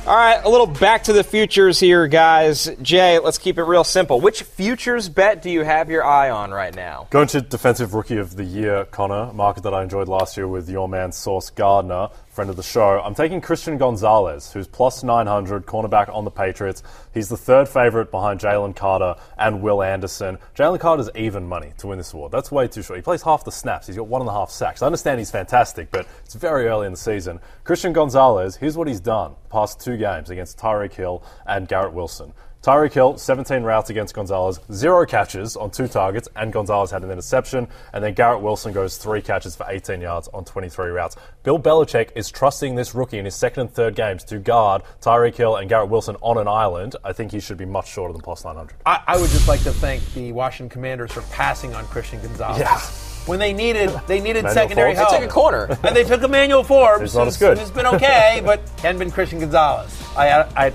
All 0.07 0.14
right, 0.14 0.39
a 0.45 0.49
little 0.51 0.66
back 0.66 1.05
to 1.05 1.14
the 1.14 1.25
futures 1.25 1.81
here, 1.81 2.07
guys. 2.07 2.70
Jay, 2.83 3.18
let's 3.18 3.39
keep 3.39 3.57
it 3.57 3.62
real 3.62 3.85
simple. 3.85 4.20
Which 4.20 4.43
futures 4.43 5.09
bet 5.09 5.41
do 5.41 5.51
you 5.51 5.64
have 5.64 5.89
your 5.89 6.05
eye 6.05 6.29
on 6.29 6.51
right 6.51 6.75
now? 6.75 7.09
Going 7.09 7.27
to 7.29 7.41
Defensive 7.41 7.95
Rookie 7.95 8.18
of 8.18 8.37
the 8.37 8.45
Year, 8.45 8.85
Connor, 8.85 9.33
market 9.33 9.62
that 9.62 9.72
I 9.72 9.83
enjoyed 9.83 10.07
last 10.07 10.37
year 10.37 10.47
with 10.47 10.68
your 10.68 10.91
man 10.91 11.11
Sauce 11.11 11.49
Gardner, 11.49 12.11
friend 12.35 12.51
of 12.51 12.57
the 12.57 12.62
show. 12.62 13.01
I'm 13.01 13.14
taking 13.14 13.41
Christian 13.41 13.78
Gonzalez, 13.78 14.53
who's 14.53 14.66
plus 14.66 15.05
900, 15.05 15.66
cornerback 15.66 16.12
on 16.12 16.24
the 16.24 16.32
Patriots. 16.32 16.82
He's 17.12 17.28
the 17.28 17.37
third 17.37 17.68
favorite 17.68 18.11
behind 18.11 18.41
Jalen 18.41 18.74
Carter 18.74 19.14
and 19.39 19.62
Will 19.62 19.82
Anderson. 19.82 20.39
Jalen 20.57 20.80
Carter's 20.80 21.09
even 21.14 21.47
money 21.47 21.72
to 21.78 21.87
win 21.87 21.99
this 21.99 22.12
award. 22.12 22.32
That's 22.32 22.51
way 22.51 22.66
too 22.66 22.82
short. 22.82 22.99
He 22.99 23.03
plays 23.03 23.22
half 23.22 23.45
the 23.45 23.53
snaps. 23.53 23.87
He's 23.87 23.97
got 23.97 24.09
one 24.09 24.20
and 24.20 24.28
a 24.28 24.32
half 24.32 24.51
sacks. 24.51 24.82
I 24.82 24.87
understand 24.87 25.20
he's 25.20 25.30
fantastic, 25.30 25.93
but 25.93 26.09
it's 26.24 26.35
very 26.35 26.66
early 26.66 26.87
in 26.87 26.93
the 26.93 26.99
season. 26.99 27.39
Christian 27.62 27.93
Gonzalez, 27.93 28.57
here's 28.57 28.76
what 28.76 28.89
he's 28.89 29.01
done 29.01 29.37
past 29.49 29.80
two 29.80 29.97
games 29.97 30.30
against 30.30 30.59
Tyreek 30.59 30.93
Hill 30.93 31.22
and 31.47 31.68
Garrett 31.68 31.93
Wilson. 31.93 32.32
Tyreek 32.65 32.95
Hill, 32.95 33.19
17 33.19 33.62
routes 33.62 33.91
against 33.91 34.15
Gonzalez, 34.15 34.59
zero 34.73 35.05
catches 35.05 35.55
on 35.55 35.71
two 35.71 35.87
targets, 35.87 36.31
and 36.35 36.51
Gonzalez 36.51 36.91
had 36.91 37.05
an 37.05 37.11
interception. 37.11 37.69
And 37.93 38.03
then 38.03 38.15
Garrett 38.15 38.41
Wilson 38.41 38.73
goes 38.73 38.97
three 38.97 39.21
catches 39.21 39.55
for 39.55 39.67
18 39.69 40.01
yards 40.01 40.29
on 40.29 40.47
23 40.47 40.89
routes. 40.89 41.15
Bill 41.43 41.59
Belichick 41.59 42.09
is 42.17 42.31
trusting 42.31 42.75
this 42.75 42.95
rookie 42.95 43.19
in 43.19 43.27
his 43.27 43.35
second 43.35 43.61
and 43.61 43.71
third 43.71 43.95
games 43.95 44.25
to 44.25 44.39
guard 44.39 44.81
Tyreek 45.03 45.35
Hill 45.37 45.57
and 45.57 45.69
Garrett 45.69 45.91
Wilson 45.91 46.17
on 46.23 46.39
an 46.39 46.49
island. 46.49 46.97
I 47.05 47.12
think 47.12 47.33
he 47.33 47.41
should 47.41 47.59
be 47.59 47.67
much 47.67 47.93
shorter 47.93 48.15
than 48.15 48.23
plus 48.23 48.47
900. 48.47 48.75
I, 48.87 49.03
I 49.09 49.17
would 49.19 49.29
just 49.29 49.47
like 49.47 49.61
to 49.65 49.73
thank 49.73 50.03
the 50.15 50.33
Washington 50.33 50.71
Commanders 50.71 51.12
for 51.12 51.21
passing 51.35 51.75
on 51.75 51.85
Christian 51.89 52.23
Gonzalez. 52.23 52.61
Yeah. 52.61 52.81
When 53.27 53.39
they 53.39 53.53
needed 53.53 53.91
they 54.07 54.21
needed 54.21 54.41
Emmanuel 54.41 54.55
secondary 54.55 54.95
Forbes. 54.95 55.11
help. 55.11 55.21
They 55.21 55.27
took 55.27 55.31
a 55.31 55.35
corner. 55.35 55.79
and 55.83 55.95
they 55.95 56.05
took 56.05 56.23
Emmanuel 56.23 56.62
Forbes. 56.65 57.03
He's 57.03 57.15
not 57.15 57.27
as 57.27 57.39
who's- 57.39 57.57
good. 57.57 57.59
Who's 57.59 57.71
been 57.71 57.87
okay, 57.87 58.41
but 58.43 58.67
hadn't 58.81 58.99
been 59.01 59.11
Christian 59.11 59.39
Gonzalez. 59.41 60.03
I, 60.17 60.43
I, 60.57 60.73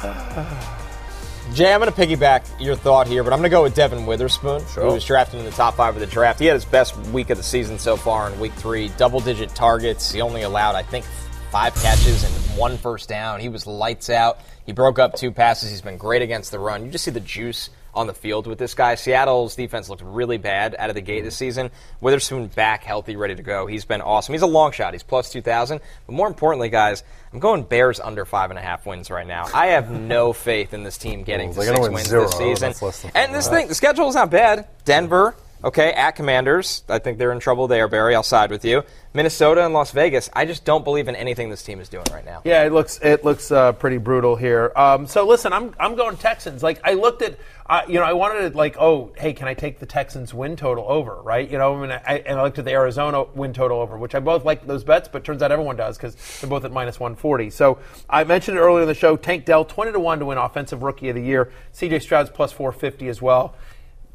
Jay, 1.52 1.74
I'm 1.74 1.80
going 1.80 1.92
to 1.92 1.96
piggyback 1.96 2.48
your 2.58 2.74
thought 2.74 3.06
here, 3.06 3.22
but 3.22 3.34
I'm 3.34 3.40
going 3.40 3.50
to 3.50 3.54
go 3.54 3.62
with 3.62 3.74
Devon 3.74 4.06
Witherspoon, 4.06 4.62
who 4.62 4.86
was 4.86 5.04
drafted 5.04 5.40
in 5.40 5.44
the 5.44 5.50
top 5.50 5.74
five 5.74 5.94
of 5.94 6.00
the 6.00 6.06
draft. 6.06 6.38
He 6.38 6.46
had 6.46 6.54
his 6.54 6.64
best 6.64 6.96
week 7.08 7.28
of 7.28 7.36
the 7.36 7.42
season 7.42 7.78
so 7.78 7.96
far 7.96 8.30
in 8.30 8.40
week 8.40 8.52
three, 8.54 8.88
double 8.96 9.20
digit 9.20 9.54
targets. 9.54 10.10
He 10.10 10.22
only 10.22 10.40
allowed, 10.42 10.74
I 10.74 10.82
think, 10.82 11.04
five 11.50 11.74
catches 11.74 12.24
and 12.24 12.32
one 12.58 12.78
first 12.78 13.10
down. 13.10 13.40
He 13.40 13.50
was 13.50 13.66
lights 13.66 14.08
out. 14.08 14.38
He 14.64 14.72
broke 14.72 14.98
up 14.98 15.16
two 15.16 15.32
passes. 15.32 15.70
He's 15.70 15.82
been 15.82 15.98
great 15.98 16.22
against 16.22 16.50
the 16.50 16.58
run. 16.58 16.86
You 16.86 16.90
just 16.90 17.04
see 17.04 17.10
the 17.10 17.20
juice 17.20 17.68
on 17.94 18.06
the 18.06 18.14
field 18.14 18.46
with 18.46 18.58
this 18.58 18.74
guy. 18.74 18.94
Seattle's 18.94 19.56
defense 19.56 19.88
looked 19.88 20.02
really 20.02 20.38
bad 20.38 20.76
out 20.78 20.88
of 20.90 20.94
the 20.94 21.00
gate 21.00 21.22
this 21.22 21.36
season. 21.36 21.70
Witherspoon 22.00 22.46
back 22.48 22.84
healthy, 22.84 23.16
ready 23.16 23.34
to 23.34 23.42
go. 23.42 23.66
He's 23.66 23.84
been 23.84 24.00
awesome. 24.00 24.32
He's 24.32 24.42
a 24.42 24.46
long 24.46 24.72
shot. 24.72 24.92
He's 24.94 25.02
plus 25.02 25.30
2,000. 25.32 25.80
But 26.06 26.12
more 26.12 26.28
importantly, 26.28 26.68
guys, 26.68 27.02
I'm 27.32 27.38
going 27.40 27.62
Bears 27.64 28.00
under 28.00 28.24
five 28.24 28.50
and 28.50 28.58
a 28.58 28.62
half 28.62 28.86
wins 28.86 29.10
right 29.10 29.26
now. 29.26 29.46
I 29.54 29.68
have 29.68 29.90
no 29.90 30.32
faith 30.32 30.72
in 30.74 30.82
this 30.82 30.98
team 30.98 31.22
getting 31.24 31.48
Well, 31.54 31.66
to 31.66 31.74
six 31.74 31.80
win 31.80 31.92
wins 31.94 32.08
zero. 32.08 32.28
this 32.28 32.36
season. 32.36 33.10
And 33.14 33.34
this 33.34 33.48
thing, 33.48 33.68
the 33.68 33.74
schedule 33.74 34.08
is 34.08 34.14
not 34.14 34.30
bad. 34.30 34.66
Denver, 34.84 35.34
okay, 35.64 35.92
at 35.92 36.12
Commanders. 36.12 36.84
I 36.88 36.98
think 36.98 37.18
they're 37.18 37.32
in 37.32 37.40
trouble 37.40 37.68
there, 37.68 37.88
Barry. 37.88 38.14
I'll 38.14 38.22
side 38.22 38.50
with 38.50 38.64
you. 38.64 38.82
Minnesota 39.12 39.64
and 39.64 39.74
Las 39.74 39.90
Vegas. 39.90 40.30
I 40.32 40.44
just 40.44 40.64
don't 40.64 40.84
believe 40.84 41.08
in 41.08 41.16
anything 41.16 41.50
this 41.50 41.64
team 41.64 41.80
is 41.80 41.88
doing 41.88 42.06
right 42.12 42.24
now. 42.24 42.42
Yeah, 42.44 42.64
it 42.64 42.72
looks 42.72 43.00
it 43.02 43.24
looks 43.24 43.50
uh, 43.50 43.72
pretty 43.72 43.98
brutal 43.98 44.36
here. 44.36 44.72
Um, 44.76 45.08
so 45.08 45.26
listen, 45.26 45.52
I'm 45.52 45.74
I'm 45.80 45.96
going 45.96 46.16
Texans. 46.16 46.62
Like 46.62 46.80
I 46.84 46.94
looked 46.94 47.22
at, 47.22 47.36
uh, 47.66 47.82
you 47.88 47.94
know, 47.94 48.04
I 48.04 48.12
wanted 48.12 48.52
to 48.52 48.56
like, 48.56 48.76
oh, 48.78 49.12
hey, 49.16 49.32
can 49.32 49.48
I 49.48 49.54
take 49.54 49.80
the 49.80 49.86
Texans 49.86 50.32
win 50.32 50.54
total 50.54 50.84
over? 50.88 51.20
Right? 51.22 51.50
You 51.50 51.58
know, 51.58 51.74
I 51.74 51.80
mean, 51.80 51.90
I, 51.90 52.22
and 52.24 52.38
I 52.38 52.42
looked 52.44 52.60
at 52.60 52.64
the 52.64 52.70
Arizona 52.70 53.24
win 53.24 53.52
total 53.52 53.80
over, 53.80 53.98
which 53.98 54.14
I 54.14 54.20
both 54.20 54.44
like 54.44 54.64
those 54.64 54.84
bets, 54.84 55.08
but 55.08 55.24
turns 55.24 55.42
out 55.42 55.50
everyone 55.50 55.74
does 55.74 55.96
because 55.96 56.14
they're 56.40 56.50
both 56.50 56.64
at 56.64 56.70
minus 56.70 57.00
140. 57.00 57.50
So 57.50 57.78
I 58.08 58.22
mentioned 58.22 58.58
it 58.58 58.60
earlier 58.60 58.82
in 58.82 58.88
the 58.88 58.94
show. 58.94 59.16
Tank 59.16 59.44
Dell 59.44 59.64
20 59.64 59.92
to 59.92 59.98
one 59.98 60.20
to 60.20 60.26
win 60.26 60.38
Offensive 60.38 60.84
Rookie 60.84 61.08
of 61.08 61.16
the 61.16 61.22
Year. 61.22 61.52
C.J. 61.72 61.98
Stroud's 61.98 62.30
plus 62.30 62.52
450 62.52 63.08
as 63.08 63.20
well. 63.20 63.56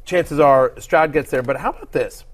Chances 0.06 0.40
are 0.40 0.72
Stroud 0.78 1.12
gets 1.12 1.30
there. 1.30 1.42
But 1.42 1.58
how 1.58 1.70
about 1.70 1.92
this? 1.92 2.24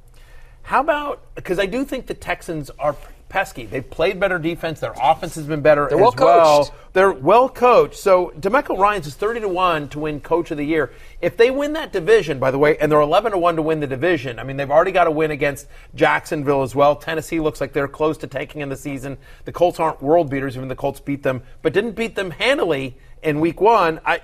How 0.62 0.80
about 0.80 1.34
because 1.34 1.58
I 1.58 1.66
do 1.66 1.84
think 1.84 2.06
the 2.06 2.14
Texans 2.14 2.70
are 2.78 2.96
pesky. 3.32 3.64
They've 3.64 3.88
played 3.88 4.20
better 4.20 4.38
defense. 4.38 4.78
Their 4.78 4.94
offense 5.02 5.34
has 5.36 5.46
been 5.46 5.62
better 5.62 5.88
They're 5.88 5.96
as 5.98 6.02
well 6.02 6.14
well. 6.18 6.58
coached. 6.64 6.72
They're 6.92 7.12
well 7.12 7.48
coached. 7.48 7.96
So 7.96 8.32
DeMeco 8.38 8.78
Ryans 8.78 9.06
is 9.06 9.14
thirty 9.14 9.40
to 9.40 9.48
one 9.48 9.88
to 9.88 9.98
win 9.98 10.20
Coach 10.20 10.50
of 10.50 10.58
the 10.58 10.66
Year. 10.66 10.92
If 11.22 11.38
they 11.38 11.50
win 11.50 11.72
that 11.72 11.92
division, 11.92 12.38
by 12.38 12.50
the 12.50 12.58
way, 12.58 12.76
and 12.76 12.92
they're 12.92 13.00
eleven 13.00 13.32
to 13.32 13.38
one 13.38 13.56
to 13.56 13.62
win 13.62 13.80
the 13.80 13.86
division. 13.86 14.38
I 14.38 14.44
mean, 14.44 14.58
they've 14.58 14.70
already 14.70 14.92
got 14.92 15.06
a 15.06 15.10
win 15.10 15.30
against 15.30 15.66
Jacksonville 15.94 16.62
as 16.62 16.74
well. 16.74 16.94
Tennessee 16.94 17.40
looks 17.40 17.60
like 17.60 17.72
they're 17.72 17.88
close 17.88 18.18
to 18.18 18.26
taking 18.26 18.60
in 18.60 18.68
the 18.68 18.76
season. 18.76 19.16
The 19.46 19.52
Colts 19.52 19.80
aren't 19.80 20.02
world 20.02 20.28
beaters, 20.28 20.54
even 20.56 20.68
the 20.68 20.76
Colts 20.76 21.00
beat 21.00 21.22
them, 21.22 21.42
but 21.62 21.72
didn't 21.72 21.92
beat 21.92 22.14
them 22.14 22.32
handily 22.32 22.98
in 23.22 23.40
Week 23.40 23.62
One. 23.62 23.98
I 24.04 24.20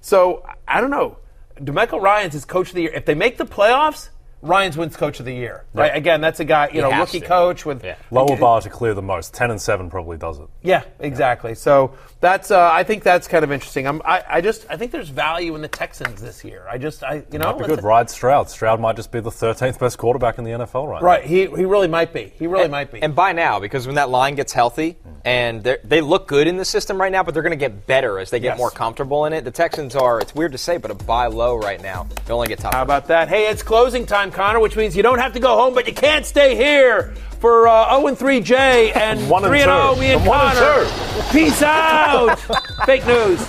so 0.00 0.46
I 0.68 0.80
don't 0.80 0.90
know. 0.90 1.18
DeMeco 1.60 2.00
Ryans 2.00 2.34
is 2.34 2.44
Coach 2.44 2.68
of 2.68 2.74
the 2.74 2.82
Year. 2.82 2.92
If 2.92 3.06
they 3.06 3.14
make 3.14 3.38
the 3.38 3.46
playoffs. 3.46 4.10
Ryans 4.42 4.76
wins 4.76 4.96
Coach 4.96 5.18
of 5.18 5.26
the 5.26 5.34
Year, 5.34 5.64
right? 5.72 5.90
Yeah. 5.92 5.96
Again, 5.96 6.20
that's 6.20 6.38
a 6.40 6.44
guy, 6.44 6.66
you 6.68 6.74
He 6.74 6.80
know, 6.80 6.90
rookie 6.96 7.20
to. 7.20 7.26
coach 7.26 7.64
with 7.66 7.84
Lower 8.10 8.36
bar 8.36 8.60
to 8.60 8.68
clear 8.70 8.94
the 8.94 9.02
most. 9.02 9.34
10 9.34 9.50
and 9.50 9.60
7 9.60 9.90
probably 9.90 10.16
does 10.18 10.38
it. 10.38 10.46
yeah, 10.62 10.82
exactly. 11.00 11.54
So 11.54 11.94
that's 12.20 12.50
uh, 12.50 12.70
I 12.72 12.82
think 12.84 13.02
that's 13.02 13.26
kind 13.28 13.44
of 13.44 13.50
interesting. 13.52 13.86
I'm, 13.86 14.00
I 14.04 14.22
I 14.28 14.40
just 14.40 14.66
I 14.70 14.76
think 14.76 14.92
there's 14.92 15.08
value 15.08 15.54
in 15.54 15.62
the 15.62 15.68
Texans 15.68 16.20
this 16.22 16.44
year. 16.44 16.64
I 16.70 16.78
just 16.78 17.02
I 17.02 17.24
you 17.32 17.38
know 17.38 17.52
Might 17.52 17.58
be 17.60 17.66
good. 17.66 17.82
Ride 17.82 18.08
Stroud. 18.10 18.48
Stroud 18.50 18.80
might 18.80 18.96
just 18.96 19.10
be 19.10 19.20
the 19.20 19.30
13th 19.30 19.78
best 19.78 19.98
quarterback 19.98 20.38
in 20.38 20.44
the 20.44 20.50
NFL 20.52 20.88
right 20.88 21.00
now. 21.02 21.06
right. 21.06 21.24
He 21.24 21.46
he 21.46 21.64
really 21.64 21.88
might 21.88 22.12
be. 22.12 22.32
He 22.38 22.46
really 22.46 22.64
and, 22.64 22.72
might 22.72 22.92
be. 22.92 23.02
And 23.02 23.14
by 23.14 23.32
now, 23.32 23.58
because 23.58 23.86
when 23.86 23.96
that 23.96 24.10
line 24.10 24.34
gets 24.34 24.52
healthy, 24.52 24.96
and 25.24 25.62
they're- 25.64 25.80
they 25.82 26.00
look 26.00 26.28
good 26.28 26.46
in 26.46 26.56
the 26.56 26.64
system 26.64 27.00
right 27.00 27.10
now, 27.10 27.22
but 27.24 27.34
they're 27.34 27.42
going 27.42 27.50
to 27.50 27.56
get 27.56 27.86
better 27.86 28.18
as 28.20 28.30
they 28.30 28.38
get 28.38 28.46
Yes. 28.50 28.58
more 28.58 28.70
comfortable 28.70 29.24
in 29.24 29.32
it. 29.32 29.44
The 29.44 29.50
Texans 29.50 29.96
are, 29.96 30.20
it's 30.20 30.32
weird 30.34 30.52
to 30.52 30.58
say, 30.58 30.76
but 30.76 30.90
a 30.92 30.94
buy 30.94 31.26
low 31.26 31.56
right 31.56 31.82
now. 31.82 32.06
They 32.26 32.32
only 32.32 32.46
get 32.48 32.60
top. 32.60 32.74
How 32.74 32.82
about 32.82 33.08
that? 33.08 33.28
Hey, 33.28 33.48
it's 33.48 33.62
closing 33.62 34.06
time, 34.06 34.25
Connor, 34.32 34.60
which 34.60 34.76
means 34.76 34.96
you 34.96 35.02
don't 35.02 35.18
have 35.18 35.32
to 35.34 35.40
go 35.40 35.56
home, 35.56 35.74
but 35.74 35.86
you 35.86 35.94
can't 35.94 36.24
stay 36.24 36.54
here 36.54 37.14
for 37.40 37.68
uh, 37.68 37.94
0 37.96 38.08
and 38.08 38.18
3 38.18 38.40
Jay 38.40 38.92
and 38.92 39.28
One 39.28 39.44
and 39.44 39.50
3 39.50 39.62
and 39.62 39.70
0 39.70 39.96
me 39.96 40.12
and 40.12 40.20
From 40.20 40.28
one 40.28 40.40
and 40.40 40.58
Connor. 40.58 41.32
Peace 41.32 41.62
out. 41.62 42.36
Fake 42.86 43.06
news. 43.06 43.46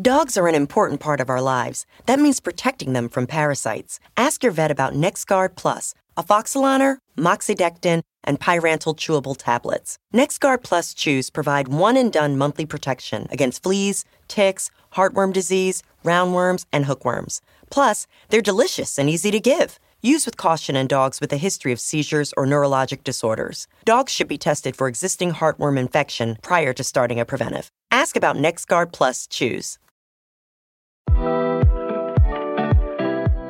Dogs 0.00 0.36
are 0.36 0.46
an 0.46 0.54
important 0.54 1.00
part 1.00 1.20
of 1.20 1.28
our 1.28 1.40
lives. 1.40 1.84
That 2.06 2.20
means 2.20 2.38
protecting 2.38 2.92
them 2.92 3.08
from 3.08 3.26
parasites. 3.26 3.98
Ask 4.16 4.44
your 4.44 4.52
vet 4.52 4.70
about 4.70 4.94
NexGard 4.94 5.56
Plus, 5.56 5.92
a 6.16 6.22
Afoxolaner, 6.22 6.98
Moxidectin, 7.16 8.02
and 8.22 8.38
Pyrantel 8.38 8.94
chewable 8.96 9.36
tablets. 9.36 9.98
NexGard 10.14 10.62
Plus 10.62 10.94
chews 10.94 11.30
provide 11.30 11.68
one 11.68 11.96
and 11.96 12.12
done 12.12 12.38
monthly 12.38 12.64
protection 12.64 13.26
against 13.30 13.62
fleas, 13.64 14.04
ticks, 14.28 14.70
heartworm 14.98 15.32
disease, 15.32 15.82
roundworms, 16.04 16.66
and 16.72 16.84
hookworms. 16.84 17.40
Plus, 17.70 18.06
they're 18.28 18.50
delicious 18.50 18.98
and 18.98 19.08
easy 19.08 19.30
to 19.30 19.40
give. 19.40 19.78
Use 20.02 20.26
with 20.26 20.36
caution 20.36 20.76
in 20.76 20.86
dogs 20.86 21.20
with 21.20 21.32
a 21.32 21.36
history 21.36 21.72
of 21.72 21.80
seizures 21.80 22.32
or 22.36 22.46
neurologic 22.46 23.02
disorders. 23.02 23.66
Dogs 23.84 24.12
should 24.12 24.28
be 24.28 24.38
tested 24.38 24.76
for 24.76 24.86
existing 24.86 25.32
heartworm 25.32 25.78
infection 25.78 26.36
prior 26.42 26.72
to 26.72 26.84
starting 26.84 27.18
a 27.18 27.24
preventive. 27.24 27.70
Ask 27.90 28.16
about 28.16 28.36
NexGard 28.36 28.92
Plus 28.92 29.26
chews. 29.26 29.78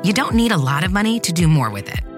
You 0.04 0.14
don't 0.14 0.34
need 0.34 0.52
a 0.52 0.56
lot 0.56 0.84
of 0.84 0.92
money 0.92 1.20
to 1.20 1.32
do 1.32 1.48
more 1.48 1.70
with 1.70 1.88
it. 1.88 2.17